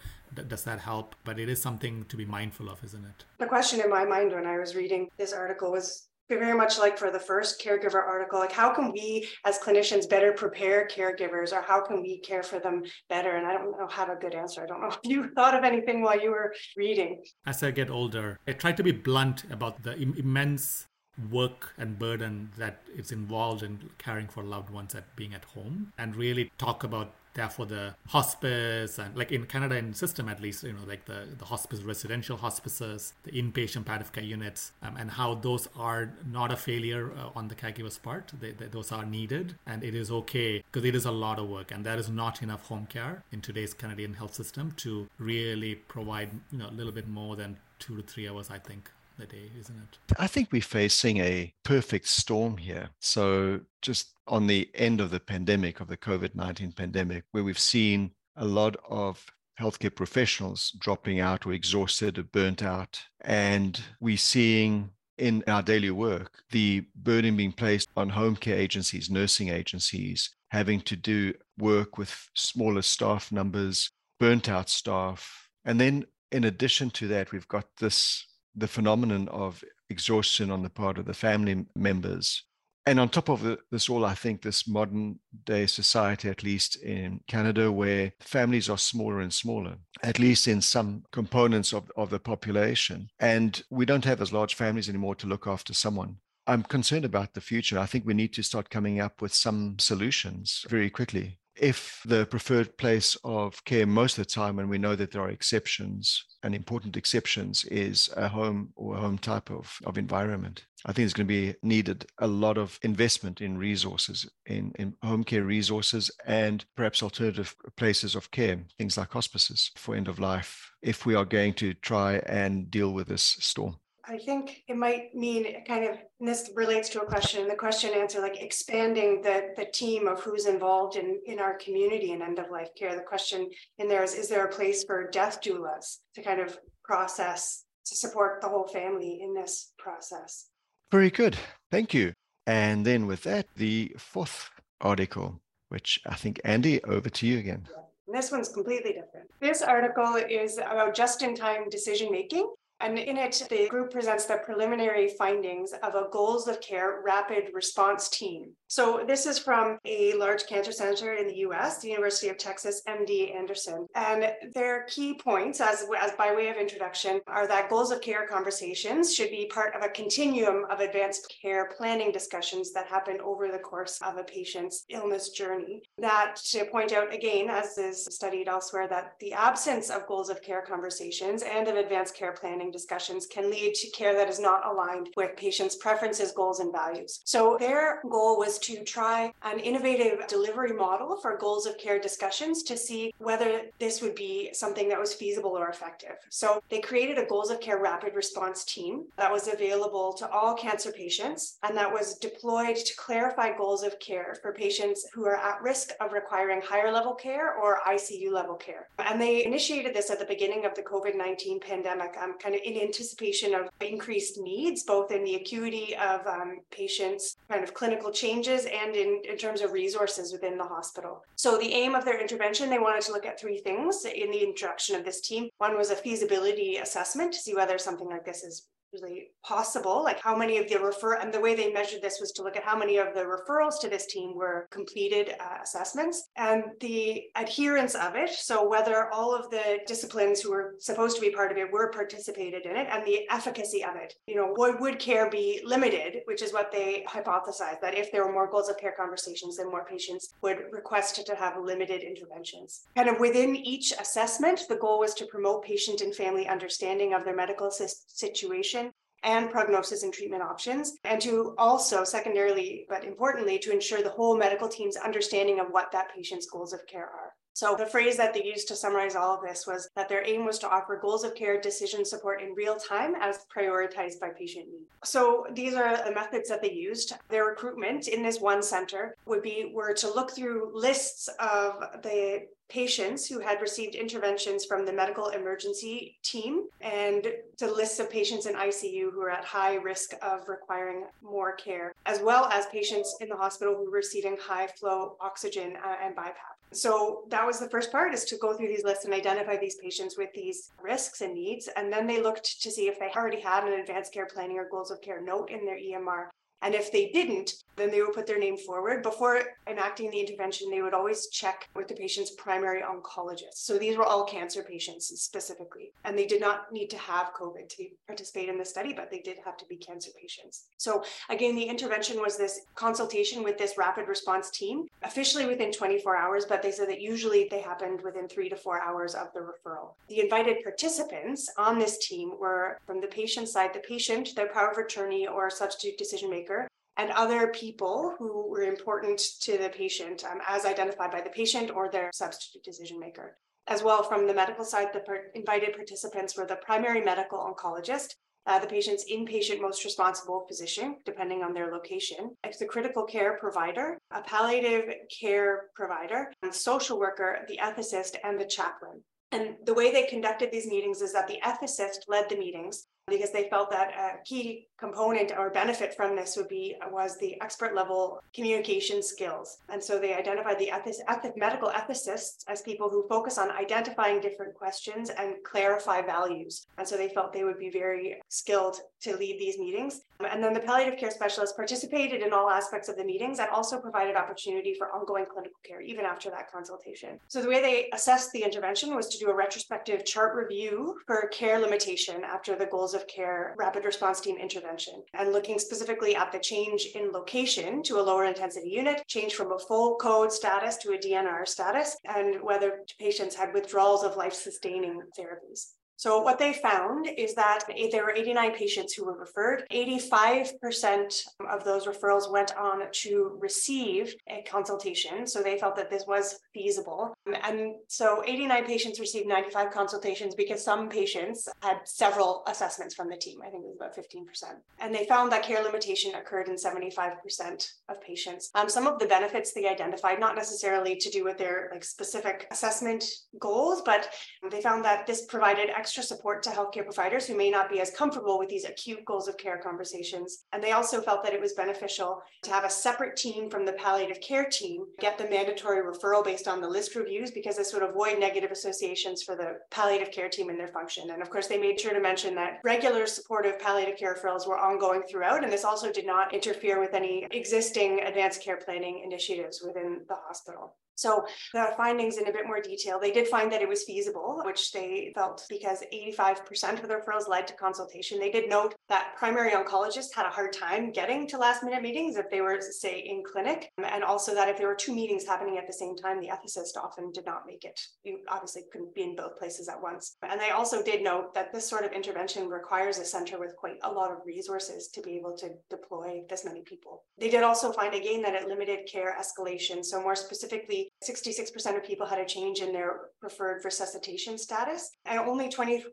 does 0.47 0.63
that 0.63 0.79
help? 0.79 1.15
But 1.23 1.39
it 1.39 1.49
is 1.49 1.61
something 1.61 2.05
to 2.05 2.17
be 2.17 2.25
mindful 2.25 2.69
of, 2.69 2.83
isn't 2.83 3.05
it? 3.05 3.25
The 3.39 3.45
question 3.45 3.81
in 3.81 3.89
my 3.89 4.05
mind 4.05 4.31
when 4.31 4.45
I 4.45 4.57
was 4.57 4.75
reading 4.75 5.09
this 5.17 5.33
article 5.33 5.71
was 5.71 6.07
very 6.29 6.55
much 6.55 6.77
like 6.77 6.97
for 6.97 7.09
the 7.09 7.19
first 7.19 7.61
caregiver 7.61 8.05
article 8.05 8.39
like 8.39 8.51
how 8.51 8.69
can 8.73 8.91
we 8.91 9.27
as 9.45 9.57
clinicians 9.59 10.09
better 10.09 10.33
prepare 10.33 10.87
caregivers 10.87 11.53
or 11.53 11.61
how 11.61 11.81
can 11.81 12.01
we 12.01 12.19
care 12.19 12.43
for 12.43 12.59
them 12.59 12.83
better 13.07 13.37
and 13.37 13.47
i 13.47 13.53
don't 13.53 13.71
know 13.79 13.87
have 13.87 14.09
a 14.09 14.15
good 14.15 14.35
answer 14.35 14.61
i 14.61 14.65
don't 14.65 14.81
know 14.81 14.87
if 14.91 14.99
you 15.03 15.29
thought 15.35 15.55
of 15.55 15.63
anything 15.63 16.01
while 16.01 16.19
you 16.21 16.29
were 16.29 16.53
reading 16.75 17.23
as 17.45 17.63
i 17.63 17.71
get 17.71 17.89
older 17.89 18.37
i 18.47 18.51
try 18.51 18.71
to 18.71 18.83
be 18.83 18.91
blunt 18.91 19.45
about 19.49 19.83
the 19.83 19.97
Im- 19.97 20.15
immense 20.17 20.87
work 21.31 21.73
and 21.77 21.97
burden 21.97 22.51
that 22.57 22.81
is 22.95 23.11
involved 23.11 23.63
in 23.63 23.89
caring 23.97 24.27
for 24.27 24.43
loved 24.43 24.69
ones 24.69 24.93
at 24.93 25.15
being 25.15 25.33
at 25.33 25.43
home 25.45 25.91
and 25.97 26.15
really 26.15 26.51
talk 26.57 26.83
about 26.83 27.13
therefore 27.37 27.67
the 27.67 27.95
hospice 28.07 28.97
and 28.99 29.15
like 29.15 29.31
in 29.31 29.45
canada 29.45 29.75
in 29.77 29.93
system 29.93 30.27
at 30.27 30.41
least 30.41 30.63
you 30.63 30.73
know 30.73 30.85
like 30.87 31.05
the, 31.05 31.19
the 31.37 31.45
hospice 31.45 31.81
residential 31.81 32.37
hospices 32.37 33.13
the 33.23 33.31
inpatient 33.31 33.85
palliative 33.85 34.11
care 34.11 34.23
units 34.23 34.71
um, 34.81 34.97
and 34.97 35.11
how 35.11 35.33
those 35.35 35.69
are 35.77 36.13
not 36.29 36.51
a 36.51 36.57
failure 36.57 37.11
uh, 37.17 37.29
on 37.37 37.47
the 37.47 37.55
caregiver's 37.55 37.97
part. 37.97 38.31
They, 38.39 38.51
they, 38.51 38.65
those 38.65 38.91
are 38.91 39.05
needed 39.05 39.55
and 39.65 39.83
it 39.83 39.95
is 39.95 40.11
okay 40.11 40.63
because 40.71 40.85
it 40.85 40.95
is 40.95 41.05
a 41.05 41.11
lot 41.11 41.39
of 41.39 41.47
work 41.47 41.71
and 41.71 41.85
there 41.85 41.97
is 41.97 42.09
not 42.09 42.41
enough 42.41 42.63
home 42.67 42.87
care 42.87 43.23
in 43.31 43.41
today's 43.41 43.73
canadian 43.73 44.13
health 44.13 44.33
system 44.33 44.73
to 44.77 45.07
really 45.17 45.75
provide 45.75 46.29
you 46.51 46.57
know 46.57 46.69
a 46.69 46.75
little 46.79 46.91
bit 46.91 47.07
more 47.07 47.35
than 47.35 47.57
two 47.79 47.95
to 47.97 48.03
three 48.03 48.27
hours 48.27 48.49
i 48.49 48.57
think 48.57 48.91
the 49.17 49.25
day, 49.25 49.51
isn't 49.59 49.75
it? 49.75 50.15
I 50.19 50.27
think 50.27 50.51
we're 50.51 50.61
facing 50.61 51.17
a 51.17 51.53
perfect 51.63 52.07
storm 52.07 52.57
here. 52.57 52.89
So, 52.99 53.61
just 53.81 54.13
on 54.27 54.47
the 54.47 54.69
end 54.73 55.01
of 55.01 55.11
the 55.11 55.19
pandemic, 55.19 55.79
of 55.79 55.87
the 55.87 55.97
COVID 55.97 56.35
19 56.35 56.73
pandemic, 56.73 57.23
where 57.31 57.43
we've 57.43 57.59
seen 57.59 58.11
a 58.35 58.45
lot 58.45 58.75
of 58.89 59.25
healthcare 59.59 59.93
professionals 59.93 60.71
dropping 60.79 61.19
out 61.19 61.45
or 61.45 61.53
exhausted 61.53 62.17
or 62.17 62.23
burnt 62.23 62.61
out. 62.61 63.01
And 63.21 63.79
we're 63.99 64.17
seeing 64.17 64.91
in 65.17 65.43
our 65.47 65.63
daily 65.63 65.89
work 65.89 66.43
the 66.51 66.85
burden 66.95 67.35
being 67.35 67.51
placed 67.51 67.89
on 67.97 68.09
home 68.09 68.35
care 68.35 68.57
agencies, 68.57 69.09
nursing 69.09 69.49
agencies, 69.49 70.29
having 70.49 70.79
to 70.81 70.95
do 70.95 71.33
work 71.57 71.97
with 71.97 72.29
smaller 72.35 72.83
staff 72.83 73.31
numbers, 73.31 73.89
burnt 74.19 74.47
out 74.47 74.69
staff. 74.69 75.49
And 75.65 75.79
then 75.79 76.05
in 76.31 76.43
addition 76.43 76.91
to 76.91 77.07
that, 77.07 77.31
we've 77.31 77.47
got 77.47 77.65
this 77.79 78.25
the 78.57 78.67
phenomenon 78.67 79.27
of 79.29 79.63
exhaustion 79.89 80.51
on 80.51 80.63
the 80.63 80.69
part 80.69 80.97
of 80.97 81.05
the 81.05 81.13
family 81.13 81.65
members. 81.75 82.43
And 82.85 83.01
on 83.01 83.09
top 83.09 83.29
of 83.29 83.57
this 83.69 83.89
all, 83.89 84.05
I 84.05 84.13
think 84.13 84.41
this 84.41 84.65
modern 84.65 85.19
day 85.43 85.65
society, 85.65 86.29
at 86.29 86.41
least 86.41 86.77
in 86.77 87.19
Canada, 87.27 87.69
where 87.69 88.13
families 88.21 88.69
are 88.69 88.77
smaller 88.77 89.19
and 89.19 89.33
smaller, 89.33 89.75
at 90.03 90.19
least 90.19 90.47
in 90.47 90.61
some 90.61 91.03
components 91.11 91.73
of, 91.73 91.91
of 91.97 92.09
the 92.09 92.19
population. 92.19 93.09
And 93.19 93.61
we 93.69 93.85
don't 93.85 94.05
have 94.05 94.21
as 94.21 94.31
large 94.31 94.55
families 94.55 94.87
anymore 94.87 95.15
to 95.15 95.27
look 95.27 95.47
after 95.47 95.73
someone. 95.73 96.15
I'm 96.47 96.63
concerned 96.63 97.03
about 97.03 97.33
the 97.33 97.41
future. 97.41 97.77
I 97.77 97.87
think 97.87 98.05
we 98.05 98.13
need 98.13 98.31
to 98.35 98.41
start 98.41 98.69
coming 98.69 99.01
up 99.01 99.21
with 99.21 99.33
some 99.33 99.77
solutions 99.79 100.65
very 100.69 100.89
quickly 100.89 101.39
if 101.59 102.01
the 102.05 102.25
preferred 102.25 102.77
place 102.77 103.17
of 103.23 103.63
care 103.65 103.85
most 103.85 104.17
of 104.17 104.25
the 104.25 104.31
time, 104.31 104.59
and 104.59 104.69
we 104.69 104.77
know 104.77 104.95
that 104.95 105.11
there 105.11 105.21
are 105.21 105.29
exceptions 105.29 106.23
and 106.43 106.53
important 106.53 106.97
exceptions, 106.97 107.65
is 107.65 108.09
a 108.15 108.27
home 108.27 108.69
or 108.75 108.95
a 108.95 108.99
home 108.99 109.17
type 109.17 109.49
of, 109.49 109.77
of 109.85 109.97
environment. 109.97 110.65
I 110.85 110.89
think 110.89 111.03
there's 111.03 111.13
going 111.13 111.27
to 111.27 111.33
be 111.33 111.55
needed 111.63 112.05
a 112.19 112.27
lot 112.27 112.57
of 112.57 112.79
investment 112.83 113.41
in 113.41 113.57
resources, 113.57 114.29
in, 114.45 114.71
in 114.77 114.93
home 115.01 115.23
care 115.23 115.43
resources, 115.43 116.11
and 116.25 116.63
perhaps 116.75 117.01
alternative 117.01 117.55
places 117.75 118.15
of 118.15 118.31
care, 118.31 118.59
things 118.77 118.97
like 118.97 119.11
hospices 119.11 119.71
for 119.75 119.95
end 119.95 120.07
of 120.07 120.19
life, 120.19 120.71
if 120.81 121.05
we 121.05 121.15
are 121.15 121.25
going 121.25 121.53
to 121.55 121.73
try 121.73 122.17
and 122.27 122.69
deal 122.69 122.93
with 122.93 123.07
this 123.07 123.37
storm. 123.39 123.77
I 124.09 124.17
think 124.17 124.63
it 124.67 124.77
might 124.77 125.13
mean 125.13 125.63
kind 125.65 125.85
of 125.85 125.97
this 126.19 126.49
relates 126.55 126.87
to 126.89 127.01
a 127.01 127.05
question, 127.05 127.47
the 127.47 127.55
question 127.55 127.93
answer, 127.93 128.21
like 128.21 128.41
expanding 128.41 129.21
the 129.21 129.53
the 129.57 129.65
team 129.65 130.07
of 130.07 130.21
who's 130.21 130.45
involved 130.45 130.95
in 130.95 131.19
in 131.25 131.39
our 131.39 131.57
community 131.57 132.11
in 132.11 132.21
end 132.21 132.39
of 132.39 132.49
life 132.49 132.69
care. 132.77 132.95
The 132.95 133.01
question 133.01 133.49
in 133.79 133.87
there 133.87 134.03
is, 134.03 134.13
is 134.15 134.29
there 134.29 134.45
a 134.45 134.51
place 134.51 134.83
for 134.83 135.09
death 135.09 135.41
doulas 135.41 135.97
to 136.15 136.23
kind 136.23 136.39
of 136.39 136.57
process 136.83 137.65
to 137.85 137.95
support 137.95 138.41
the 138.41 138.47
whole 138.47 138.67
family 138.67 139.19
in 139.21 139.33
this 139.33 139.73
process? 139.77 140.47
Very 140.91 141.09
good. 141.09 141.35
Thank 141.69 141.93
you. 141.93 142.13
And 142.45 142.85
then 142.85 143.07
with 143.07 143.23
that, 143.23 143.47
the 143.57 143.93
fourth 143.97 144.49
article, 144.79 145.41
which 145.67 145.99
I 146.05 146.15
think 146.15 146.39
Andy, 146.45 146.81
over 146.85 147.09
to 147.09 147.27
you 147.27 147.39
again. 147.39 147.67
And 148.07 148.15
this 148.15 148.31
one's 148.31 148.47
completely 148.47 148.93
different. 148.93 149.29
This 149.41 149.61
article 149.61 150.15
is 150.15 150.57
about 150.57 150.95
just 150.95 151.23
in 151.23 151.35
time 151.35 151.69
decision 151.69 152.09
making 152.09 152.49
and 152.79 152.99
in 152.99 153.17
it, 153.17 153.47
the 153.49 153.67
group 153.69 153.91
presents 153.91 154.25
the 154.25 154.37
preliminary 154.45 155.09
findings 155.17 155.73
of 155.81 155.95
a 155.95 156.09
goals 156.11 156.47
of 156.47 156.61
care 156.61 157.01
rapid 157.03 157.49
response 157.53 158.07
team. 158.07 158.51
So, 158.67 159.03
this 159.07 159.25
is 159.25 159.39
from 159.39 159.79
a 159.85 160.13
large 160.13 160.45
cancer 160.45 160.71
center 160.71 161.13
in 161.13 161.27
the 161.27 161.37
US, 161.37 161.79
the 161.79 161.89
University 161.89 162.27
of 162.27 162.37
Texas 162.37 162.81
MD 162.87 163.33
Anderson. 163.33 163.87
And 163.95 164.31
their 164.53 164.83
key 164.83 165.13
points, 165.13 165.61
as, 165.61 165.85
as 165.99 166.11
by 166.11 166.35
way 166.35 166.49
of 166.49 166.57
introduction, 166.57 167.21
are 167.27 167.47
that 167.47 167.69
goals 167.69 167.91
of 167.91 168.01
care 168.01 168.27
conversations 168.27 169.15
should 169.15 169.29
be 169.29 169.49
part 169.53 169.73
of 169.73 169.83
a 169.83 169.89
continuum 169.89 170.65
of 170.69 170.81
advanced 170.81 171.33
care 171.41 171.69
planning 171.77 172.11
discussions 172.11 172.73
that 172.73 172.87
happen 172.87 173.19
over 173.23 173.49
the 173.49 173.59
course 173.59 173.99
of 174.01 174.17
a 174.17 174.23
patient's 174.23 174.85
illness 174.89 175.29
journey. 175.29 175.81
That 175.97 176.35
to 176.51 176.65
point 176.65 176.91
out 176.91 177.13
again, 177.13 177.49
as 177.49 177.77
is 177.77 178.03
studied 178.05 178.49
elsewhere, 178.49 178.87
that 178.89 179.13
the 179.19 179.31
absence 179.31 179.89
of 179.89 180.07
goals 180.07 180.29
of 180.29 180.41
care 180.41 180.61
conversations 180.61 181.41
and 181.41 181.67
of 181.69 181.77
advanced 181.77 182.15
care 182.15 182.33
planning 182.33 182.71
discussions 182.71 183.27
can 183.27 183.49
lead 183.49 183.75
to 183.75 183.89
care 183.91 184.13
that 184.13 184.29
is 184.29 184.39
not 184.39 184.65
aligned 184.65 185.09
with 185.15 185.37
patients' 185.37 185.77
preferences, 185.77 186.33
goals, 186.33 186.59
and 186.59 186.73
values. 186.73 187.21
So 187.23 187.55
their 187.59 188.01
goal 188.09 188.37
was 188.37 188.56
to 188.59 188.83
try 188.83 189.31
an 189.43 189.59
innovative 189.59 190.27
delivery 190.27 190.73
model 190.73 191.17
for 191.17 191.37
goals 191.37 191.65
of 191.65 191.77
care 191.77 191.99
discussions 191.99 192.63
to 192.63 192.77
see 192.77 193.13
whether 193.17 193.61
this 193.79 194.01
would 194.01 194.15
be 194.15 194.49
something 194.53 194.89
that 194.89 194.99
was 194.99 195.13
feasible 195.13 195.57
or 195.57 195.69
effective. 195.69 196.15
So 196.29 196.61
they 196.69 196.79
created 196.79 197.17
a 197.17 197.25
goals 197.25 197.51
of 197.51 197.59
care 197.59 197.79
rapid 197.79 198.15
response 198.15 198.63
team 198.65 199.05
that 199.17 199.31
was 199.31 199.47
available 199.47 200.13
to 200.13 200.29
all 200.29 200.55
cancer 200.55 200.91
patients 200.91 201.57
and 201.63 201.75
that 201.77 201.91
was 201.91 202.15
deployed 202.15 202.75
to 202.75 202.95
clarify 202.95 203.55
goals 203.55 203.83
of 203.83 203.99
care 203.99 204.35
for 204.41 204.53
patients 204.53 205.07
who 205.13 205.25
are 205.25 205.35
at 205.35 205.61
risk 205.61 205.91
of 205.99 206.11
requiring 206.11 206.61
higher 206.61 206.91
level 206.91 207.13
care 207.13 207.55
or 207.55 207.79
ICU 207.87 208.31
level 208.31 208.55
care. 208.55 208.87
And 208.99 209.21
they 209.21 209.45
initiated 209.45 209.93
this 209.93 210.09
at 210.09 210.19
the 210.19 210.25
beginning 210.25 210.65
of 210.65 210.75
the 210.75 210.81
COVID 210.81 211.15
19 211.15 211.59
pandemic, 211.59 212.15
um, 212.21 212.37
kind 212.39 212.55
of 212.55 212.61
in 212.63 212.79
anticipation 212.79 213.53
of 213.53 213.69
increased 213.81 214.39
needs, 214.39 214.83
both 214.83 215.11
in 215.11 215.23
the 215.23 215.35
acuity 215.35 215.95
of 215.95 216.25
um, 216.27 216.59
patients' 216.71 217.37
kind 217.49 217.63
of 217.63 217.73
clinical 217.73 218.11
changes 218.47 218.65
and 218.65 218.95
in, 218.95 219.21
in 219.29 219.37
terms 219.37 219.61
of 219.61 219.71
resources 219.71 220.31
within 220.31 220.57
the 220.57 220.63
hospital. 220.63 221.23
So, 221.35 221.57
the 221.57 221.73
aim 221.73 221.95
of 221.95 222.05
their 222.05 222.19
intervention, 222.19 222.69
they 222.69 222.79
wanted 222.79 223.01
to 223.03 223.11
look 223.11 223.25
at 223.25 223.39
three 223.39 223.59
things 223.59 224.05
in 224.05 224.31
the 224.31 224.43
introduction 224.43 224.95
of 224.95 225.05
this 225.05 225.21
team. 225.21 225.49
One 225.57 225.77
was 225.77 225.91
a 225.91 225.95
feasibility 225.95 226.77
assessment 226.77 227.33
to 227.33 227.39
see 227.39 227.55
whether 227.55 227.77
something 227.77 228.07
like 228.07 228.25
this 228.25 228.43
is 228.43 228.67
really 228.93 229.29
possible 229.43 230.03
like 230.03 230.19
how 230.19 230.35
many 230.35 230.57
of 230.57 230.67
the 230.69 230.77
refer 230.77 231.15
and 231.15 231.33
the 231.33 231.39
way 231.39 231.55
they 231.55 231.71
measured 231.71 232.01
this 232.01 232.19
was 232.19 232.31
to 232.31 232.43
look 232.43 232.55
at 232.55 232.63
how 232.63 232.77
many 232.77 232.97
of 232.97 233.13
the 233.13 233.21
referrals 233.21 233.79
to 233.79 233.89
this 233.89 234.05
team 234.05 234.35
were 234.35 234.67
completed 234.71 235.35
uh, 235.39 235.57
assessments 235.63 236.29
and 236.35 236.63
the 236.79 237.23
adherence 237.35 237.95
of 237.95 238.15
it. 238.15 238.29
So 238.29 238.67
whether 238.67 239.11
all 239.11 239.35
of 239.35 239.49
the 239.49 239.79
disciplines 239.87 240.41
who 240.41 240.51
were 240.51 240.75
supposed 240.79 241.15
to 241.15 241.21
be 241.21 241.31
part 241.31 241.51
of 241.51 241.57
it 241.57 241.71
were 241.71 241.91
participated 241.91 242.65
in 242.65 242.75
it 242.75 242.87
and 242.91 243.05
the 243.05 243.27
efficacy 243.29 243.83
of 243.83 243.95
it. 243.95 244.15
You 244.27 244.35
know 244.35 244.53
would, 244.57 244.79
would 244.79 244.99
care 244.99 245.29
be 245.29 245.61
limited 245.63 246.21
which 246.25 246.41
is 246.41 246.53
what 246.53 246.71
they 246.71 247.05
hypothesized 247.07 247.81
that 247.81 247.95
if 247.95 248.11
there 248.11 248.25
were 248.25 248.33
more 248.33 248.49
goals 248.49 248.69
of 248.69 248.77
care 248.77 248.93
conversations 248.97 249.57
then 249.57 249.69
more 249.69 249.85
patients 249.85 250.33
would 250.41 250.63
request 250.71 251.25
to 251.25 251.35
have 251.35 251.61
limited 251.61 252.01
interventions. 252.01 252.87
Kind 252.95 253.09
of 253.09 253.19
within 253.19 253.55
each 253.55 253.93
assessment 253.99 254.61
the 254.69 254.75
goal 254.75 254.99
was 254.99 255.13
to 255.15 255.25
promote 255.25 255.63
patient 255.63 256.01
and 256.01 256.13
family 256.13 256.47
understanding 256.47 257.13
of 257.13 257.23
their 257.23 257.35
medical 257.35 257.71
situation 257.71 258.86
and 259.23 259.49
prognosis 259.51 260.03
and 260.03 260.13
treatment 260.13 260.43
options, 260.43 260.97
and 261.03 261.21
to 261.21 261.55
also, 261.57 262.03
secondarily, 262.03 262.85
but 262.89 263.03
importantly, 263.03 263.59
to 263.59 263.71
ensure 263.71 264.01
the 264.01 264.09
whole 264.09 264.37
medical 264.37 264.67
team's 264.67 264.97
understanding 264.97 265.59
of 265.59 265.67
what 265.71 265.91
that 265.91 266.13
patient's 266.15 266.47
goals 266.47 266.73
of 266.73 266.85
care 266.87 267.05
are. 267.05 267.26
So 267.57 267.75
the 267.75 267.87
phrase 267.87 268.17
that 268.17 268.35
they 268.35 268.43
used 268.43 268.67
to 268.67 268.75
summarize 268.75 269.15
all 269.15 269.33
of 269.33 269.41
this 269.41 269.65
was 269.65 269.89
that 269.95 270.07
their 270.07 270.23
aim 270.23 270.45
was 270.45 270.59
to 270.59 270.69
offer 270.69 270.95
goals 270.95 271.23
of 271.23 271.33
care 271.33 271.59
decision 271.59 272.05
support 272.05 272.39
in 272.39 272.53
real 272.53 272.75
time 272.75 273.15
as 273.19 273.47
prioritized 273.47 274.19
by 274.19 274.29
patient 274.29 274.67
need. 274.67 274.85
So 275.03 275.47
these 275.53 275.73
are 275.73 276.05
the 276.05 276.13
methods 276.13 276.49
that 276.49 276.61
they 276.61 276.71
used. 276.71 277.13
Their 277.29 277.45
recruitment 277.45 278.09
in 278.09 278.21
this 278.21 278.39
one 278.39 278.61
center 278.61 279.15
would 279.25 279.41
be 279.41 279.71
were 279.73 279.91
to 279.95 280.07
look 280.07 280.35
through 280.35 280.69
lists 280.71 281.29
of 281.39 281.79
the 282.03 282.45
patients 282.69 283.25
who 283.25 283.39
had 283.39 283.59
received 283.59 283.95
interventions 283.95 284.65
from 284.65 284.85
the 284.85 284.93
medical 284.93 285.29
emergency 285.29 286.19
team 286.21 286.67
and 286.81 287.25
to 287.57 287.71
lists 287.71 287.99
of 287.99 288.07
patients 288.07 288.45
in 288.45 288.53
ICU 288.53 289.11
who 289.11 289.21
are 289.21 289.31
at 289.31 289.43
high 289.43 289.75
risk 289.77 290.11
of 290.21 290.47
requiring 290.47 291.05
more 291.23 291.55
care, 291.55 291.91
as 292.05 292.21
well 292.21 292.45
as 292.45 292.67
patients 292.67 293.17
in 293.19 293.29
the 293.29 293.35
hospital 293.35 293.75
who 293.75 293.85
were 293.85 293.97
receiving 293.97 294.37
high 294.39 294.67
flow 294.67 295.15
oxygen 295.21 295.75
uh, 295.83 295.95
and 296.03 296.15
BiPAP. 296.15 296.56
So 296.73 297.23
that 297.29 297.45
was 297.45 297.59
the 297.59 297.69
first 297.69 297.91
part 297.91 298.13
is 298.13 298.25
to 298.25 298.37
go 298.37 298.53
through 298.53 298.67
these 298.67 298.83
lists 298.83 299.05
and 299.05 299.13
identify 299.13 299.57
these 299.57 299.75
patients 299.75 300.17
with 300.17 300.29
these 300.33 300.71
risks 300.81 301.21
and 301.21 301.33
needs. 301.33 301.69
And 301.75 301.91
then 301.91 302.07
they 302.07 302.21
looked 302.21 302.61
to 302.61 302.71
see 302.71 302.87
if 302.87 302.99
they 302.99 303.09
already 303.15 303.39
had 303.39 303.63
an 303.63 303.79
advanced 303.79 304.13
care 304.13 304.27
planning 304.27 304.57
or 304.57 304.69
goals 304.69 304.91
of 304.91 305.01
care 305.01 305.21
note 305.21 305.49
in 305.49 305.65
their 305.65 305.77
EMR 305.77 306.27
and 306.61 306.73
if 306.73 306.91
they 306.91 307.09
didn't, 307.09 307.53
then 307.77 307.91
they 307.91 308.01
would 308.01 308.13
put 308.13 308.27
their 308.27 308.39
name 308.39 308.57
forward. 308.57 309.03
Before 309.03 309.41
enacting 309.67 310.11
the 310.11 310.19
intervention, 310.19 310.69
they 310.69 310.81
would 310.81 310.93
always 310.93 311.27
check 311.27 311.69
with 311.75 311.87
the 311.87 311.93
patient's 311.93 312.31
primary 312.31 312.81
oncologist. 312.81 313.53
So 313.53 313.77
these 313.77 313.97
were 313.97 314.03
all 314.03 314.25
cancer 314.25 314.63
patients 314.63 315.07
specifically. 315.21 315.91
And 316.03 316.17
they 316.17 316.25
did 316.25 316.41
not 316.41 316.71
need 316.71 316.89
to 316.89 316.97
have 316.97 317.33
COVID 317.33 317.69
to 317.69 317.87
participate 318.07 318.49
in 318.49 318.57
the 318.57 318.65
study, 318.65 318.93
but 318.93 319.11
they 319.11 319.19
did 319.19 319.37
have 319.45 319.57
to 319.57 319.65
be 319.65 319.77
cancer 319.77 320.11
patients. 320.19 320.65
So 320.77 321.03
again, 321.29 321.55
the 321.55 321.63
intervention 321.63 322.19
was 322.19 322.37
this 322.37 322.61
consultation 322.75 323.43
with 323.43 323.57
this 323.57 323.77
rapid 323.77 324.07
response 324.07 324.49
team, 324.49 324.87
officially 325.03 325.45
within 325.45 325.71
24 325.71 326.17
hours, 326.17 326.45
but 326.45 326.61
they 326.61 326.71
said 326.71 326.89
that 326.89 327.01
usually 327.01 327.47
they 327.49 327.61
happened 327.61 328.01
within 328.03 328.27
three 328.27 328.49
to 328.49 328.55
four 328.55 328.81
hours 328.81 329.13
of 329.13 329.27
the 329.33 329.39
referral. 329.39 329.93
The 330.09 330.21
invited 330.21 330.63
participants 330.63 331.49
on 331.57 331.77
this 331.77 331.97
team 331.99 332.33
were 332.39 332.79
from 332.85 333.01
the 333.01 333.07
patient 333.07 333.49
side, 333.49 333.73
the 333.73 333.79
patient, 333.79 334.35
their 334.35 334.47
power 334.47 334.71
of 334.71 334.77
attorney 334.77 335.27
or 335.27 335.49
substitute 335.49 335.97
decision 335.97 336.29
maker 336.29 336.47
maker 336.47 336.67
and 336.97 337.11
other 337.11 337.47
people 337.49 338.15
who 338.17 338.49
were 338.49 338.63
important 338.63 339.21
to 339.41 339.57
the 339.57 339.69
patient 339.69 340.23
um, 340.23 340.39
as 340.47 340.65
identified 340.65 341.11
by 341.11 341.21
the 341.21 341.29
patient 341.29 341.71
or 341.71 341.89
their 341.89 342.09
substitute 342.13 342.63
decision 342.63 342.99
maker. 342.99 343.37
As 343.67 343.83
well, 343.83 344.01
from 344.03 344.27
the 344.27 344.33
medical 344.33 344.65
side, 344.65 344.87
the 344.93 345.01
per- 345.01 345.31
invited 345.35 345.75
participants 345.75 346.37
were 346.37 346.45
the 346.45 346.55
primary 346.57 347.01
medical 347.01 347.37
oncologist, 347.37 348.13
uh, 348.47 348.57
the 348.59 348.67
patient's 348.67 349.11
inpatient 349.11 349.61
most 349.61 349.83
responsible 349.83 350.45
physician, 350.47 350.95
depending 351.05 351.43
on 351.43 351.53
their 351.53 351.69
location, 351.69 352.31
the 352.59 352.65
critical 352.65 353.03
care 353.03 353.37
provider, 353.37 353.97
a 354.11 354.21
palliative 354.21 354.85
care 355.19 355.65
provider, 355.75 356.31
a 356.43 356.53
social 356.53 356.97
worker, 356.97 357.39
the 357.49 357.59
ethicist, 357.61 358.15
and 358.23 358.39
the 358.39 358.45
chaplain. 358.45 359.03
And 359.33 359.55
the 359.65 359.73
way 359.73 359.91
they 359.91 360.03
conducted 360.03 360.49
these 360.49 360.67
meetings 360.67 361.01
is 361.01 361.11
that 361.11 361.27
the 361.27 361.39
ethicist 361.43 362.07
led 362.07 362.29
the 362.29 362.37
meetings 362.37 362.87
because 363.07 363.31
they 363.31 363.49
felt 363.49 363.71
that 363.71 363.91
a 363.93 364.23
key 364.23 364.67
component 364.77 365.31
or 365.37 365.49
benefit 365.49 365.95
from 365.95 366.15
this 366.15 366.35
would 366.37 366.47
be 366.47 366.75
was 366.91 367.17
the 367.17 367.39
expert 367.41 367.73
level 367.73 368.21
communication 368.33 369.01
skills. 369.01 369.57
And 369.69 369.83
so 369.83 369.97
they 369.97 370.13
identified 370.13 370.59
the 370.59 370.69
ethic, 370.69 370.95
ethic, 371.07 371.33
medical 371.35 371.69
ethicists 371.69 372.43
as 372.47 372.61
people 372.61 372.89
who 372.89 373.07
focus 373.07 373.37
on 373.37 373.49
identifying 373.51 374.19
different 374.19 374.53
questions 374.53 375.09
and 375.09 375.35
clarify 375.43 376.01
values. 376.01 376.67
And 376.77 376.87
so 376.87 376.97
they 376.97 377.09
felt 377.09 377.33
they 377.33 377.43
would 377.43 377.57
be 377.57 377.71
very 377.71 378.19
skilled 378.29 378.77
to 379.01 379.15
lead 379.15 379.39
these 379.39 379.57
meetings. 379.57 380.01
And 380.19 380.43
then 380.43 380.53
the 380.53 380.59
palliative 380.59 380.99
care 380.99 381.11
specialists 381.11 381.55
participated 381.55 382.21
in 382.21 382.33
all 382.33 382.49
aspects 382.49 382.89
of 382.89 382.97
the 382.97 383.03
meetings 383.03 383.39
and 383.39 383.49
also 383.49 383.79
provided 383.79 384.15
opportunity 384.15 384.73
for 384.77 384.91
ongoing 384.91 385.25
clinical 385.31 385.59
care 385.65 385.81
even 385.81 386.05
after 386.05 386.29
that 386.31 386.51
consultation. 386.51 387.19
So 387.27 387.41
the 387.41 387.49
way 387.49 387.61
they 387.61 387.89
assessed 387.93 388.31
the 388.31 388.43
intervention 388.43 388.95
was 388.95 389.07
to 389.09 389.17
do 389.17 389.29
a 389.29 389.35
retrospective 389.35 390.05
chart 390.05 390.35
review 390.35 390.97
for 391.05 391.27
care 391.27 391.59
limitation 391.59 392.23
after 392.23 392.55
the 392.55 392.65
goals 392.65 392.93
of 392.97 393.07
care 393.07 393.55
rapid 393.57 393.85
response 393.85 394.19
team 394.19 394.37
intervention 394.37 395.03
and 395.13 395.31
looking 395.31 395.59
specifically 395.59 396.15
at 396.15 396.31
the 396.31 396.39
change 396.39 396.87
in 396.95 397.11
location 397.11 397.81
to 397.83 397.99
a 397.99 398.01
lower 398.01 398.25
intensity 398.25 398.69
unit, 398.69 399.03
change 399.07 399.35
from 399.35 399.53
a 399.53 399.59
full 399.59 399.95
code 399.95 400.33
status 400.33 400.75
to 400.77 400.93
a 400.93 400.97
DNR 400.97 401.47
status, 401.47 401.95
and 402.05 402.41
whether 402.41 402.79
patients 402.99 403.35
had 403.35 403.53
withdrawals 403.53 404.03
of 404.03 404.17
life 404.17 404.33
sustaining 404.33 404.99
therapies. 405.17 405.73
So 405.97 406.21
what 406.21 406.37
they 406.37 406.53
found 406.53 407.09
is 407.17 407.33
that 407.35 407.63
there 407.91 408.03
were 408.03 408.13
89 408.13 408.53
patients 408.53 408.93
who 408.93 409.05
were 409.05 409.17
referred. 409.17 409.63
85% 409.71 411.23
of 411.49 411.63
those 411.63 411.87
referrals 411.87 412.31
went 412.31 412.55
on 412.55 412.83
to 413.03 413.37
receive 413.41 414.13
a 414.29 414.43
consultation. 414.43 415.25
So 415.25 415.41
they 415.41 415.57
felt 415.57 415.75
that 415.75 415.89
this 415.89 416.05
was 416.07 416.39
feasible. 416.53 417.15
And 417.43 417.75
so 417.87 418.23
89 418.25 418.65
patients 418.65 418.99
received 418.99 419.27
95 419.27 419.71
consultations 419.71 420.35
because 420.35 420.63
some 420.63 420.87
patients 420.87 421.49
had 421.63 421.79
several 421.85 422.43
assessments 422.45 422.93
from 422.93 423.09
the 423.09 423.17
team. 423.17 423.39
I 423.41 423.49
think 423.49 423.63
it 423.63 423.67
was 423.67 423.77
about 423.77 423.97
15%. 423.97 424.55
And 424.79 424.93
they 424.93 425.05
found 425.05 425.31
that 425.31 425.43
care 425.43 425.63
limitation 425.63 426.13
occurred 426.13 426.47
in 426.47 426.55
75% 426.55 427.71
of 427.89 428.01
patients. 428.01 428.51
Um, 428.53 428.69
some 428.69 428.85
of 428.85 428.99
the 428.99 429.07
benefits 429.07 429.51
they 429.51 429.67
identified, 429.67 430.19
not 430.19 430.35
necessarily 430.35 430.95
to 430.97 431.09
do 431.09 431.23
with 431.23 431.39
their 431.39 431.69
like 431.71 431.83
specific 431.83 432.47
assessment 432.51 433.03
goals, 433.39 433.81
but 433.83 434.09
they 434.51 434.61
found 434.61 434.85
that 434.85 435.07
this 435.07 435.25
provided 435.25 435.71
extra 435.87 436.03
support 436.03 436.43
to 436.43 436.49
healthcare 436.49 436.83
providers 436.83 437.25
who 437.25 437.37
may 437.37 437.49
not 437.49 437.69
be 437.69 437.79
as 437.79 437.91
comfortable 437.91 438.37
with 438.37 438.49
these 438.49 438.65
acute 438.65 439.05
goals 439.05 439.29
of 439.29 439.37
care 439.37 439.57
conversations. 439.57 440.43
And 440.51 440.61
they 440.61 440.73
also 440.73 440.99
felt 440.99 441.23
that 441.23 441.33
it 441.33 441.39
was 441.39 441.53
beneficial 441.53 442.21
to 442.43 442.49
have 442.49 442.65
a 442.65 442.69
separate 442.69 443.15
team 443.15 443.49
from 443.49 443.65
the 443.65 443.71
palliative 443.71 444.19
care 444.19 444.49
team 444.51 444.83
get 444.99 445.17
the 445.17 445.29
mandatory 445.29 445.81
referral 445.81 446.25
based 446.25 446.45
on 446.45 446.59
the 446.59 446.67
list 446.67 446.93
reviews 446.97 447.31
because 447.31 447.55
this 447.55 447.71
would 447.71 447.83
avoid 447.83 448.19
negative 448.19 448.51
associations 448.51 449.23
for 449.23 449.37
the 449.37 449.59
palliative 449.71 450.11
care 450.11 450.27
team 450.27 450.49
and 450.49 450.59
their 450.59 450.67
function. 450.67 451.09
And 451.11 451.21
of 451.21 451.29
course, 451.29 451.47
they 451.47 451.57
made 451.57 451.79
sure 451.79 451.93
to 451.93 452.01
mention 452.01 452.35
that 452.35 452.59
regular 452.65 453.07
supportive 453.07 453.57
palliative 453.57 453.97
care 453.97 454.13
referrals 454.13 454.45
were 454.45 454.59
ongoing 454.59 455.03
throughout. 455.09 455.41
And 455.41 455.53
this 455.53 455.63
also 455.63 455.89
did 455.89 456.05
not 456.05 456.33
interfere 456.33 456.81
with 456.81 456.93
any 456.95 457.25
existing 457.31 458.01
advanced 458.01 458.43
care 458.43 458.57
planning 458.57 459.03
initiatives 459.05 459.63
within 459.65 460.01
the 460.09 460.15
hospital. 460.15 460.75
So 460.97 461.25
the 461.53 461.73
findings 461.77 462.17
in 462.17 462.27
a 462.27 462.31
bit 462.31 462.47
more 462.47 462.59
detail, 462.59 462.99
they 462.99 463.11
did 463.11 463.27
find 463.27 463.51
that 463.51 463.61
it 463.61 463.69
was 463.69 463.83
feasible, 463.83 464.41
which 464.43 464.71
they 464.71 465.11
felt 465.15 465.43
because 465.47 465.83
85% 465.93 466.81
of 466.81 466.87
the 466.87 466.95
referrals 466.95 467.29
led 467.29 467.47
to 467.47 467.53
consultation. 467.53 468.19
They 468.19 468.31
did 468.31 468.49
note 468.49 468.73
that 468.89 469.13
primary 469.15 469.51
oncologists 469.51 470.13
had 470.15 470.25
a 470.25 470.29
hard 470.29 470.53
time 470.53 470.91
getting 470.91 471.27
to 471.27 471.37
last 471.37 471.63
minute 471.63 471.83
meetings 471.83 472.17
if 472.17 472.29
they 472.31 472.41
were, 472.41 472.59
say, 472.61 472.99
in 472.99 473.23
clinic. 473.23 473.69
And 473.77 474.03
also 474.03 474.33
that 474.33 474.49
if 474.49 474.57
there 474.57 474.67
were 474.67 474.75
two 474.75 474.93
meetings 474.93 475.25
happening 475.25 475.57
at 475.57 475.67
the 475.67 475.73
same 475.73 475.95
time, 475.95 476.19
the 476.19 476.29
ethicist 476.29 476.75
often 476.81 477.11
did 477.11 477.25
not 477.25 477.45
make 477.45 477.63
it. 477.63 477.79
You 478.03 478.19
obviously 478.27 478.63
couldn't 478.71 478.95
be 478.95 479.03
in 479.03 479.15
both 479.15 479.37
places 479.37 479.69
at 479.69 479.81
once. 479.81 480.15
And 480.23 480.41
they 480.41 480.49
also 480.49 480.81
did 480.81 481.03
note 481.03 481.33
that 481.35 481.53
this 481.53 481.69
sort 481.69 481.85
of 481.85 481.91
intervention 481.91 482.49
requires 482.49 482.97
a 482.97 483.05
center 483.05 483.39
with 483.39 483.55
quite 483.55 483.77
a 483.83 483.91
lot 483.91 484.11
of 484.11 484.25
resources 484.25 484.87
to 484.95 485.01
be 485.01 485.17
able 485.17 485.37
to 485.37 485.49
deploy 485.69 486.21
this 486.29 486.43
many 486.43 486.61
people. 486.61 487.03
They 487.19 487.29
did 487.29 487.43
also 487.43 487.71
find 487.71 487.93
again 487.93 488.23
that 488.23 488.33
it 488.33 488.47
limited 488.47 488.89
care 488.91 489.15
escalation. 489.19 489.85
So 489.85 490.01
more 490.01 490.15
specifically, 490.15 490.86
66% 491.03 491.77
of 491.77 491.83
people 491.83 492.07
had 492.07 492.19
a 492.19 492.25
change 492.25 492.59
in 492.59 492.73
their 492.73 493.11
preferred 493.19 493.63
resuscitation 493.63 494.37
status, 494.37 494.89
and 495.05 495.19
only 495.19 495.47
21% 495.47 495.83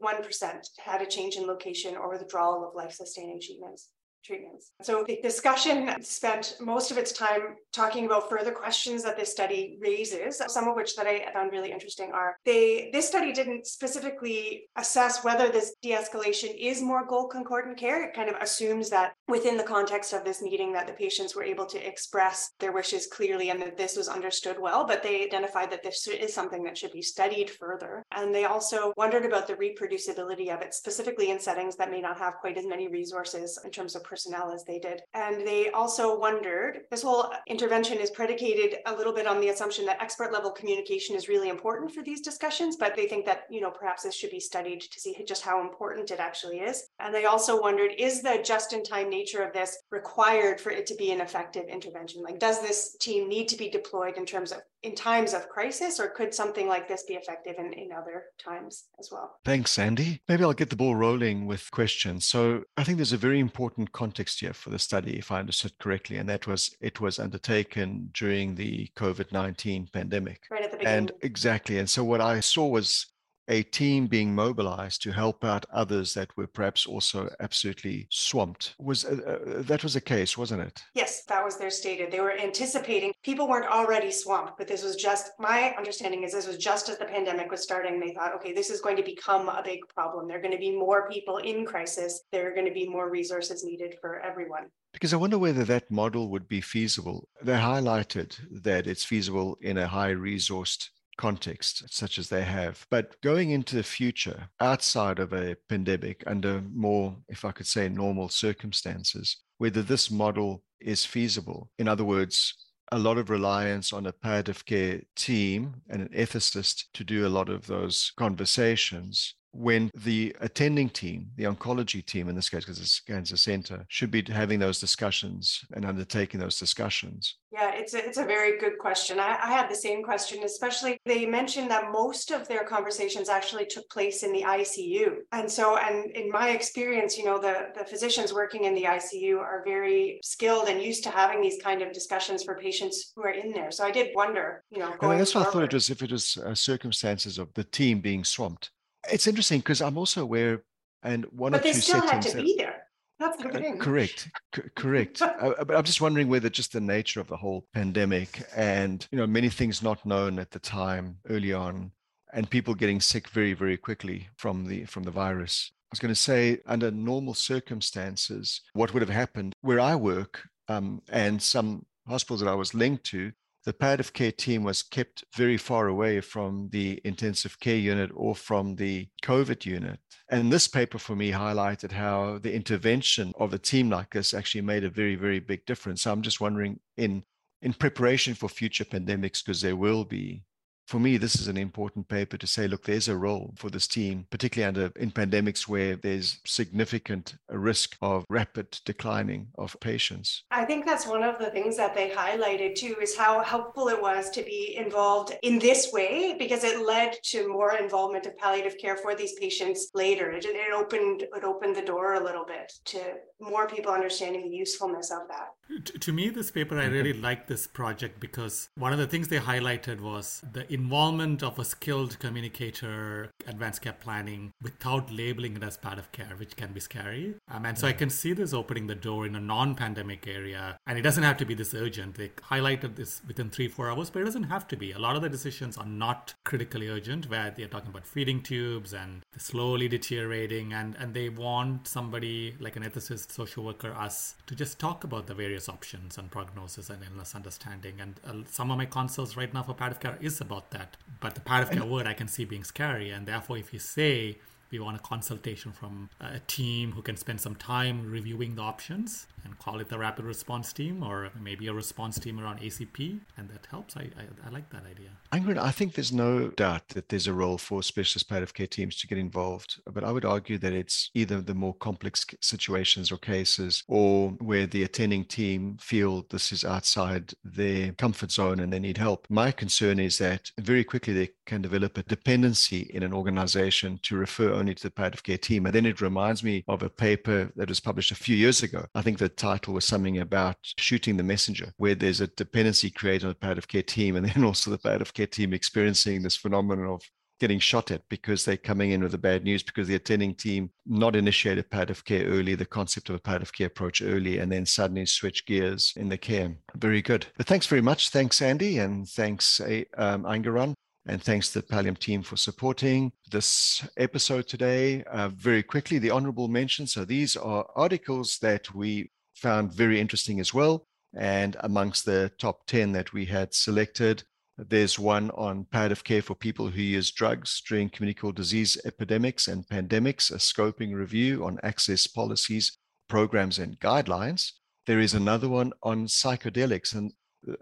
had 0.79 1.03
a 1.03 1.07
change 1.07 1.37
in 1.37 1.47
location 1.47 1.97
or 1.97 2.11
withdrawal 2.11 2.67
of 2.67 2.75
life 2.75 2.93
sustaining 2.93 3.41
treatments 3.41 3.91
treatments. 4.25 4.73
So 4.83 5.05
the 5.07 5.21
discussion 5.23 6.03
spent 6.03 6.57
most 6.61 6.91
of 6.91 6.99
its 6.99 7.13
time 7.13 7.57
talking 7.73 8.07
about 8.07 8.29
further 8.29 8.53
questions 8.53 9.03
that 9.05 9.17
this 9.17 9.31
study 9.31 9.79
raises, 9.81 10.41
some 10.49 10.69
of 10.69 10.77
which 10.77 10.97
that 10.97 11.07
I 11.07 11.31
found 11.33 11.53
really 11.53 11.73
interesting 11.73 12.11
are 12.13 12.37
they 12.45 12.91
this 12.93 13.07
study 13.07 13.33
didn't 13.33 13.67
specifically 13.67 14.69
assess 14.77 15.25
whether 15.25 15.49
this 15.49 15.75
de-escalation 15.83 16.55
is 16.59 16.83
more 16.83 17.07
goal 17.07 17.29
concordant 17.29 17.77
care. 17.77 18.03
It 18.05 18.15
kind 18.15 18.29
of 18.29 18.37
assumes 18.41 18.91
that 18.91 19.15
within 19.29 19.57
the 19.57 19.63
context 19.63 20.13
of 20.13 20.25
this 20.25 20.43
meeting 20.43 20.73
that 20.73 20.87
the 20.87 20.93
patients 20.93 21.35
were 21.35 21.45
able 21.45 21.67
to 21.67 21.87
express 21.87 22.53
their 22.61 22.73
wishes 22.73 23.07
clearly 23.07 23.51
and 23.51 23.61
that 23.61 23.77
this 23.77 23.97
was 23.97 24.09
understood 24.09 24.57
well, 24.59 24.87
but 24.87 25.03
they 25.03 25.25
identified 25.25 25.71
that 25.71 25.83
this 25.83 26.07
is 26.07 26.33
something 26.33 26.63
that 26.65 26.79
should 26.79 26.93
be 26.93 27.03
studied 27.03 27.51
further. 27.51 28.05
And 28.13 28.35
they 28.35 28.45
also 28.45 28.93
wondered 28.97 29.25
about 29.25 29.47
the 29.47 29.55
reproducibility 29.55 30.55
of 30.55 30.63
it, 30.63 30.75
specifically 30.75 31.31
in 31.31 31.41
settings 31.41 31.77
that 31.77 31.91
may 31.91 32.01
not 32.01 32.19
have 32.19 32.37
quite 32.41 32.57
as 32.57 32.67
many 32.67 32.89
resources 32.89 33.59
in 33.65 33.71
terms 33.71 33.97
of 33.97 34.03
personnel 34.15 34.53
as 34.53 34.65
they 34.65 34.79
did. 34.79 35.01
And 35.13 35.45
they 35.45 35.71
also 35.71 36.17
wondered 36.17 36.83
this 36.89 37.03
whole 37.03 37.33
intervention 37.49 37.99
is 37.99 38.13
predicated 38.13 38.77
a 38.87 38.95
little 38.95 39.13
bit 39.13 39.27
on 39.27 39.41
the 39.41 39.49
assumption 39.49 39.85
that 39.87 40.01
expert 40.01 40.33
level 40.33 40.53
communication 40.53 41.17
is 41.17 41.29
really 41.29 41.49
important 41.49 41.93
for 41.93 42.05
these 42.05 42.21
discussions, 42.21 42.77
but 42.77 42.95
they 42.95 43.09
think 43.09 43.27
that, 43.27 43.43
you 43.51 43.61
know, 43.61 43.73
perhaps 43.73 44.05
this 44.05 44.15
should 44.15 44.31
be 44.31 44.39
studied 44.39 44.83
to 44.83 45.01
see 45.01 45.17
just 45.27 45.43
how 45.43 45.61
important 45.61 46.13
it 46.13 46.21
actually 46.21 46.59
is. 46.59 46.87
And 47.01 47.13
they 47.13 47.25
also 47.25 47.61
wondered 47.61 47.91
is 47.99 48.23
the 48.23 48.41
just 48.45 48.73
in 48.73 48.85
time 48.85 49.11
nature 49.11 49.43
of 49.43 49.53
this 49.53 49.77
required 49.91 50.61
for 50.61 50.71
it 50.71 50.87
to 50.87 50.95
be 50.95 51.11
an 51.11 51.21
effective 51.21 51.65
intervention? 51.69 52.23
Like, 52.23 52.39
does 52.39 52.63
this 52.63 52.97
team 53.01 53.29
need 53.29 53.49
to 53.49 53.57
be 53.57 53.69
deployed 53.69 54.17
in 54.17 54.27
terms 54.27 54.53
of 54.53 54.61
in 54.85 54.95
times 54.95 55.33
of 55.33 55.49
crisis, 55.49 55.99
or 55.99 56.09
could 56.09 56.35
something 56.35 56.69
like 56.69 56.87
this 56.87 57.05
be 57.05 57.15
effective 57.15 57.55
in, 57.59 57.73
in 57.73 57.91
other 57.91 58.25
times 58.39 58.85
as 59.01 59.09
well? 59.11 59.39
Thanks, 59.45 59.71
Sandy. 59.71 60.21
Maybe 60.29 60.45
I'll 60.45 60.53
get 60.53 60.69
the 60.69 60.77
ball 60.77 60.95
rolling 60.95 61.47
with 61.47 61.71
questions. 61.71 62.27
So 62.27 62.65
I 62.77 62.85
think 62.85 62.99
there's 62.99 63.15
a 63.15 63.17
very 63.17 63.41
important 63.41 63.93
context 63.93 64.41
here 64.41 64.53
for 64.53 64.69
the 64.69 64.79
study, 64.79 65.19
if 65.19 65.33
I 65.33 65.41
understood 65.41 65.79
correctly, 65.79 66.19
and 66.19 66.29
that 66.29 66.47
was 66.47 66.77
it 66.81 67.01
was 67.01 67.19
undertaken 67.19 68.11
during 68.13 68.55
the 68.55 68.91
COVID 68.97 69.33
19 69.33 69.89
pandemic. 69.93 70.43
Right 70.51 70.63
at 70.63 70.71
the 70.71 70.77
beginning. 70.77 70.99
And 70.99 71.13
exactly. 71.23 71.79
And 71.79 71.89
so 71.89 72.05
what 72.05 72.21
I 72.21 72.41
saw 72.41 72.67
was 72.67 73.07
a 73.49 73.63
team 73.63 74.07
being 74.07 74.35
mobilized 74.35 75.03
to 75.03 75.13
help 75.13 75.45
out 75.45 75.67
others 75.73 76.15
that 76.15 76.37
were 76.37 76.47
perhaps 76.47 76.87
also 76.87 77.29
absolutely 77.41 78.07
swamped. 78.11 78.75
Was 78.79 79.05
uh, 79.05 79.11
uh, 79.27 79.63
that 79.63 79.83
was 79.83 79.95
the 79.95 80.01
case, 80.01 80.39
wasn't 80.39 80.63
it? 80.63 80.83
Yes, 80.95 81.25
that 81.25 81.45
was 81.45 81.59
their 81.59 81.71
stated. 81.71 82.11
They 82.11 82.21
were 82.21 82.39
anticipating 82.39 83.13
people 83.23 83.49
weren't 83.49 83.71
already 83.71 84.11
swamped, 84.11 84.59
but 84.59 84.69
this 84.69 84.83
was 84.83 84.97
just 84.97 85.33
my 85.39 85.75
understanding 85.77 86.23
is 86.23 86.33
this 86.33 86.47
was 86.47 86.59
just 86.59 86.89
as 86.89 86.99
the 86.99 87.05
pandemic 87.05 87.51
was 87.51 87.63
starting. 87.63 88.01
They 88.01 88.13
thought, 88.13 88.35
okay, 88.37 88.53
this 88.53 88.71
is 88.71 88.81
going 88.81 88.97
to 88.97 89.03
become 89.03 89.49
a 89.49 89.63
big 89.65 89.81
problem. 89.95 90.29
There 90.29 90.39
are 90.39 90.43
going 90.43 90.53
to 90.53 90.59
be 90.59 90.77
more 90.77 91.09
people 91.09 91.39
in 91.39 91.65
crisis. 91.67 92.23
There 92.33 92.51
are 92.51 92.55
going 92.55 92.67
to 92.67 92.73
be 92.73 92.89
more 92.89 93.11
resources 93.11 93.65
needed 93.65 93.97
for 94.01 94.21
everyone. 94.21 94.67
Because 94.93 95.13
I 95.13 95.17
wonder 95.17 95.39
whether 95.39 95.65
that 95.65 95.91
model 95.91 96.29
would 96.31 96.49
be 96.49 96.61
feasible. 96.61 97.29
They 97.43 97.55
highlighted 97.55 98.39
that 98.63 98.87
it's 98.87 99.05
feasible 99.05 99.59
in 99.61 99.77
a 99.77 99.89
high 99.89 100.13
resourced 100.13 100.91
context 101.17 101.85
such 101.89 102.19
as 102.19 102.29
they 102.29 102.43
have. 102.43 102.87
But 102.91 103.21
going 103.23 103.51
into 103.51 103.77
the 103.77 103.83
future, 103.83 104.49
outside 104.61 105.19
of 105.19 105.33
a 105.33 105.57
pandemic, 105.69 106.25
under 106.27 106.63
more, 106.73 107.17
if 107.29 107.45
I 107.45 107.53
could 107.53 107.67
say, 107.67 107.89
normal 107.89 108.29
circumstances, 108.29 109.37
whether 109.59 109.83
this 109.83 110.11
model 110.11 110.63
is 110.81 111.05
feasible. 111.05 111.71
In 111.79 111.89
other 111.89 112.05
words, 112.05 112.55
a 112.93 112.99
lot 112.99 113.19
of 113.19 113.31
reliance 113.31 113.93
on 113.93 114.07
a 114.07 114.13
palliative 114.13 114.65
care 114.67 115.01
team 115.17 115.75
and 115.89 116.03
an 116.03 116.09
ethicist 116.09 116.85
to 116.95 117.05
do 117.05 117.27
a 117.27 117.29
lot 117.29 117.49
of 117.49 117.67
those 117.67 118.13
conversations 118.17 119.35
when 119.55 119.91
the 119.95 120.35
attending 120.41 120.89
team, 120.89 121.31
the 121.37 121.45
oncology 121.45 122.05
team 122.05 122.29
in 122.29 122.35
this 122.35 122.49
case, 122.49 122.65
because 122.65 122.81
it's 122.81 123.01
cancer 123.01 123.37
center, 123.37 123.85
should 123.89 124.11
be 124.11 124.23
having 124.23 124.59
those 124.59 124.81
discussions 124.81 125.65
and 125.75 125.85
undertaking 125.85 126.41
those 126.41 126.59
discussions? 126.59 127.37
Yeah, 127.53 127.73
it's 127.73 127.95
a, 127.95 128.05
it's 128.05 128.19
a 128.19 128.25
very 128.25 128.59
good 128.59 128.79
question. 128.81 129.21
I, 129.21 129.39
I 129.41 129.51
had 129.53 129.71
the 129.71 129.77
same 129.77 130.03
question, 130.03 130.43
especially 130.43 130.99
they 131.07 131.25
mentioned 131.25 131.71
that 131.71 131.93
most 131.93 132.33
of 132.33 132.49
their 132.49 132.65
conversations 132.65 133.29
actually 133.29 133.67
took 133.67 133.89
place 133.91 134.25
in 134.25 134.33
the 134.33 134.43
ICU. 134.43 135.19
And 135.31 135.51
so, 135.51 135.79
and 135.79 136.11
in 136.17 136.31
my 136.31 136.51
experience, 136.51 137.17
you 137.17 137.25
know, 137.25 137.39
the, 137.39 137.69
the 137.77 137.85
physicians 137.85 138.33
working 138.33 138.65
in 138.65 138.75
the 138.75 138.85
ICU 138.85 139.39
are 139.39 139.63
very 139.65 140.19
skilled 140.25 140.69
and 140.69 140.83
used 140.83 141.05
to 141.05 141.11
having 141.11 141.41
these 141.41 141.63
kind 141.63 141.81
of 141.81 141.93
discussions 141.93 142.43
for 142.43 142.57
patients 142.57 143.13
who 143.15 143.23
are 143.23 143.31
in 143.31 143.53
there. 143.53 143.71
So 143.71 143.85
I 143.85 143.93
did 143.93 144.09
wonder, 144.15 144.65
you 144.71 144.81
know, 144.81 144.93
going 144.99 145.19
that's 145.19 145.35
what 145.35 145.47
I 145.47 145.51
thought 145.51 145.63
it 145.63 145.73
was 145.73 145.91
if 145.91 146.03
it 146.03 146.11
was 146.11 146.37
uh, 146.39 146.55
circumstances 146.55 147.39
of 147.39 147.55
the 147.55 147.65
team 147.65 148.01
being 148.01 148.25
swamped. 148.25 148.71
It's 149.13 149.27
interesting 149.27 149.61
because 149.61 149.81
I'm 149.81 149.97
also 149.99 150.23
aware, 150.23 150.63
and 151.03 151.25
one 151.27 151.53
but 151.53 151.61
or 151.61 151.65
they 151.65 151.73
two 151.73 151.81
still 151.81 152.01
had 152.07 152.23
to 152.23 152.33
that- 152.37 152.43
be 152.45 152.57
there. 152.57 152.81
That's 153.21 153.37
the 153.41 153.49
Uh, 153.49 153.53
thing. 153.53 153.79
correct, 153.79 154.29
c- 154.55 154.63
correct. 154.75 155.23
uh, 155.23 155.63
but 155.65 155.77
I'm 155.77 155.85
just 155.85 156.01
wondering 156.01 156.29
whether 156.29 156.51
just 156.51 156.73
the 156.73 156.81
nature 156.81 157.21
of 157.21 157.29
the 157.29 157.37
whole 157.37 157.65
pandemic 157.73 158.43
and 158.57 159.07
you 159.13 159.19
know 159.19 159.27
many 159.27 159.49
things 159.49 159.83
not 159.83 160.05
known 160.05 160.39
at 160.41 160.51
the 160.51 160.59
time 160.59 161.19
early 161.29 161.53
on, 161.53 161.93
and 162.33 162.51
people 162.51 162.75
getting 162.75 163.01
sick 163.01 163.29
very 163.29 163.53
very 163.53 163.77
quickly 163.77 164.29
from 164.37 164.67
the 164.67 164.85
from 164.87 165.05
the 165.05 165.13
virus. 165.13 165.71
I 165.73 165.95
was 165.95 166.01
going 166.01 166.15
to 166.15 166.21
say, 166.21 166.59
under 166.67 166.91
normal 166.91 167.35
circumstances, 167.35 168.61
what 168.73 168.93
would 168.93 169.03
have 169.03 169.11
happened 169.11 169.53
where 169.61 169.79
I 169.79 169.95
work 169.95 170.49
um, 170.69 171.03
and 171.09 171.41
some 171.41 171.87
hospitals 172.09 172.41
that 172.41 172.49
I 172.51 172.55
was 172.55 172.75
linked 172.75 173.05
to, 173.07 173.33
the 173.65 173.73
palliative 173.73 174.13
care 174.13 174.33
team 174.33 174.63
was 174.63 174.83
kept 174.83 175.25
very 175.35 175.57
far 175.57 175.89
away 175.89 176.21
from 176.21 176.69
the 176.71 177.01
intensive 177.05 177.59
care 177.61 177.77
unit 177.77 178.11
or 178.15 178.35
from 178.35 178.77
the 178.77 179.09
COVID 179.23 179.65
unit. 179.65 179.99
And 180.31 180.53
this 180.53 180.69
paper 180.69 180.99
for 180.99 181.17
me 181.17 181.33
highlighted 181.33 181.93
how 181.93 182.39
the 182.39 182.55
intervention 182.55 183.33
of 183.39 183.55
a 183.55 183.59
team 183.59 183.91
like 183.91 184.11
this 184.13 184.35
actually 184.35 184.63
made 184.63 184.85
a 184.85 184.91
very, 184.91 185.17
very 185.17 185.41
big 185.41 185.65
difference. 185.67 186.03
So 186.03 186.13
I'm 186.13 186.23
just 186.23 186.41
wondering 186.41 186.81
in 186.97 187.25
in 187.63 187.73
preparation 187.73 188.35
for 188.35 188.49
future 188.49 188.85
pandemics, 188.85 189.43
because 189.43 189.63
there 189.63 189.77
will 189.77 190.05
be, 190.05 190.43
for 190.87 191.01
me, 191.01 191.17
this 191.17 191.37
is 191.37 191.49
an 191.49 191.57
important 191.57 192.09
paper 192.09 192.37
to 192.37 192.47
say, 192.47 192.69
look, 192.69 192.85
there's 192.85 193.09
a 193.09 193.17
role 193.17 193.55
for 193.57 193.71
this 193.71 193.87
team, 193.87 194.27
particularly 194.31 194.69
under 194.69 194.93
in 194.97 195.11
pandemics 195.11 195.67
where 195.67 195.97
there's 195.97 196.39
significant 196.45 197.37
risk 197.49 197.97
of 198.03 198.25
rapid 198.29 198.81
declining 198.85 199.49
of 199.57 199.77
patients. 199.81 200.45
I 200.51 200.65
think 200.65 200.85
that's 200.85 201.07
one 201.07 201.23
of 201.23 201.39
the 201.39 201.51
things 201.51 201.77
that 201.77 201.95
they 201.95 202.11
highlighted 202.11 202.75
too, 202.75 202.97
is 203.01 203.17
how 203.17 203.43
helpful 203.43 203.89
it 203.89 204.01
was 204.01 204.31
to 204.31 204.43
be 204.43 204.77
involved 204.77 205.35
in 205.43 205.59
this 205.59 205.91
way 205.93 206.37
because 206.39 206.65
it 206.65 206.85
led 206.85 207.17
to 207.25 207.49
more 207.49 207.77
involvement 207.77 208.27
of 208.27 208.37
palliative 208.37 208.77
care 208.79 208.97
for 208.97 209.15
these 209.15 209.33
patients 209.35 209.91
later. 209.95 210.31
It, 210.33 210.45
it 210.45 210.73
opened 210.75 211.23
it 211.23 211.45
opened 211.45 211.77
the 211.77 211.83
door 211.83 212.15
a 212.15 212.25
little 212.25 212.45
bit 212.45 212.73
to 212.87 213.01
more 213.41 213.67
people 213.67 213.93
understanding 213.93 214.51
the 214.51 214.57
usefulness 214.57 215.11
of 215.11 215.29
that. 215.29 215.49
To, 215.87 215.99
to 215.99 216.13
me, 216.13 216.29
this 216.29 216.51
paper, 216.51 216.79
I 216.79 216.87
really 216.87 217.13
mm-hmm. 217.13 217.23
like 217.23 217.47
this 217.47 217.67
project 217.67 218.21
because 218.21 218.69
one 218.77 218.93
of 218.93 218.99
the 218.99 219.07
things 219.07 219.29
they 219.29 219.39
highlighted 219.39 220.01
was 220.01 220.43
the 220.53 220.71
involvement 220.75 221.43
of 221.43 221.59
a 221.59 221.65
skilled 221.65 222.19
communicator, 222.19 223.31
advanced 223.47 223.83
care 223.83 223.93
planning, 223.93 224.53
without 224.61 225.11
labeling 225.11 225.57
it 225.57 225.63
as 225.63 225.77
palliative 225.77 226.11
care, 226.13 226.35
which 226.37 226.57
can 226.57 226.73
be 226.73 226.81
scary. 226.81 227.35
Um, 227.51 227.65
and 227.65 227.79
so 227.79 227.87
I 227.87 227.93
can 227.93 228.11
see 228.11 228.33
this 228.33 228.53
opening 228.53 228.87
the 228.87 228.95
door 228.95 229.27
in 229.27 229.37
a 229.37 229.41
non 229.41 229.75
pandemic 229.75 230.27
area. 230.27 230.77
And 230.87 230.99
it 230.99 231.03
doesn't 231.03 231.23
have 231.23 231.37
to 231.39 231.45
be 231.45 231.55
this 231.55 231.75
urgent. 231.75 232.17
They 232.17 232.29
highlighted 232.29 232.97
this 232.97 233.23
within 233.27 233.51
three, 233.51 233.69
four 233.69 233.91
hours, 233.91 234.11
but 234.11 234.23
it 234.23 234.25
doesn't 234.25 234.45
have 234.45 234.67
to 234.69 234.77
be. 234.77 234.93
A 234.93 234.99
lot 234.99 235.17
of 235.17 235.23
the 235.23 235.29
decisions 235.29 235.79
are 235.79 235.87
not 235.87 236.35
critically 236.45 236.89
urgent, 236.89 237.31
where 237.31 237.53
they're 237.57 237.69
talking 237.69 237.91
about 237.91 238.07
feeding 238.07 238.43
tubes 238.43 238.93
and 238.93 239.23
slowly 239.37 239.89
deteriorating. 239.89 240.73
And, 240.73 240.97
and 240.99 241.15
they 241.15 241.29
want 241.29 241.87
somebody 241.87 242.57
like 242.59 242.77
an 242.77 242.83
ethicist, 242.83 243.31
social 243.31 243.65
worker, 243.65 243.93
us, 243.95 244.35
to 244.47 244.55
just 244.55 244.79
talk 244.79 245.05
about 245.05 245.27
the 245.27 245.35
various 245.35 245.69
options 245.69 246.19
and 246.19 246.31
prognosis 246.31 246.91
and 246.91 247.03
illness 247.05 247.35
understanding. 247.35 248.01
And 248.01 248.21
uh, 248.27 248.49
some 248.51 248.71
of 248.71 248.79
my 248.79 248.87
consults 248.87 249.37
right 249.37 249.53
now 249.53 249.63
for 249.63 249.75
palliative 249.75 250.01
care 250.01 250.19
is 250.21 250.41
about 250.41 250.64
that. 250.71 250.97
But 251.21 251.35
the 251.35 251.41
palliative 251.41 251.75
care 251.75 251.85
word 251.85 252.07
I 252.07 252.15
can 252.15 252.29
see 252.29 252.45
being 252.45 252.65
scary. 252.65 253.11
And 253.11 253.27
therefore, 253.27 253.59
if 253.59 253.73
you 253.73 253.79
say 253.79 254.39
we 254.75 254.81
want 254.81 254.97
a 254.97 255.01
consultation 255.01 255.71
from 255.71 256.11
a 256.21 256.41
team 256.41 256.91
who 256.93 257.01
can 257.01 257.17
spend 257.17 257.41
some 257.41 257.55
time 257.55 258.11
reviewing 258.11 258.57
the 258.57 258.63
options 258.63 259.29
and 259.45 259.59
call 259.59 259.79
it 259.79 259.89
the 259.89 259.99
rapid 259.99 260.25
response 260.25 260.73
team 260.73 261.03
or 261.03 261.31
maybe 261.41 261.69
a 261.69 261.73
response 261.73 262.19
team 262.19 262.41
around 262.41 262.61
ACP. 262.61 263.21
And 263.37 263.49
that 263.51 263.67
helps. 263.71 263.97
I, 263.97 264.01
I, 264.01 264.47
I 264.47 264.51
like 264.51 264.69
that 264.71 264.83
idea. 264.91 265.11
Ingrid, 265.33 265.59
I 265.59 265.71
think 265.71 265.95
there's 265.95 266.13
no 266.13 266.49
doubt 266.49 266.89
that 266.89 267.09
there's 267.09 267.27
a 267.27 267.33
role 267.33 267.59
for 267.59 267.83
specialist 267.83 268.29
palliative 268.29 268.55
care 268.55 268.67
teams 268.67 268.97
to 269.01 269.07
get 269.07 269.19
involved. 269.19 269.81
But 269.93 270.03
I 270.03 270.13
would 270.13 270.25
argue 270.25 270.59
that 270.59 270.73
it's 270.73 271.11
either 271.15 271.41
the 271.41 271.55
more 271.55 271.75
complex 271.75 272.27
situations 272.41 273.13
or 273.13 273.19
cases 273.19 273.85
or 273.87 274.31
where 274.41 274.67
the 274.67 274.83
attending 274.83 275.25
team 275.25 275.77
feel 275.81 276.27
this 276.31 276.53
is 276.53 276.65
outside 276.65 277.35
their 277.45 277.93
comfort 277.93 278.33
zone 278.33 278.61
and 278.61 278.73
they 278.73 278.81
need 278.81 278.99
help. 278.99 279.27
My 279.29 279.51
concern 279.53 279.99
is 279.99 280.19
that 280.19 280.51
very 280.59 280.85
quickly 280.85 281.13
they 281.13 281.31
can 281.47 281.63
develop 281.63 281.99
a 281.99 282.03
dependency 282.03 282.91
in 282.95 283.03
an 283.03 283.13
organization 283.13 284.01
to 284.05 284.17
refer 284.17 284.53
to 284.73 284.83
the 284.83 284.91
palliative 284.91 285.23
care 285.23 285.37
team. 285.37 285.67
And 285.67 285.75
then 285.75 285.85
it 285.85 286.01
reminds 286.01 286.43
me 286.43 286.65
of 286.69 286.83
a 286.83 286.89
paper 286.89 287.53
that 287.57 287.69
was 287.69 287.81
published 287.81 288.13
a 288.13 288.15
few 288.15 288.37
years 288.37 288.63
ago. 288.63 288.87
I 288.95 289.03
think 289.03 289.19
the 289.19 289.29
title 289.29 289.75
was 289.75 289.85
something 289.85 290.19
about 290.19 290.57
shooting 290.79 291.17
the 291.17 291.23
messenger, 291.23 291.73
where 291.77 291.95
there's 291.95 292.21
a 292.21 292.29
dependency 292.29 292.91
created 292.91 293.25
on 293.25 293.31
the 293.31 293.35
palliative 293.35 293.69
care 293.69 293.83
team, 293.83 294.17
and 294.17 294.27
then 294.27 294.45
also 294.45 294.71
the 294.71 294.79
palliative 294.79 295.13
care 295.13 295.27
team 295.27 295.53
experiencing 295.53 296.23
this 296.23 296.37
phenomenon 296.37 296.87
of 296.87 297.03
getting 297.41 297.59
shot 297.59 297.91
at 297.91 298.09
because 298.09 298.45
they're 298.45 298.57
coming 298.57 298.93
in 298.93 299.03
with 299.03 299.13
the 299.13 299.19
bad 299.19 299.45
news 299.45 299.63
because 299.63 299.89
the 299.89 299.95
attending 299.95 300.35
team 300.35 300.71
not 300.87 301.17
initiated 301.17 301.69
palliative 301.71 302.05
care 302.05 302.25
early, 302.27 302.55
the 302.55 302.65
concept 302.65 303.09
of 303.09 303.17
a 303.17 303.19
palliative 303.19 303.53
care 303.53 303.67
approach 303.67 304.03
early, 304.03 304.39
and 304.39 304.51
then 304.51 304.65
suddenly 304.65 305.05
switch 305.05 305.45
gears 305.47 305.93
in 305.97 306.09
the 306.09 306.19
care. 306.19 306.55
Very 306.77 307.03
good. 307.03 307.27
But 307.37 307.47
thanks 307.47 307.67
very 307.67 307.83
much. 307.83 308.11
Thanks, 308.11 308.41
Andy, 308.41 308.79
and 308.79 309.09
thanks, 309.09 309.61
um, 309.61 310.25
Aynharan. 310.25 310.75
And 311.07 311.23
thanks 311.23 311.53
to 311.53 311.61
the 311.61 311.67
Pallium 311.67 311.99
team 311.99 312.23
for 312.23 312.37
supporting 312.37 313.13
this 313.31 313.87
episode 313.99 314.49
today. 314.49 315.03
Uh, 315.05 315.29
very 315.29 315.63
quickly, 315.63 315.99
the 315.99 316.11
honorable 316.11 316.49
mention. 316.49 316.87
So 316.87 317.05
these 317.05 317.37
are 317.37 317.67
articles 317.77 318.39
that 318.41 318.75
we 318.75 319.11
found 319.35 319.75
very 319.75 320.01
interesting 320.01 320.41
as 320.41 320.55
well. 320.55 320.87
And 321.15 321.57
amongst 321.61 322.07
the 322.07 322.33
top 322.39 322.67
10 322.67 322.93
that 322.93 323.13
we 323.13 323.27
had 323.27 323.53
selected, 323.53 324.23
there's 324.57 324.99
one 324.99 325.31
on 325.33 325.67
palliative 325.71 326.05
care 326.05 326.23
for 326.23 326.35
people 326.35 326.69
who 326.69 326.81
use 326.81 327.11
drugs 327.11 327.61
during 327.69 327.91
communicable 327.91 328.33
disease 328.33 328.79
epidemics 328.85 329.49
and 329.49 329.67
pandemics, 329.67 330.31
a 330.31 330.37
scoping 330.37 330.95
review 330.95 331.45
on 331.45 331.59
access 331.63 332.07
policies, 332.07 332.79
programs, 333.09 333.59
and 333.59 333.79
guidelines. 333.79 334.53
There 334.87 335.01
is 335.01 335.13
another 335.13 335.49
one 335.49 335.73
on 335.83 336.07
psychedelics. 336.07 336.95
And 336.95 337.13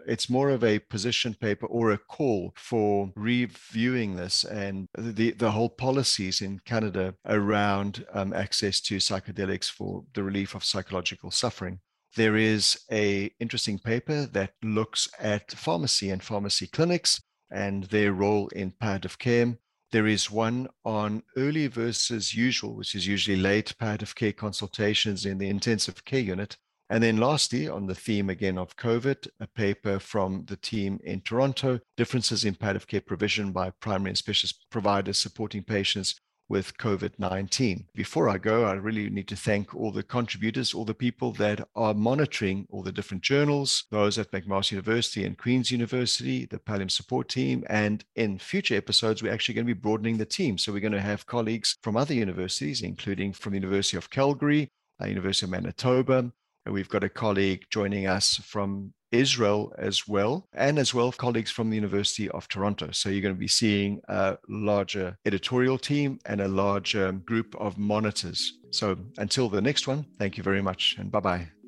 it's 0.07 0.29
more 0.29 0.49
of 0.49 0.63
a 0.63 0.79
position 0.79 1.33
paper 1.33 1.65
or 1.67 1.91
a 1.91 1.97
call 1.97 2.53
for 2.55 3.11
reviewing 3.15 4.15
this 4.15 4.43
and 4.43 4.87
the, 4.97 5.31
the 5.31 5.51
whole 5.51 5.69
policies 5.69 6.41
in 6.41 6.59
Canada 6.59 7.15
around 7.25 8.05
um, 8.13 8.33
access 8.33 8.79
to 8.81 8.97
psychedelics 8.97 9.69
for 9.69 10.03
the 10.13 10.23
relief 10.23 10.55
of 10.55 10.63
psychological 10.63 11.31
suffering. 11.31 11.79
There 12.15 12.37
is 12.37 12.79
a 12.91 13.31
interesting 13.39 13.79
paper 13.79 14.27
that 14.27 14.53
looks 14.61 15.09
at 15.19 15.51
pharmacy 15.51 16.11
and 16.11 16.21
pharmacy 16.21 16.67
clinics 16.67 17.21
and 17.51 17.85
their 17.85 18.13
role 18.13 18.47
in 18.49 18.71
palliative 18.71 19.17
care. 19.17 19.57
There 19.91 20.07
is 20.07 20.31
one 20.31 20.67
on 20.85 21.23
early 21.37 21.67
versus 21.67 22.33
usual, 22.33 22.75
which 22.75 22.95
is 22.95 23.07
usually 23.07 23.37
late 23.37 23.75
palliative 23.79 24.15
care 24.15 24.33
consultations 24.33 25.25
in 25.25 25.37
the 25.37 25.49
intensive 25.49 26.03
care 26.03 26.19
unit, 26.19 26.57
and 26.93 27.01
then 27.01 27.17
lastly, 27.17 27.67
on 27.67 27.87
the 27.87 27.95
theme 27.95 28.29
again 28.29 28.55
of 28.59 28.77
COVID, 28.77 29.27
a 29.39 29.47
paper 29.47 29.97
from 29.97 30.45
the 30.45 30.57
team 30.57 30.99
in 31.03 31.21
Toronto, 31.21 31.79
differences 31.97 32.45
in 32.45 32.53
palliative 32.53 32.85
care 32.85 33.01
provision 33.01 33.51
by 33.51 33.71
primary 33.71 34.11
and 34.11 34.17
specialist 34.19 34.67
providers 34.69 35.17
supporting 35.17 35.63
patients 35.63 36.13
with 36.49 36.77
COVID 36.77 37.13
19. 37.17 37.87
Before 37.95 38.29
I 38.29 38.37
go, 38.37 38.65
I 38.65 38.73
really 38.73 39.09
need 39.09 39.27
to 39.29 39.35
thank 39.35 39.73
all 39.73 39.91
the 39.91 40.03
contributors, 40.03 40.71
all 40.71 40.85
the 40.85 40.93
people 40.93 41.31
that 41.31 41.67
are 41.75 41.95
monitoring 41.95 42.67
all 42.69 42.83
the 42.83 42.91
different 42.91 43.23
journals, 43.23 43.85
those 43.89 44.19
at 44.19 44.29
McMaster 44.29 44.73
University 44.73 45.25
and 45.25 45.35
Queen's 45.35 45.71
University, 45.71 46.45
the 46.45 46.59
Pallium 46.59 46.91
support 46.91 47.27
team. 47.27 47.63
And 47.71 48.05
in 48.17 48.37
future 48.37 48.75
episodes, 48.75 49.23
we're 49.23 49.33
actually 49.33 49.55
going 49.55 49.65
to 49.65 49.73
be 49.73 49.81
broadening 49.81 50.19
the 50.19 50.27
team. 50.27 50.59
So 50.59 50.71
we're 50.71 50.79
going 50.79 50.91
to 50.91 51.01
have 51.01 51.25
colleagues 51.25 51.75
from 51.81 51.97
other 51.97 52.13
universities, 52.13 52.83
including 52.83 53.33
from 53.33 53.53
the 53.53 53.57
University 53.61 53.97
of 53.97 54.11
Calgary, 54.11 54.69
uh, 55.01 55.07
University 55.07 55.47
of 55.47 55.49
Manitoba, 55.49 56.31
We've 56.65 56.89
got 56.89 57.03
a 57.03 57.09
colleague 57.09 57.65
joining 57.69 58.07
us 58.07 58.35
from 58.35 58.93
Israel 59.11 59.73
as 59.77 60.07
well, 60.07 60.47
and 60.53 60.79
as 60.79 60.93
well 60.93 61.11
colleagues 61.11 61.51
from 61.51 61.69
the 61.69 61.75
University 61.75 62.29
of 62.29 62.47
Toronto. 62.47 62.89
So 62.91 63.09
you're 63.09 63.21
going 63.21 63.35
to 63.35 63.39
be 63.39 63.47
seeing 63.47 64.01
a 64.07 64.37
larger 64.49 65.17
editorial 65.25 65.77
team 65.77 66.19
and 66.25 66.41
a 66.41 66.47
larger 66.47 67.11
group 67.11 67.55
of 67.59 67.77
monitors. 67.77 68.59
So 68.71 68.97
until 69.17 69.49
the 69.49 69.61
next 69.61 69.87
one, 69.87 70.05
thank 70.17 70.37
you 70.37 70.43
very 70.43 70.61
much 70.61 70.95
and 70.97 71.11
bye 71.11 71.19
bye. 71.19 71.62